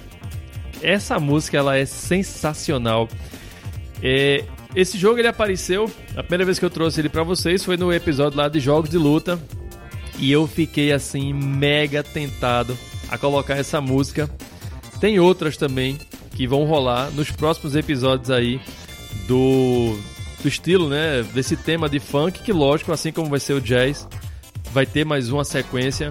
essa 0.82 1.18
música 1.20 1.58
ela 1.58 1.76
é 1.76 1.84
sensacional. 1.84 3.08
É, 4.02 4.44
esse 4.74 4.98
jogo 4.98 5.20
ele 5.20 5.28
apareceu, 5.28 5.90
a 6.16 6.22
primeira 6.22 6.44
vez 6.44 6.58
que 6.58 6.64
eu 6.64 6.70
trouxe 6.70 7.00
ele 7.00 7.08
para 7.08 7.22
vocês 7.22 7.64
foi 7.64 7.76
no 7.76 7.92
episódio 7.92 8.38
lá 8.38 8.48
de 8.48 8.58
jogos 8.60 8.90
de 8.90 8.98
luta 8.98 9.40
e 10.18 10.30
eu 10.30 10.46
fiquei 10.46 10.92
assim 10.92 11.32
mega 11.32 12.02
tentado 12.02 12.76
a 13.08 13.16
colocar 13.16 13.56
essa 13.56 13.80
música. 13.80 14.28
Tem 15.00 15.20
outras 15.20 15.56
também 15.56 15.98
que 16.32 16.46
vão 16.48 16.64
rolar 16.64 17.10
nos 17.12 17.30
próximos 17.30 17.76
episódios 17.76 18.30
aí 18.30 18.60
do, 19.28 19.96
do 20.42 20.48
estilo, 20.48 20.88
né? 20.88 21.22
Desse 21.34 21.56
tema 21.56 21.88
de 21.88 22.00
funk, 22.00 22.42
que 22.42 22.52
lógico, 22.52 22.90
assim 22.90 23.12
como 23.12 23.28
vai 23.28 23.38
ser 23.38 23.52
o 23.52 23.60
jazz, 23.60 24.08
vai 24.72 24.86
ter 24.86 25.04
mais 25.04 25.30
uma 25.30 25.44
sequência 25.44 26.10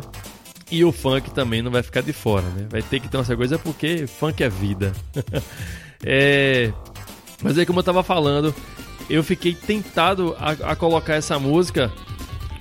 e 0.72 0.86
o 0.86 0.92
funk 0.92 1.32
também 1.32 1.62
não 1.62 1.72
vai 1.72 1.82
ficar 1.82 2.02
de 2.02 2.14
fora, 2.14 2.48
né? 2.50 2.68
Vai 2.70 2.82
ter 2.82 3.00
que 3.00 3.10
ter 3.10 3.18
uma 3.18 3.36
coisa 3.36 3.58
porque 3.58 4.06
funk 4.06 4.44
é 4.44 4.50
vida. 4.50 4.94
é... 6.06 6.72
Mas 7.42 7.58
aí, 7.58 7.66
como 7.66 7.80
eu 7.80 7.84
tava 7.84 8.04
falando, 8.04 8.54
eu 9.10 9.24
fiquei 9.24 9.54
tentado 9.54 10.36
a, 10.40 10.72
a, 10.72 10.76
colocar 10.76 11.16
essa 11.16 11.40
música, 11.40 11.92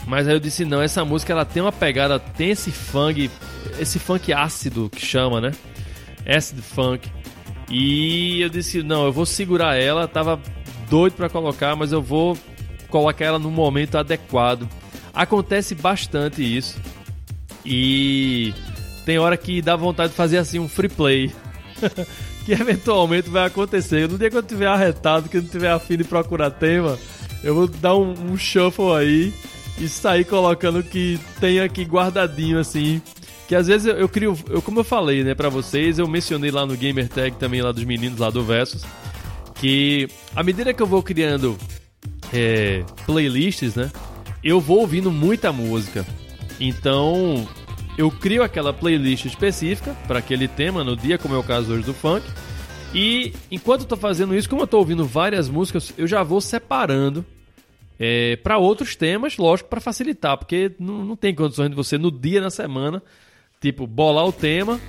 mas 0.06 0.28
aí 0.28 0.34
eu 0.34 0.40
disse 0.40 0.64
não, 0.64 0.82
essa 0.82 1.04
música 1.04 1.32
ela 1.32 1.44
tem 1.44 1.62
uma 1.62 1.72
pegada, 1.72 2.18
tem 2.18 2.50
esse 2.50 2.70
funk, 2.70 3.30
esse 3.78 3.98
funk 3.98 4.32
ácido 4.32 4.88
que 4.88 5.04
chama, 5.04 5.40
né? 5.40 5.52
Acid 6.26 6.60
funk. 6.60 7.10
E 7.68 8.40
eu 8.40 8.48
disse 8.48 8.82
não, 8.82 9.06
eu 9.06 9.12
vou 9.12 9.26
segurar 9.26 9.76
ela, 9.76 10.06
tava 10.06 10.40
doido 10.88 11.14
para 11.14 11.28
colocar, 11.28 11.74
mas 11.74 11.92
eu 11.92 12.00
vou 12.00 12.36
colocar 12.88 13.24
ela 13.24 13.38
no 13.38 13.50
momento 13.50 13.98
adequado. 13.98 14.68
Acontece 15.12 15.74
bastante 15.74 16.42
isso. 16.42 16.78
E 17.64 18.54
tem 19.04 19.18
hora 19.18 19.36
que 19.36 19.60
dá 19.60 19.74
vontade 19.74 20.10
de 20.10 20.16
fazer 20.16 20.38
assim 20.38 20.58
um 20.58 20.68
free 20.68 20.88
play. 20.88 21.32
que 22.46 22.52
eventualmente 22.52 23.28
vai 23.28 23.46
acontecer. 23.46 24.08
No 24.08 24.16
dia 24.16 24.30
que 24.30 24.36
eu 24.36 24.42
tiver 24.42 24.68
arretado, 24.68 25.28
que 25.28 25.36
eu 25.36 25.42
não 25.42 25.48
tiver 25.48 25.70
afim 25.70 25.96
de 25.96 26.04
procurar 26.04 26.50
tema, 26.52 26.96
eu 27.42 27.54
vou 27.54 27.66
dar 27.66 27.96
um, 27.96 28.14
um 28.30 28.36
shuffle 28.38 28.92
aí 28.92 29.34
e 29.78 29.88
sair 29.88 30.24
colocando 30.24 30.78
o 30.78 30.82
que 30.82 31.18
tem 31.40 31.58
aqui 31.58 31.82
guardadinho 31.82 32.58
assim. 32.60 33.02
Que 33.48 33.54
às 33.54 33.66
vezes 33.66 33.86
eu, 33.86 33.94
eu 33.94 34.08
crio, 34.08 34.36
eu, 34.48 34.60
como 34.60 34.80
eu 34.80 34.84
falei, 34.84 35.22
né, 35.22 35.34
pra 35.34 35.48
vocês, 35.48 35.98
eu 35.98 36.08
mencionei 36.08 36.50
lá 36.50 36.66
no 36.66 36.76
Gamer 36.76 37.08
Tag 37.08 37.36
também, 37.36 37.62
lá 37.62 37.72
dos 37.72 37.84
meninos 37.84 38.18
lá 38.18 38.28
do 38.30 38.42
Versus, 38.42 38.84
que 39.54 40.08
à 40.34 40.42
medida 40.42 40.74
que 40.74 40.82
eu 40.82 40.86
vou 40.86 41.02
criando 41.02 41.56
é, 42.32 42.84
playlists, 43.04 43.74
né, 43.74 43.90
eu 44.42 44.60
vou 44.60 44.80
ouvindo 44.80 45.10
muita 45.10 45.52
música. 45.52 46.04
Então, 46.58 47.46
eu 47.96 48.10
crio 48.10 48.42
aquela 48.42 48.72
playlist 48.72 49.24
específica 49.24 49.96
para 50.06 50.18
aquele 50.18 50.48
tema 50.48 50.84
no 50.84 50.96
dia, 50.96 51.18
como 51.18 51.34
é 51.34 51.38
o 51.38 51.42
caso 51.42 51.72
hoje 51.72 51.84
do 51.84 51.94
funk. 51.94 52.26
E 52.94 53.32
enquanto 53.50 53.82
eu 53.82 53.86
tô 53.86 53.96
fazendo 53.96 54.34
isso, 54.34 54.48
como 54.48 54.62
eu 54.62 54.66
tô 54.66 54.78
ouvindo 54.78 55.04
várias 55.04 55.48
músicas, 55.48 55.92
eu 55.96 56.06
já 56.06 56.22
vou 56.22 56.40
separando 56.40 57.24
é, 57.98 58.36
para 58.36 58.58
outros 58.58 58.94
temas, 58.94 59.36
lógico, 59.36 59.68
para 59.68 59.80
facilitar, 59.80 60.36
porque 60.36 60.72
não, 60.78 61.04
não 61.04 61.16
tem 61.16 61.34
condições 61.34 61.70
de 61.70 61.76
você 61.76 61.98
no 61.98 62.10
dia, 62.10 62.40
na 62.40 62.50
semana, 62.50 63.02
tipo, 63.60 63.86
bolar 63.86 64.26
o 64.26 64.32
tema 64.32 64.80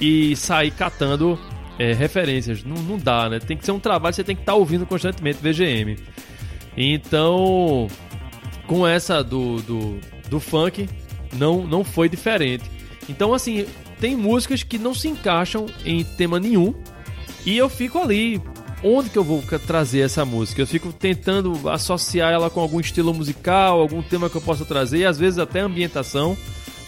e 0.00 0.34
sair 0.36 0.70
catando 0.70 1.38
é, 1.78 1.92
referências. 1.92 2.64
Não, 2.64 2.76
não 2.76 2.98
dá, 2.98 3.28
né? 3.28 3.38
Tem 3.38 3.56
que 3.56 3.64
ser 3.64 3.72
um 3.72 3.80
trabalho, 3.80 4.14
você 4.14 4.24
tem 4.24 4.36
que 4.36 4.42
estar 4.42 4.52
tá 4.52 4.58
ouvindo 4.58 4.86
constantemente 4.86 5.38
VGM. 5.42 5.96
Então, 6.76 7.88
com 8.66 8.86
essa 8.86 9.22
do, 9.22 9.60
do, 9.62 9.98
do 10.28 10.40
funk, 10.40 10.88
não, 11.32 11.66
não 11.66 11.84
foi 11.84 12.08
diferente. 12.08 12.64
Então, 13.08 13.34
assim, 13.34 13.66
tem 14.00 14.16
músicas 14.16 14.62
que 14.62 14.78
não 14.78 14.94
se 14.94 15.08
encaixam 15.08 15.66
em 15.84 16.02
tema 16.04 16.40
nenhum 16.40 16.74
e 17.44 17.56
eu 17.56 17.68
fico 17.68 17.98
ali. 17.98 18.40
Onde 18.84 19.10
que 19.10 19.16
eu 19.16 19.22
vou 19.22 19.40
trazer 19.64 20.00
essa 20.00 20.24
música? 20.24 20.60
Eu 20.60 20.66
fico 20.66 20.92
tentando 20.92 21.68
associar 21.68 22.32
ela 22.32 22.50
com 22.50 22.58
algum 22.58 22.80
estilo 22.80 23.14
musical, 23.14 23.80
algum 23.80 24.02
tema 24.02 24.28
que 24.28 24.36
eu 24.36 24.40
possa 24.40 24.64
trazer, 24.64 25.04
às 25.04 25.16
vezes 25.16 25.38
até 25.38 25.60
ambientação, 25.60 26.36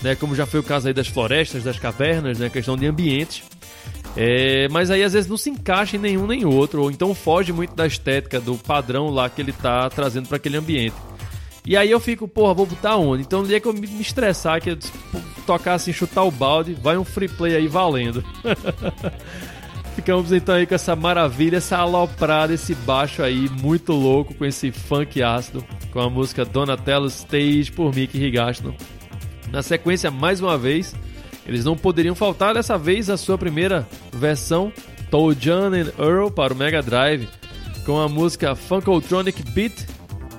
né? 0.05 0.15
Como 0.15 0.35
já 0.37 0.45
foi 0.45 0.61
o 0.61 0.63
caso 0.63 0.87
aí 0.87 0.93
das 0.93 1.09
florestas, 1.09 1.65
das 1.65 1.79
cavernas, 1.79 2.39
né? 2.39 2.51
Questão 2.51 2.77
de 2.77 2.87
ambientes. 2.87 3.43
É, 4.17 4.69
mas 4.69 4.91
aí 4.91 5.03
às 5.03 5.15
vezes 5.15 5.29
não 5.29 5.37
se 5.37 5.51
encaixa 5.51 5.97
em 5.97 5.99
nenhum 5.99 6.27
nem 6.27 6.45
outro, 6.45 6.83
ou 6.83 6.91
então 6.91 7.13
foge 7.15 7.53
muito 7.53 7.75
da 7.75 7.87
estética, 7.87 8.39
do 8.41 8.57
padrão 8.57 9.09
lá 9.09 9.29
que 9.29 9.41
ele 9.41 9.51
está 9.51 9.89
trazendo 9.89 10.29
para 10.29 10.37
aquele 10.37 10.57
ambiente. 10.57 10.95
E 11.67 11.77
aí 11.77 11.91
eu 11.91 11.99
fico, 11.99 12.29
porra, 12.29 12.55
vou 12.55 12.67
botar 12.67 12.97
onde? 12.97 13.23
Então 13.23 13.41
no 13.41 13.49
dia 13.49 13.59
que 13.59 13.67
eu 13.67 13.73
me 13.73 14.01
estressar, 14.01 14.61
que 14.61 14.71
eu 14.71 14.79
tocar 15.47 15.75
assim, 15.75 15.93
chutar 15.93 16.23
o 16.23 16.31
balde, 16.31 16.75
vai 16.75 16.97
um 16.97 17.05
free 17.05 17.29
play 17.29 17.57
aí 17.57 17.67
valendo. 17.67 18.23
Ficamos 19.97 20.33
então 20.33 20.55
aí 20.55 20.67
com 20.67 20.75
essa 20.75 20.95
maravilha, 20.95 21.57
essa 21.57 21.79
aloprada, 21.79 22.53
esse 22.53 22.75
baixo 22.75 23.23
aí 23.23 23.49
muito 23.63 23.93
louco 23.93 24.35
com 24.35 24.45
esse 24.45 24.71
funk 24.71 25.23
ácido, 25.23 25.65
com 25.93 26.01
a 26.01 26.11
música 26.11 26.45
Donatello 26.45 27.07
Stage 27.07 27.73
por 27.73 27.95
Mickey 27.95 28.23
Higashino. 28.23 28.75
Na 29.55 29.63
sequência, 29.63 30.11
mais 30.11 30.41
uma 30.41 30.59
vez, 30.59 30.97
eles 31.47 31.65
não 31.65 31.77
poderiam 31.77 32.17
faltar 32.17 32.55
dessa 32.55 32.77
vez 32.77 33.09
a 33.09 33.17
sua 33.17 33.39
primeira 33.39 33.87
versão, 34.13 34.73
Toujan 35.13 35.69
and 35.69 35.93
Earl 35.97 36.29
para 36.29 36.53
o 36.53 36.57
Mega 36.57 36.83
Drive, 36.83 37.29
com 37.87 38.01
a 38.01 38.09
música 38.09 38.57
Funkotronic 38.57 39.45
Beat 39.53 39.87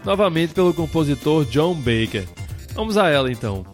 novamente 0.03 0.53
pelo 0.53 0.73
compositor 0.73 1.45
John 1.45 1.75
Baker. 1.75 2.27
Vamos 2.73 2.97
a 2.97 3.09
ela 3.09 3.31
então. 3.31 3.65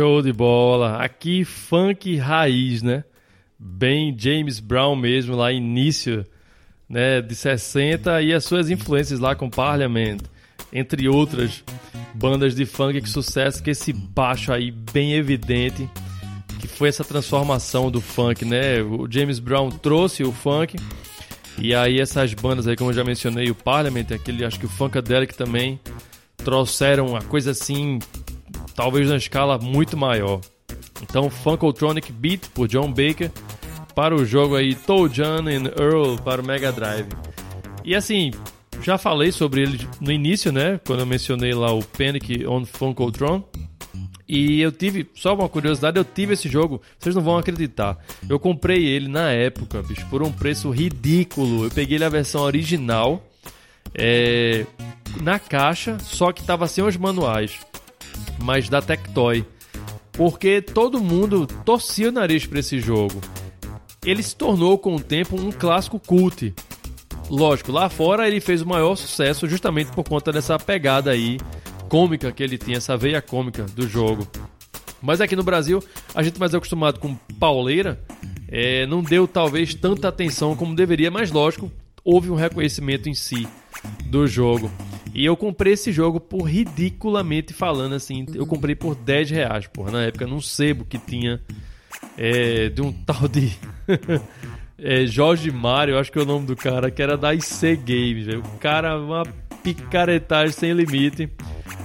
Show 0.00 0.22
de 0.22 0.32
bola. 0.32 0.96
Aqui 0.96 1.44
funk 1.44 2.16
raiz, 2.16 2.80
né? 2.80 3.04
Bem 3.58 4.16
James 4.18 4.58
Brown 4.58 4.96
mesmo, 4.96 5.36
lá 5.36 5.52
início 5.52 6.24
né, 6.88 7.20
de 7.20 7.34
60 7.34 8.22
e 8.22 8.32
as 8.32 8.42
suas 8.44 8.70
influências 8.70 9.20
lá 9.20 9.34
com 9.34 9.50
Parliament, 9.50 10.20
entre 10.72 11.06
outras 11.06 11.62
bandas 12.14 12.54
de 12.54 12.64
funk 12.64 12.98
que 13.02 13.10
sucesso, 13.10 13.62
que 13.62 13.72
esse 13.72 13.92
baixo 13.92 14.54
aí 14.54 14.70
bem 14.70 15.12
evidente, 15.12 15.86
que 16.58 16.66
foi 16.66 16.88
essa 16.88 17.04
transformação 17.04 17.90
do 17.90 18.00
funk, 18.00 18.42
né? 18.46 18.80
O 18.80 19.06
James 19.06 19.38
Brown 19.38 19.68
trouxe 19.68 20.22
o 20.22 20.32
funk 20.32 20.78
e 21.58 21.74
aí 21.74 22.00
essas 22.00 22.32
bandas 22.32 22.66
aí, 22.66 22.74
como 22.74 22.88
eu 22.88 22.94
já 22.94 23.04
mencionei, 23.04 23.50
o 23.50 23.54
Parliament, 23.54 24.06
aquele, 24.14 24.46
acho 24.46 24.58
que 24.58 24.64
o 24.64 24.70
Funkadelic 24.70 25.36
também 25.36 25.78
trouxeram 26.38 27.08
uma 27.08 27.20
coisa 27.20 27.50
assim, 27.50 27.98
talvez 28.80 29.10
na 29.10 29.16
escala 29.16 29.58
muito 29.58 29.94
maior. 29.94 30.40
Então, 31.02 31.28
Funkotronic 31.28 32.10
Beat 32.10 32.48
por 32.54 32.66
John 32.66 32.88
Baker 32.90 33.30
para 33.94 34.14
o 34.14 34.24
jogo 34.24 34.56
aí 34.56 34.74
Toe 34.74 35.06
John 35.10 35.46
and 35.46 35.70
Earl 35.78 36.16
para 36.24 36.40
o 36.40 36.46
Mega 36.46 36.72
Drive. 36.72 37.08
E 37.84 37.94
assim, 37.94 38.30
já 38.80 38.96
falei 38.96 39.32
sobre 39.32 39.60
ele 39.60 39.86
no 40.00 40.10
início, 40.10 40.50
né? 40.50 40.80
Quando 40.86 41.00
eu 41.00 41.06
mencionei 41.06 41.52
lá 41.52 41.70
o 41.70 41.84
Panic 41.84 42.46
on 42.46 42.64
Funkotron. 42.64 43.44
E 44.26 44.62
eu 44.62 44.72
tive, 44.72 45.10
só 45.14 45.34
uma 45.34 45.48
curiosidade, 45.48 45.98
eu 45.98 46.04
tive 46.04 46.32
esse 46.32 46.48
jogo, 46.48 46.80
vocês 46.98 47.14
não 47.14 47.20
vão 47.20 47.36
acreditar. 47.36 47.98
Eu 48.30 48.38
comprei 48.38 48.86
ele 48.86 49.08
na 49.08 49.30
época, 49.30 49.82
bicho, 49.82 50.06
por 50.06 50.22
um 50.22 50.32
preço 50.32 50.70
ridículo. 50.70 51.64
Eu 51.64 51.70
peguei 51.70 51.98
ele 51.98 52.04
a 52.04 52.08
versão 52.08 52.40
original, 52.40 53.22
é, 53.94 54.64
na 55.20 55.38
caixa, 55.38 55.98
só 55.98 56.32
que 56.32 56.42
tava 56.42 56.66
sem 56.66 56.82
os 56.82 56.96
manuais, 56.96 57.58
mas 58.42 58.68
da 58.68 58.80
Tectoy. 58.80 59.44
Porque 60.12 60.60
todo 60.60 61.00
mundo 61.00 61.46
torcia 61.64 62.08
o 62.08 62.12
nariz 62.12 62.46
para 62.46 62.60
esse 62.60 62.80
jogo. 62.80 63.20
Ele 64.04 64.22
se 64.22 64.34
tornou 64.34 64.78
com 64.78 64.96
o 64.96 65.00
tempo 65.00 65.40
um 65.40 65.50
clássico 65.52 65.98
cult. 65.98 66.54
Lógico, 67.28 67.70
lá 67.70 67.88
fora 67.88 68.26
ele 68.26 68.40
fez 68.40 68.62
o 68.62 68.66
maior 68.66 68.96
sucesso 68.96 69.48
justamente 69.48 69.92
por 69.92 70.04
conta 70.04 70.32
dessa 70.32 70.58
pegada 70.58 71.10
aí 71.10 71.38
cômica 71.88 72.30
que 72.30 72.42
ele 72.42 72.56
tinha, 72.56 72.76
essa 72.76 72.96
veia 72.96 73.20
cômica 73.20 73.64
do 73.64 73.86
jogo. 73.86 74.26
Mas 75.02 75.20
aqui 75.20 75.34
no 75.34 75.42
Brasil, 75.42 75.82
a 76.14 76.22
gente 76.22 76.38
mais 76.38 76.54
acostumado 76.54 77.00
com 77.00 77.14
pauleira, 77.38 78.00
é, 78.48 78.86
não 78.86 79.02
deu 79.02 79.26
talvez 79.26 79.74
tanta 79.74 80.08
atenção 80.08 80.54
como 80.54 80.74
deveria, 80.74 81.10
mas 81.10 81.30
lógico, 81.30 81.70
houve 82.04 82.30
um 82.30 82.34
reconhecimento 82.34 83.08
em 83.08 83.14
si 83.14 83.48
do 84.06 84.26
jogo. 84.26 84.70
E 85.14 85.24
eu 85.24 85.36
comprei 85.36 85.72
esse 85.72 85.90
jogo 85.90 86.20
por 86.20 86.42
ridiculamente 86.42 87.52
falando 87.52 87.94
assim, 87.94 88.26
eu 88.34 88.46
comprei 88.46 88.74
por 88.74 88.94
10 88.94 89.30
reais, 89.30 89.66
porra, 89.66 89.90
na 89.90 90.02
época 90.04 90.26
num 90.26 90.40
sebo 90.40 90.84
que 90.84 90.98
tinha 90.98 91.40
é, 92.16 92.68
de 92.68 92.80
um 92.80 92.92
tal 93.04 93.26
de 93.26 93.52
é, 94.78 95.06
Jorge 95.06 95.50
Mário, 95.50 95.98
acho 95.98 96.12
que 96.12 96.18
é 96.18 96.22
o 96.22 96.26
nome 96.26 96.46
do 96.46 96.54
cara, 96.54 96.90
que 96.90 97.02
era 97.02 97.16
da 97.16 97.34
IC 97.34 97.76
Games, 97.76 98.26
véio. 98.26 98.40
o 98.40 98.58
cara, 98.58 98.98
uma 98.98 99.24
picaretagem 99.62 100.52
sem 100.52 100.72
limite 100.72 101.28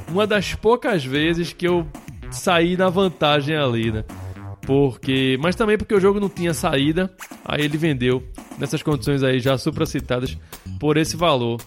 uma 0.10 0.28
das 0.28 0.54
poucas 0.54 1.04
vezes 1.04 1.54
que 1.54 1.68
eu 1.68 1.86
saí 2.32 2.78
na 2.78 2.90
vantagem 2.90 3.56
ali, 3.56 3.92
né? 3.92 4.04
Porque, 4.66 5.38
mas 5.42 5.56
também 5.56 5.78
porque 5.78 5.94
o 5.94 6.00
jogo 6.00 6.20
não 6.20 6.30
tinha 6.30 6.54
saída, 6.54 7.12
aí 7.44 7.64
ele 7.64 7.78
vendeu 7.78 8.24
nessas 8.58 8.82
condições 8.82 9.22
aí 9.24 9.40
já 9.40 9.58
supracitadas 9.58 10.38
por 10.80 10.98
esse 10.98 11.16
valor. 11.16 11.62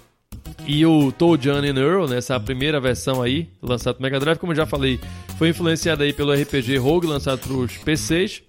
E 0.68 0.84
o 0.84 1.10
Toe 1.10 1.38
John 1.38 1.60
and 1.60 1.78
Earl, 1.78 2.06
né, 2.06 2.18
primeira 2.44 2.78
versão 2.78 3.22
aí, 3.22 3.48
lançado 3.62 3.96
no 3.96 4.02
Mega 4.02 4.20
Drive, 4.20 4.36
como 4.36 4.52
eu 4.52 4.56
já 4.56 4.66
falei, 4.66 5.00
foi 5.38 5.48
influenciado 5.48 6.02
aí 6.02 6.12
pelo 6.12 6.30
RPG 6.30 6.76
Rogue, 6.76 7.06
lançado 7.06 7.38
para 7.38 7.54
os 7.54 7.78
PCs 7.78 8.42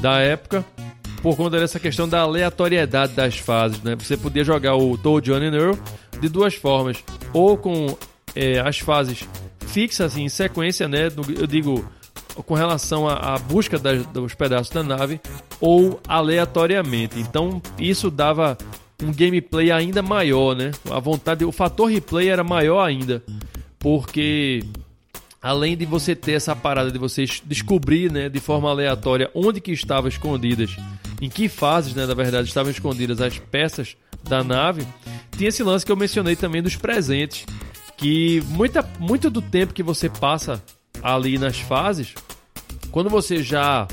da 0.00 0.18
época, 0.18 0.64
por 1.22 1.36
conta 1.36 1.60
dessa 1.60 1.78
questão 1.78 2.08
da 2.08 2.22
aleatoriedade 2.22 3.12
das 3.12 3.38
fases, 3.38 3.80
né? 3.80 3.94
Você 3.94 4.16
podia 4.16 4.42
jogar 4.42 4.74
o 4.74 4.98
Toe 4.98 5.22
John 5.22 5.36
and 5.36 5.54
Earl 5.54 5.78
de 6.20 6.28
duas 6.28 6.56
formas, 6.56 7.02
ou 7.32 7.56
com 7.56 7.96
é, 8.34 8.58
as 8.58 8.80
fases 8.80 9.24
fixas 9.68 10.12
assim, 10.12 10.24
em 10.24 10.28
sequência, 10.28 10.88
né? 10.88 11.12
Eu 11.38 11.46
digo 11.46 11.88
com 12.44 12.54
relação 12.54 13.08
à, 13.08 13.38
busca 13.38 13.78
das, 13.78 14.04
dos 14.06 14.34
pedaços 14.34 14.72
da 14.72 14.82
nave 14.82 15.20
ou 15.60 16.00
aleatoriamente. 16.08 17.20
Então 17.20 17.62
isso 17.78 18.10
dava 18.10 18.58
um 19.02 19.12
gameplay 19.12 19.70
ainda 19.70 20.02
maior, 20.02 20.54
né? 20.54 20.70
A 20.90 20.98
vontade, 20.98 21.44
o 21.44 21.52
fator 21.52 21.90
replay 21.90 22.28
era 22.28 22.44
maior 22.44 22.82
ainda, 22.82 23.22
porque 23.78 24.64
além 25.40 25.76
de 25.76 25.84
você 25.84 26.14
ter 26.14 26.32
essa 26.32 26.54
parada 26.54 26.90
de 26.90 26.98
você 26.98 27.24
descobrir, 27.44 28.10
né, 28.10 28.28
de 28.28 28.38
forma 28.38 28.70
aleatória 28.70 29.28
onde 29.34 29.60
que 29.60 29.72
estavam 29.72 30.08
escondidas, 30.08 30.76
em 31.20 31.28
que 31.28 31.48
fases, 31.48 31.94
né, 31.94 32.06
na 32.06 32.14
verdade, 32.14 32.46
estavam 32.46 32.70
escondidas 32.70 33.20
as 33.20 33.38
peças 33.38 33.96
da 34.22 34.44
nave, 34.44 34.86
tinha 35.36 35.48
esse 35.48 35.62
lance 35.64 35.84
que 35.84 35.90
eu 35.90 35.96
mencionei 35.96 36.36
também 36.36 36.62
dos 36.62 36.76
presentes 36.76 37.44
que 37.96 38.42
muita, 38.48 38.88
muito 38.98 39.28
do 39.30 39.42
tempo 39.42 39.74
que 39.74 39.82
você 39.82 40.08
passa 40.08 40.62
ali 41.02 41.38
nas 41.38 41.58
fases, 41.58 42.14
quando 42.90 43.10
você 43.10 43.42
já 43.42 43.86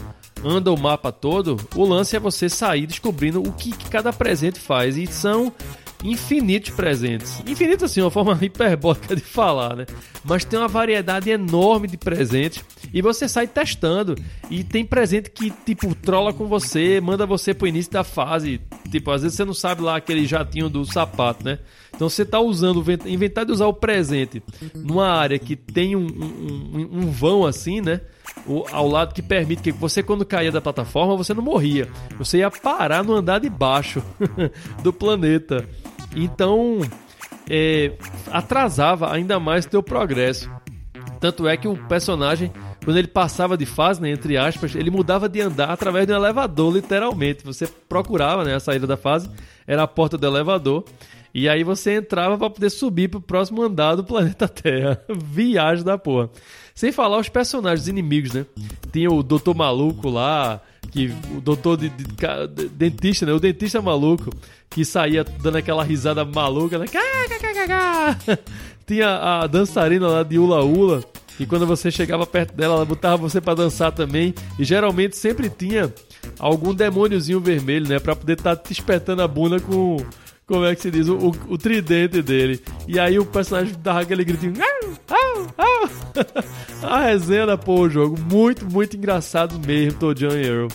anda 0.43 0.71
o 0.71 0.79
mapa 0.79 1.11
todo, 1.11 1.57
o 1.75 1.85
lance 1.85 2.15
é 2.15 2.19
você 2.19 2.49
sair 2.49 2.87
descobrindo 2.87 3.41
o 3.41 3.51
que, 3.51 3.71
que 3.71 3.89
cada 3.89 4.11
presente 4.13 4.59
faz. 4.59 4.97
E 4.97 5.07
são 5.07 5.53
infinitos 6.03 6.71
presentes. 6.71 7.41
Infinito 7.45 7.85
assim, 7.85 8.01
uma 8.01 8.11
forma 8.11 8.37
hiperbólica 8.41 9.15
de 9.15 9.21
falar, 9.21 9.75
né? 9.75 9.85
Mas 10.23 10.45
tem 10.45 10.57
uma 10.57 10.67
variedade 10.67 11.29
enorme 11.29 11.87
de 11.87 11.97
presentes 11.97 12.63
e 12.93 13.01
você 13.01 13.27
sai 13.27 13.47
testando. 13.47 14.15
E 14.49 14.63
tem 14.63 14.85
presente 14.85 15.29
que, 15.29 15.51
tipo, 15.65 15.93
trola 15.95 16.33
com 16.33 16.47
você, 16.47 17.01
manda 17.01 17.25
você 17.25 17.53
pro 17.53 17.67
início 17.67 17.91
da 17.91 18.03
fase. 18.03 18.61
Tipo, 18.89 19.11
às 19.11 19.21
vezes 19.23 19.35
você 19.35 19.45
não 19.45 19.53
sabe 19.53 19.81
lá 19.81 19.97
aquele 19.97 20.25
jatinho 20.25 20.69
do 20.69 20.85
sapato, 20.85 21.43
né? 21.43 21.59
Então 21.93 22.09
você 22.09 22.25
tá 22.25 22.39
usando, 22.39 22.83
inventar 23.05 23.45
de 23.45 23.51
usar 23.51 23.67
o 23.67 23.73
presente 23.73 24.41
numa 24.73 25.09
área 25.09 25.37
que 25.37 25.55
tem 25.55 25.95
um, 25.95 26.07
um, 26.07 26.89
um 26.99 27.11
vão 27.11 27.45
assim, 27.45 27.81
né? 27.81 28.01
O, 28.47 28.65
ao 28.71 28.87
lado 28.87 29.13
que 29.13 29.21
permite 29.21 29.61
que 29.61 29.71
você, 29.71 30.01
quando 30.01 30.25
caía 30.25 30.51
da 30.51 30.61
plataforma, 30.61 31.15
você 31.15 31.33
não 31.33 31.43
morria. 31.43 31.87
Você 32.17 32.39
ia 32.39 32.49
parar 32.49 33.03
no 33.03 33.13
andar 33.13 33.39
de 33.39 33.49
baixo 33.49 34.01
do 34.81 34.91
planeta. 34.91 35.67
Então, 36.15 36.79
é, 37.49 37.93
atrasava 38.31 39.11
ainda 39.13 39.39
mais 39.39 39.65
teu 39.65 39.83
progresso. 39.83 40.49
Tanto 41.19 41.47
é 41.47 41.57
que 41.57 41.67
o 41.67 41.75
personagem, 41.87 42.51
quando 42.83 42.97
ele 42.97 43.07
passava 43.07 43.57
de 43.57 43.65
fase, 43.65 44.01
né, 44.01 44.09
entre 44.09 44.37
aspas, 44.37 44.73
ele 44.73 44.89
mudava 44.89 45.27
de 45.27 45.41
andar 45.41 45.69
através 45.69 46.07
de 46.07 46.13
um 46.13 46.15
elevador, 46.15 46.73
literalmente. 46.73 47.43
Você 47.43 47.67
procurava 47.89 48.45
né, 48.45 48.55
a 48.55 48.59
saída 48.59 48.87
da 48.87 48.95
fase, 48.95 49.29
era 49.67 49.83
a 49.83 49.87
porta 49.87 50.17
do 50.17 50.25
elevador. 50.25 50.85
E 51.33 51.47
aí 51.47 51.63
você 51.63 51.95
entrava 51.95 52.37
para 52.37 52.49
poder 52.49 52.69
subir 52.69 53.09
pro 53.09 53.21
próximo 53.21 53.61
andar 53.61 53.95
do 53.95 54.03
planeta 54.03 54.47
Terra. 54.49 55.01
Viagem 55.09 55.83
da 55.83 55.97
porra. 55.97 56.29
Sem 56.73 56.91
falar 56.91 57.17
os 57.17 57.29
personagens 57.29 57.87
inimigos, 57.87 58.33
né? 58.33 58.45
Tinha 58.91 59.11
o 59.11 59.21
Doutor 59.21 59.55
Maluco 59.55 60.09
lá, 60.09 60.61
que 60.89 61.13
o 61.35 61.41
doutor 61.41 61.77
de, 61.77 61.89
de, 61.89 62.05
de, 62.05 62.69
dentista, 62.69 63.25
né? 63.25 63.33
O 63.33 63.39
dentista 63.39 63.81
maluco 63.81 64.29
que 64.69 64.83
saía 64.83 65.23
dando 65.23 65.57
aquela 65.57 65.83
risada 65.83 66.25
maluca, 66.25 66.77
né? 66.77 66.85
Tinha 68.87 69.09
a 69.17 69.47
dançarina 69.47 70.07
lá 70.07 70.23
de 70.23 70.39
Ula 70.39 70.63
Ula, 70.63 71.03
e 71.39 71.45
quando 71.45 71.65
você 71.65 71.89
chegava 71.89 72.25
perto 72.25 72.53
dela, 72.53 72.75
ela 72.75 72.85
botava 72.85 73.17
você 73.17 73.39
para 73.39 73.55
dançar 73.55 73.91
também, 73.91 74.33
e 74.57 74.63
geralmente 74.63 75.15
sempre 75.15 75.49
tinha 75.49 75.93
algum 76.37 76.73
demôniozinho 76.73 77.39
vermelho, 77.39 77.87
né, 77.87 77.99
para 77.99 78.15
poder 78.15 78.33
estar 78.33 78.55
tá 78.55 78.63
te 78.63 78.73
espetando 78.73 79.21
a 79.21 79.27
bunda 79.27 79.59
com 79.59 79.97
como 80.49 80.65
é 80.65 80.75
que 80.75 80.81
se 80.81 80.89
diz, 80.89 81.07
o, 81.07 81.15
o, 81.15 81.29
o, 81.49 81.57
tridente 81.59 82.23
dele. 82.23 82.59
E 82.87 82.99
aí 82.99 83.19
o 83.19 83.25
personagem 83.25 83.75
dava 83.83 84.01
aquele 84.01 84.25
gritinho. 84.25 84.53
a 86.81 87.03
resenha 87.03 87.55
porra, 87.55 87.81
o 87.81 87.89
jogo. 87.89 88.19
Muito, 88.19 88.65
muito 88.65 88.97
engraçado 88.97 89.59
mesmo, 89.59 89.99
e 90.11 90.47
Earl. 90.47 90.67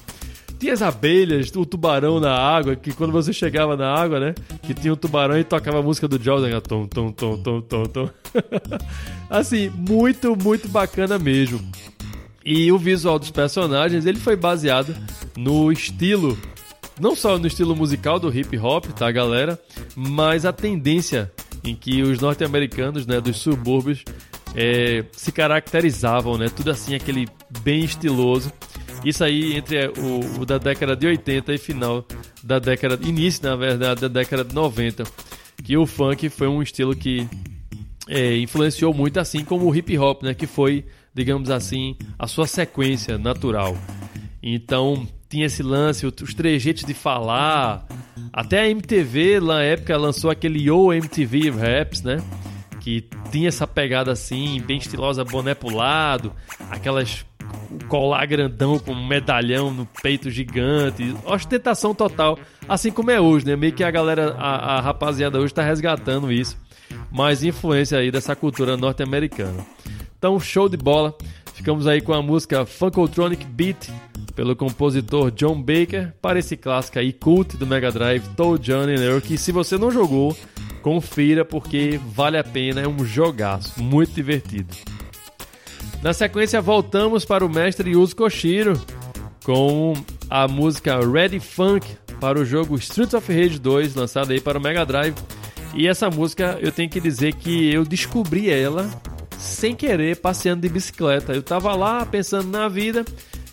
Tinha 0.60 0.74
as 0.74 0.80
abelhas, 0.80 1.50
o 1.56 1.66
tubarão 1.66 2.20
na 2.20 2.32
água, 2.32 2.76
que 2.76 2.92
quando 2.92 3.10
você 3.10 3.32
chegava 3.32 3.76
na 3.76 3.92
água, 3.92 4.20
né? 4.20 4.34
Que 4.62 4.72
tinha 4.72 4.92
um 4.92 4.96
tubarão 4.96 5.36
e 5.36 5.42
tocava 5.42 5.80
a 5.80 5.82
música 5.82 6.06
do 6.06 6.22
Jaws, 6.22 6.42
né? 6.42 6.60
Tom, 6.60 6.86
tom, 6.86 7.10
tom, 7.10 7.42
tom, 7.42 7.60
tom, 7.60 7.84
tom. 7.86 8.08
assim, 9.28 9.70
muito, 9.70 10.36
muito 10.36 10.68
bacana 10.68 11.18
mesmo. 11.18 11.60
E 12.44 12.70
o 12.70 12.78
visual 12.78 13.18
dos 13.18 13.32
personagens, 13.32 14.06
ele 14.06 14.20
foi 14.20 14.36
baseado 14.36 14.94
no 15.36 15.72
estilo 15.72 16.38
não 17.00 17.16
só 17.16 17.38
no 17.38 17.46
estilo 17.46 17.74
musical 17.74 18.18
do 18.18 18.36
hip 18.36 18.56
hop, 18.58 18.86
tá, 18.86 19.10
galera? 19.10 19.58
Mas 19.96 20.44
a 20.44 20.52
tendência 20.52 21.32
em 21.64 21.74
que 21.74 22.02
os 22.02 22.20
norte-americanos, 22.20 23.06
né, 23.06 23.20
dos 23.20 23.38
subúrbios, 23.38 24.04
é, 24.54 25.04
se 25.12 25.32
caracterizavam, 25.32 26.38
né? 26.38 26.48
Tudo 26.48 26.70
assim, 26.70 26.94
aquele 26.94 27.26
bem 27.60 27.84
estiloso. 27.84 28.52
Isso 29.04 29.24
aí 29.24 29.56
entre 29.56 29.88
o, 29.88 30.40
o, 30.40 30.46
da 30.46 30.58
década 30.58 30.94
de 30.94 31.06
80 31.06 31.52
e 31.52 31.58
final 31.58 32.06
da 32.42 32.58
década, 32.58 32.98
início 33.06 33.42
na 33.42 33.56
verdade 33.56 34.02
da 34.02 34.08
década 34.08 34.44
de 34.44 34.54
90, 34.54 35.04
que 35.62 35.76
o 35.76 35.86
funk 35.86 36.28
foi 36.28 36.46
um 36.46 36.62
estilo 36.62 36.94
que 36.94 37.28
é, 38.08 38.36
influenciou 38.38 38.94
muito, 38.94 39.18
assim 39.18 39.44
como 39.44 39.66
o 39.66 39.74
hip 39.74 39.98
hop, 39.98 40.22
né? 40.22 40.34
Que 40.34 40.46
foi, 40.46 40.84
digamos 41.12 41.50
assim, 41.50 41.96
a 42.18 42.26
sua 42.26 42.46
sequência 42.46 43.18
natural. 43.18 43.76
Então 44.42 45.06
tinha 45.28 45.46
esse 45.46 45.62
lance, 45.62 46.06
os 46.06 46.34
trejeitos 46.34 46.84
de 46.84 46.94
falar. 46.94 47.86
Até 48.32 48.60
a 48.60 48.68
MTV, 48.68 49.40
na 49.40 49.62
época, 49.62 49.96
lançou 49.96 50.30
aquele 50.30 50.68
Yo 50.68 50.92
MTV 50.92 51.50
Raps, 51.50 52.02
né? 52.02 52.22
Que 52.80 53.04
tinha 53.30 53.48
essa 53.48 53.66
pegada 53.66 54.12
assim, 54.12 54.60
bem 54.66 54.78
estilosa, 54.78 55.24
boné 55.24 55.54
pro 55.54 55.74
lado, 55.74 56.32
aquelas 56.70 57.24
colar 57.88 58.26
grandão 58.26 58.78
com 58.78 58.92
um 58.92 59.06
medalhão 59.06 59.72
no 59.72 59.86
peito 60.02 60.30
gigante, 60.30 61.14
ostentação 61.24 61.94
total, 61.94 62.38
assim 62.68 62.90
como 62.90 63.10
é 63.10 63.20
hoje, 63.20 63.46
né? 63.46 63.56
Meio 63.56 63.72
que 63.72 63.84
a 63.84 63.90
galera, 63.90 64.34
a, 64.38 64.76
a 64.76 64.80
rapaziada 64.80 65.38
hoje 65.38 65.52
tá 65.52 65.62
resgatando 65.62 66.32
isso, 66.32 66.56
mais 67.10 67.42
influência 67.42 67.98
aí 67.98 68.10
dessa 68.10 68.34
cultura 68.36 68.76
norte-americana. 68.76 69.64
Então, 70.18 70.38
show 70.40 70.68
de 70.68 70.76
bola. 70.76 71.14
Ficamos 71.54 71.86
aí 71.86 72.00
com 72.00 72.12
a 72.12 72.20
música 72.20 72.66
Funkotronic 72.66 73.44
Beat 73.46 73.88
pelo 74.32 74.56
compositor 74.56 75.30
John 75.30 75.60
Baker 75.60 76.12
para 76.20 76.38
esse 76.38 76.56
clássico 76.56 76.98
aí 76.98 77.12
cult 77.12 77.56
do 77.56 77.66
Mega 77.66 77.90
Drive 77.90 78.26
Toe 78.36 78.58
Johnny 78.58 78.94
Earl, 78.94 79.20
que 79.20 79.36
se 79.36 79.52
você 79.52 79.76
não 79.76 79.90
jogou, 79.90 80.36
confira 80.82 81.44
porque 81.44 82.00
vale 82.14 82.38
a 82.38 82.44
pena, 82.44 82.80
é 82.80 82.88
um 82.88 83.04
jogaço, 83.04 83.82
muito 83.82 84.12
divertido. 84.12 84.74
Na 86.02 86.12
sequência 86.12 86.60
voltamos 86.60 87.24
para 87.24 87.44
o 87.44 87.48
mestre 87.48 87.92
Yuzo 87.92 88.14
Koshiro 88.14 88.80
com 89.44 89.94
a 90.28 90.46
música 90.46 90.98
Ready 91.00 91.40
Funk 91.40 91.86
para 92.20 92.38
o 92.38 92.44
jogo 92.44 92.76
Streets 92.76 93.14
of 93.14 93.32
Rage 93.32 93.58
2, 93.58 93.94
lançado 93.94 94.32
aí 94.32 94.40
para 94.40 94.58
o 94.58 94.60
Mega 94.60 94.84
Drive. 94.84 95.14
E 95.74 95.88
essa 95.88 96.08
música 96.10 96.58
eu 96.60 96.70
tenho 96.70 96.88
que 96.88 97.00
dizer 97.00 97.34
que 97.34 97.72
eu 97.72 97.84
descobri 97.84 98.50
ela 98.50 98.88
sem 99.38 99.74
querer 99.74 100.16
passeando 100.16 100.62
de 100.62 100.68
bicicleta. 100.68 101.32
Eu 101.32 101.42
tava 101.42 101.74
lá 101.74 102.04
pensando 102.06 102.48
na 102.48 102.68
vida 102.68 103.04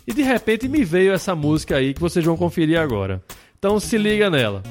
e 0.06 0.12
de 0.12 0.22
repente 0.22 0.68
me 0.68 0.84
veio 0.84 1.12
essa 1.12 1.34
música 1.34 1.76
aí 1.76 1.94
que 1.94 2.00
vocês 2.00 2.24
vão 2.24 2.36
conferir 2.36 2.78
agora. 2.78 3.22
Então 3.58 3.78
se 3.78 3.96
liga 3.96 4.28
nela. 4.28 4.62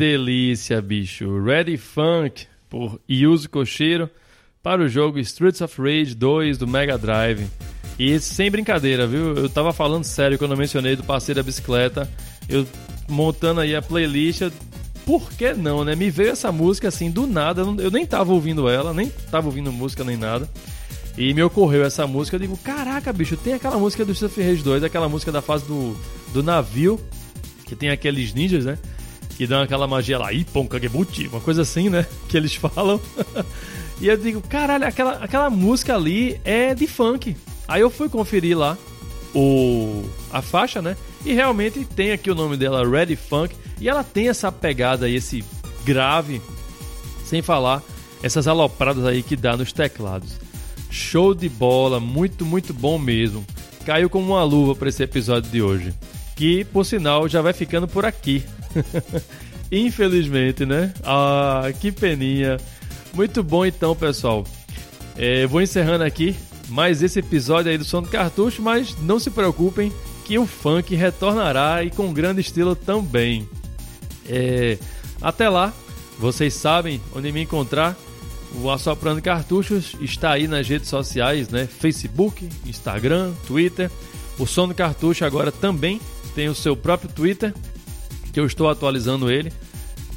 Delícia, 0.00 0.80
bicho. 0.80 1.44
Ready 1.44 1.76
Funk 1.76 2.46
por 2.70 2.98
Yuzo 3.06 3.50
Koshiro 3.50 4.08
para 4.62 4.80
o 4.80 4.88
jogo 4.88 5.18
Streets 5.18 5.60
of 5.60 5.78
Rage 5.78 6.14
2 6.14 6.56
do 6.56 6.66
Mega 6.66 6.96
Drive. 6.96 7.46
E 7.98 8.18
sem 8.18 8.50
brincadeira, 8.50 9.06
viu? 9.06 9.36
Eu 9.36 9.50
tava 9.50 9.74
falando 9.74 10.04
sério 10.04 10.38
quando 10.38 10.52
eu 10.52 10.56
mencionei 10.56 10.96
do 10.96 11.04
passeio 11.04 11.36
da 11.36 11.42
bicicleta. 11.42 12.10
Eu 12.48 12.66
montando 13.10 13.60
aí 13.60 13.76
a 13.76 13.82
playlist, 13.82 14.50
por 15.04 15.30
que 15.32 15.52
não, 15.52 15.84
né? 15.84 15.94
Me 15.94 16.08
veio 16.08 16.30
essa 16.30 16.50
música 16.50 16.88
assim 16.88 17.10
do 17.10 17.26
nada, 17.26 17.60
eu 17.60 17.90
nem 17.90 18.06
tava 18.06 18.32
ouvindo 18.32 18.70
ela, 18.70 18.94
nem 18.94 19.10
tava 19.30 19.48
ouvindo 19.48 19.70
música 19.70 20.02
nem 20.02 20.16
nada. 20.16 20.48
E 21.18 21.34
me 21.34 21.42
ocorreu 21.42 21.84
essa 21.84 22.06
música, 22.06 22.36
eu 22.36 22.40
digo, 22.40 22.56
caraca, 22.56 23.12
bicho, 23.12 23.36
tem 23.36 23.52
aquela 23.52 23.76
música 23.76 24.02
do 24.02 24.12
Streets 24.12 24.38
of 24.38 24.48
Rage 24.48 24.62
2, 24.62 24.82
aquela 24.82 25.10
música 25.10 25.30
da 25.30 25.42
fase 25.42 25.66
do, 25.66 25.94
do 26.32 26.42
navio, 26.42 26.98
que 27.66 27.76
tem 27.76 27.90
aqueles 27.90 28.32
ninjas, 28.32 28.64
né? 28.64 28.78
Que 29.40 29.46
dão 29.46 29.62
aquela 29.62 29.86
magia 29.86 30.18
lá, 30.18 30.30
Ippon 30.34 30.66
Kagebuchi, 30.66 31.26
uma 31.28 31.40
coisa 31.40 31.62
assim, 31.62 31.88
né? 31.88 32.04
Que 32.28 32.36
eles 32.36 32.52
falam. 32.60 33.00
e 33.98 34.06
eu 34.06 34.14
digo, 34.14 34.42
caralho, 34.42 34.86
aquela, 34.86 35.12
aquela 35.12 35.48
música 35.48 35.94
ali 35.94 36.38
é 36.44 36.74
de 36.74 36.86
funk. 36.86 37.34
Aí 37.66 37.80
eu 37.80 37.88
fui 37.88 38.10
conferir 38.10 38.58
lá 38.58 38.76
o 39.34 40.04
a 40.30 40.42
faixa, 40.42 40.82
né? 40.82 40.94
E 41.24 41.32
realmente 41.32 41.86
tem 41.86 42.12
aqui 42.12 42.30
o 42.30 42.34
nome 42.34 42.58
dela, 42.58 42.86
Ready 42.86 43.16
Funk, 43.16 43.56
e 43.80 43.88
ela 43.88 44.04
tem 44.04 44.28
essa 44.28 44.52
pegada 44.52 45.06
aí, 45.06 45.14
esse 45.14 45.42
grave, 45.86 46.42
sem 47.24 47.40
falar 47.40 47.82
essas 48.22 48.46
alopradas 48.46 49.06
aí 49.06 49.22
que 49.22 49.36
dá 49.36 49.56
nos 49.56 49.72
teclados. 49.72 50.32
Show 50.90 51.34
de 51.34 51.48
bola, 51.48 51.98
muito, 51.98 52.44
muito 52.44 52.74
bom 52.74 52.98
mesmo. 52.98 53.42
Caiu 53.86 54.10
como 54.10 54.34
uma 54.34 54.44
luva 54.44 54.74
para 54.74 54.90
esse 54.90 55.02
episódio 55.02 55.50
de 55.50 55.62
hoje. 55.62 55.94
Que, 56.40 56.64
por 56.64 56.86
sinal, 56.86 57.28
já 57.28 57.42
vai 57.42 57.52
ficando 57.52 57.86
por 57.86 58.06
aqui. 58.06 58.42
Infelizmente, 59.70 60.64
né? 60.64 60.94
Ah, 61.04 61.70
que 61.78 61.92
peninha. 61.92 62.56
Muito 63.12 63.42
bom 63.42 63.66
então, 63.66 63.94
pessoal. 63.94 64.46
É, 65.18 65.46
vou 65.46 65.60
encerrando 65.60 66.02
aqui 66.02 66.34
mais 66.70 67.02
esse 67.02 67.18
episódio 67.18 67.70
aí 67.70 67.76
do 67.76 67.84
Som 67.84 68.00
do 68.00 68.08
Cartucho, 68.08 68.62
mas 68.62 68.96
não 69.02 69.18
se 69.18 69.30
preocupem 69.30 69.92
que 70.24 70.38
o 70.38 70.46
funk 70.46 70.94
retornará 70.94 71.84
e 71.84 71.90
com 71.90 72.10
grande 72.10 72.40
estilo 72.40 72.74
também. 72.74 73.46
É, 74.26 74.78
até 75.20 75.46
lá, 75.46 75.74
vocês 76.18 76.54
sabem 76.54 77.02
onde 77.14 77.30
me 77.30 77.42
encontrar. 77.42 77.94
O 78.54 78.70
Assoprando 78.70 79.20
Cartuchos 79.20 79.94
está 80.00 80.32
aí 80.32 80.48
nas 80.48 80.66
redes 80.66 80.88
sociais, 80.88 81.50
né? 81.50 81.66
Facebook, 81.66 82.48
Instagram, 82.64 83.34
Twitter. 83.46 83.90
O 84.38 84.46
Som 84.46 84.68
do 84.68 84.74
Cartucho 84.74 85.26
agora 85.26 85.52
também 85.52 86.00
tem 86.34 86.48
o 86.48 86.54
seu 86.54 86.76
próprio 86.76 87.10
Twitter, 87.10 87.54
que 88.32 88.40
eu 88.40 88.46
estou 88.46 88.68
atualizando 88.68 89.30
ele, 89.30 89.52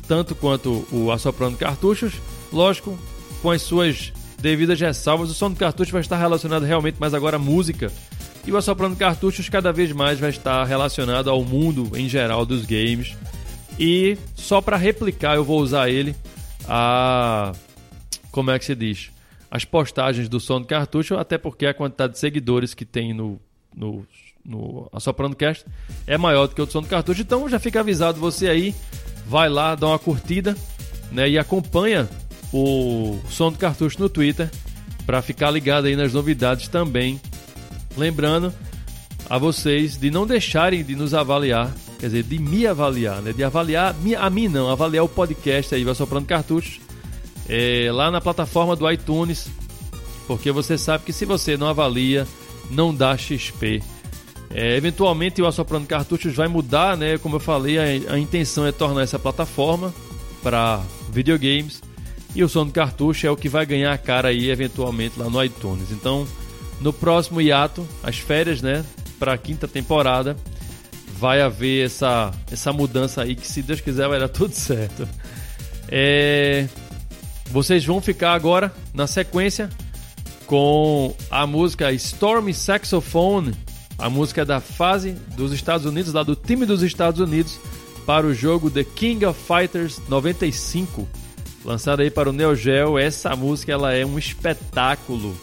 tanto 0.07 0.35
quanto 0.35 0.85
o 0.91 1.11
Assoprando 1.11 1.57
Cartuchos, 1.57 2.13
lógico, 2.51 2.97
com 3.41 3.51
as 3.51 3.61
suas 3.61 4.13
devidas 4.43 4.79
ressalvas. 4.79 5.29
O 5.29 5.33
som 5.33 5.49
do 5.49 5.55
cartucho 5.55 5.91
vai 5.91 6.01
estar 6.01 6.17
relacionado 6.17 6.63
realmente 6.63 6.99
mais 6.99 7.13
agora 7.13 7.37
à 7.37 7.39
música. 7.39 7.91
E 8.45 8.51
o 8.51 8.57
Assoprando 8.57 8.95
Cartuchos 8.95 9.47
cada 9.47 9.71
vez 9.71 9.91
mais 9.93 10.19
vai 10.19 10.29
estar 10.29 10.63
relacionado 10.65 11.29
ao 11.29 11.43
mundo 11.43 11.91
em 11.97 12.09
geral 12.09 12.45
dos 12.45 12.65
games. 12.65 13.15
E 13.79 14.17
só 14.35 14.61
para 14.61 14.77
replicar, 14.77 15.35
eu 15.35 15.43
vou 15.43 15.59
usar 15.59 15.89
ele 15.89 16.15
a. 16.67 17.53
Como 18.31 18.51
é 18.51 18.59
que 18.59 18.65
se 18.65 18.75
diz? 18.75 19.11
As 19.49 19.63
postagens 19.63 20.27
do 20.27 20.39
som 20.39 20.59
do 20.59 20.67
cartucho, 20.67 21.15
até 21.15 21.37
porque 21.37 21.65
a 21.65 21.73
quantidade 21.73 22.13
de 22.13 22.19
seguidores 22.19 22.73
que 22.73 22.85
tem 22.85 23.13
no, 23.13 23.39
no 23.75 24.05
no 24.45 24.89
Assoprando 24.91 25.35
Cast 25.35 25.65
é 26.05 26.17
maior 26.17 26.47
do 26.47 26.55
que 26.55 26.61
o 26.61 26.65
do 26.65 26.71
som 26.71 26.81
do 26.81 26.87
cartucho. 26.87 27.21
Então 27.21 27.47
já 27.47 27.59
fica 27.59 27.79
avisado 27.79 28.19
você 28.19 28.47
aí. 28.47 28.75
vai 29.25 29.49
lá, 29.49 29.75
dá 29.75 29.87
uma 29.87 29.99
curtida 29.99 30.55
né, 31.11 31.29
e 31.29 31.37
acompanha 31.37 32.09
o 32.51 33.19
som 33.29 33.51
do 33.51 33.57
cartucho 33.57 33.99
no 33.99 34.09
Twitter 34.09 34.49
para 35.05 35.21
ficar 35.21 35.49
ligado 35.49 35.85
aí 35.85 35.95
nas 35.95 36.13
novidades 36.13 36.67
também. 36.67 37.19
Lembrando 37.97 38.53
a 39.29 39.37
vocês 39.37 39.97
de 39.97 40.11
não 40.11 40.27
deixarem 40.27 40.83
de 40.83 40.95
nos 40.95 41.13
avaliar, 41.13 41.73
quer 41.99 42.07
dizer, 42.07 42.23
de 42.23 42.39
me 42.39 42.67
avaliar, 42.67 43.21
né? 43.21 43.31
De 43.31 43.43
avaliar 43.43 43.95
a 44.19 44.29
mim 44.29 44.47
não, 44.47 44.69
avaliar 44.69 45.03
o 45.03 45.09
podcast 45.09 45.73
aí, 45.73 45.83
vai 45.83 45.95
soprando 45.95 46.25
cartuchos 46.25 46.79
é, 47.47 47.89
lá 47.91 48.11
na 48.11 48.21
plataforma 48.21 48.75
do 48.75 48.89
iTunes, 48.89 49.49
porque 50.27 50.51
você 50.51 50.77
sabe 50.77 51.03
que 51.05 51.13
se 51.13 51.25
você 51.25 51.57
não 51.57 51.67
avalia, 51.67 52.27
não 52.69 52.93
dá 52.93 53.17
XP. 53.17 53.81
É, 54.53 54.77
eventualmente 54.77 55.41
o 55.41 55.47
Assoprando 55.47 55.87
Cartuchos 55.87 56.35
vai 56.35 56.47
mudar, 56.47 56.95
né? 56.95 57.17
Como 57.17 57.37
eu 57.37 57.39
falei, 57.39 57.77
a, 57.77 58.13
a 58.13 58.19
intenção 58.19 58.65
é 58.67 58.71
tornar 58.71 59.01
essa 59.01 59.17
plataforma 59.17 59.93
para 60.43 60.81
videogames 61.09 61.81
e 62.35 62.43
o 62.43 62.49
som 62.49 62.65
do 62.65 62.71
cartucho 62.71 63.27
é 63.27 63.31
o 63.31 63.37
que 63.37 63.47
vai 63.47 63.65
ganhar 63.65 63.93
a 63.93 63.97
cara 63.97 64.29
aí 64.29 64.49
eventualmente 64.49 65.19
lá 65.19 65.29
no 65.29 65.43
iTunes. 65.43 65.91
Então, 65.91 66.27
no 66.81 66.91
próximo 66.91 67.39
hiato, 67.39 67.87
as 68.01 68.17
férias, 68.17 68.61
né, 68.61 68.83
para 69.19 69.33
a 69.33 69.37
quinta 69.37 69.67
temporada, 69.67 70.35
vai 71.17 71.41
haver 71.41 71.85
essa, 71.85 72.31
essa 72.51 72.73
mudança 72.73 73.21
aí 73.21 73.35
que 73.35 73.47
se 73.47 73.61
Deus 73.61 73.79
quiser 73.79 74.07
vai 74.07 74.19
dar 74.19 74.29
tudo 74.29 74.53
certo. 74.53 75.07
É, 75.87 76.67
vocês 77.51 77.85
vão 77.85 78.01
ficar 78.01 78.33
agora 78.33 78.73
na 78.93 79.05
sequência 79.05 79.69
com 80.47 81.15
a 81.29 81.45
música 81.45 81.91
Storm 81.93 82.51
Saxophone, 82.51 83.53
a 83.97 84.09
música 84.09 84.45
da 84.45 84.59
fase 84.59 85.11
dos 85.35 85.51
Estados 85.51 85.85
Unidos, 85.85 86.13
lá 86.13 86.23
do 86.23 86.35
time 86.35 86.65
dos 86.65 86.81
Estados 86.81 87.19
Unidos, 87.19 87.59
para 88.05 88.25
o 88.25 88.33
jogo 88.33 88.69
The 88.69 88.83
King 88.83 89.25
of 89.25 89.39
Fighters 89.39 90.01
95 90.09 91.07
lançada 91.65 92.03
aí 92.03 92.11
para 92.11 92.29
o 92.29 92.33
Neo 92.33 92.55
Geo. 92.55 92.97
Essa 92.97 93.35
música 93.35 93.71
ela 93.71 93.93
é 93.93 94.05
um 94.05 94.17
espetáculo. 94.17 95.35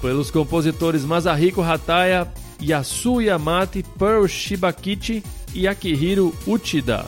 Pelos 0.00 0.30
compositores 0.30 1.04
Masahiko 1.04 1.62
Hataya, 1.62 2.30
Yasu 2.60 3.20
Yamate, 3.20 3.84
Pearl 3.98 4.26
Shibakichi 4.26 5.22
e 5.54 5.66
Akihiro 5.66 6.34
Uchida. 6.46 7.04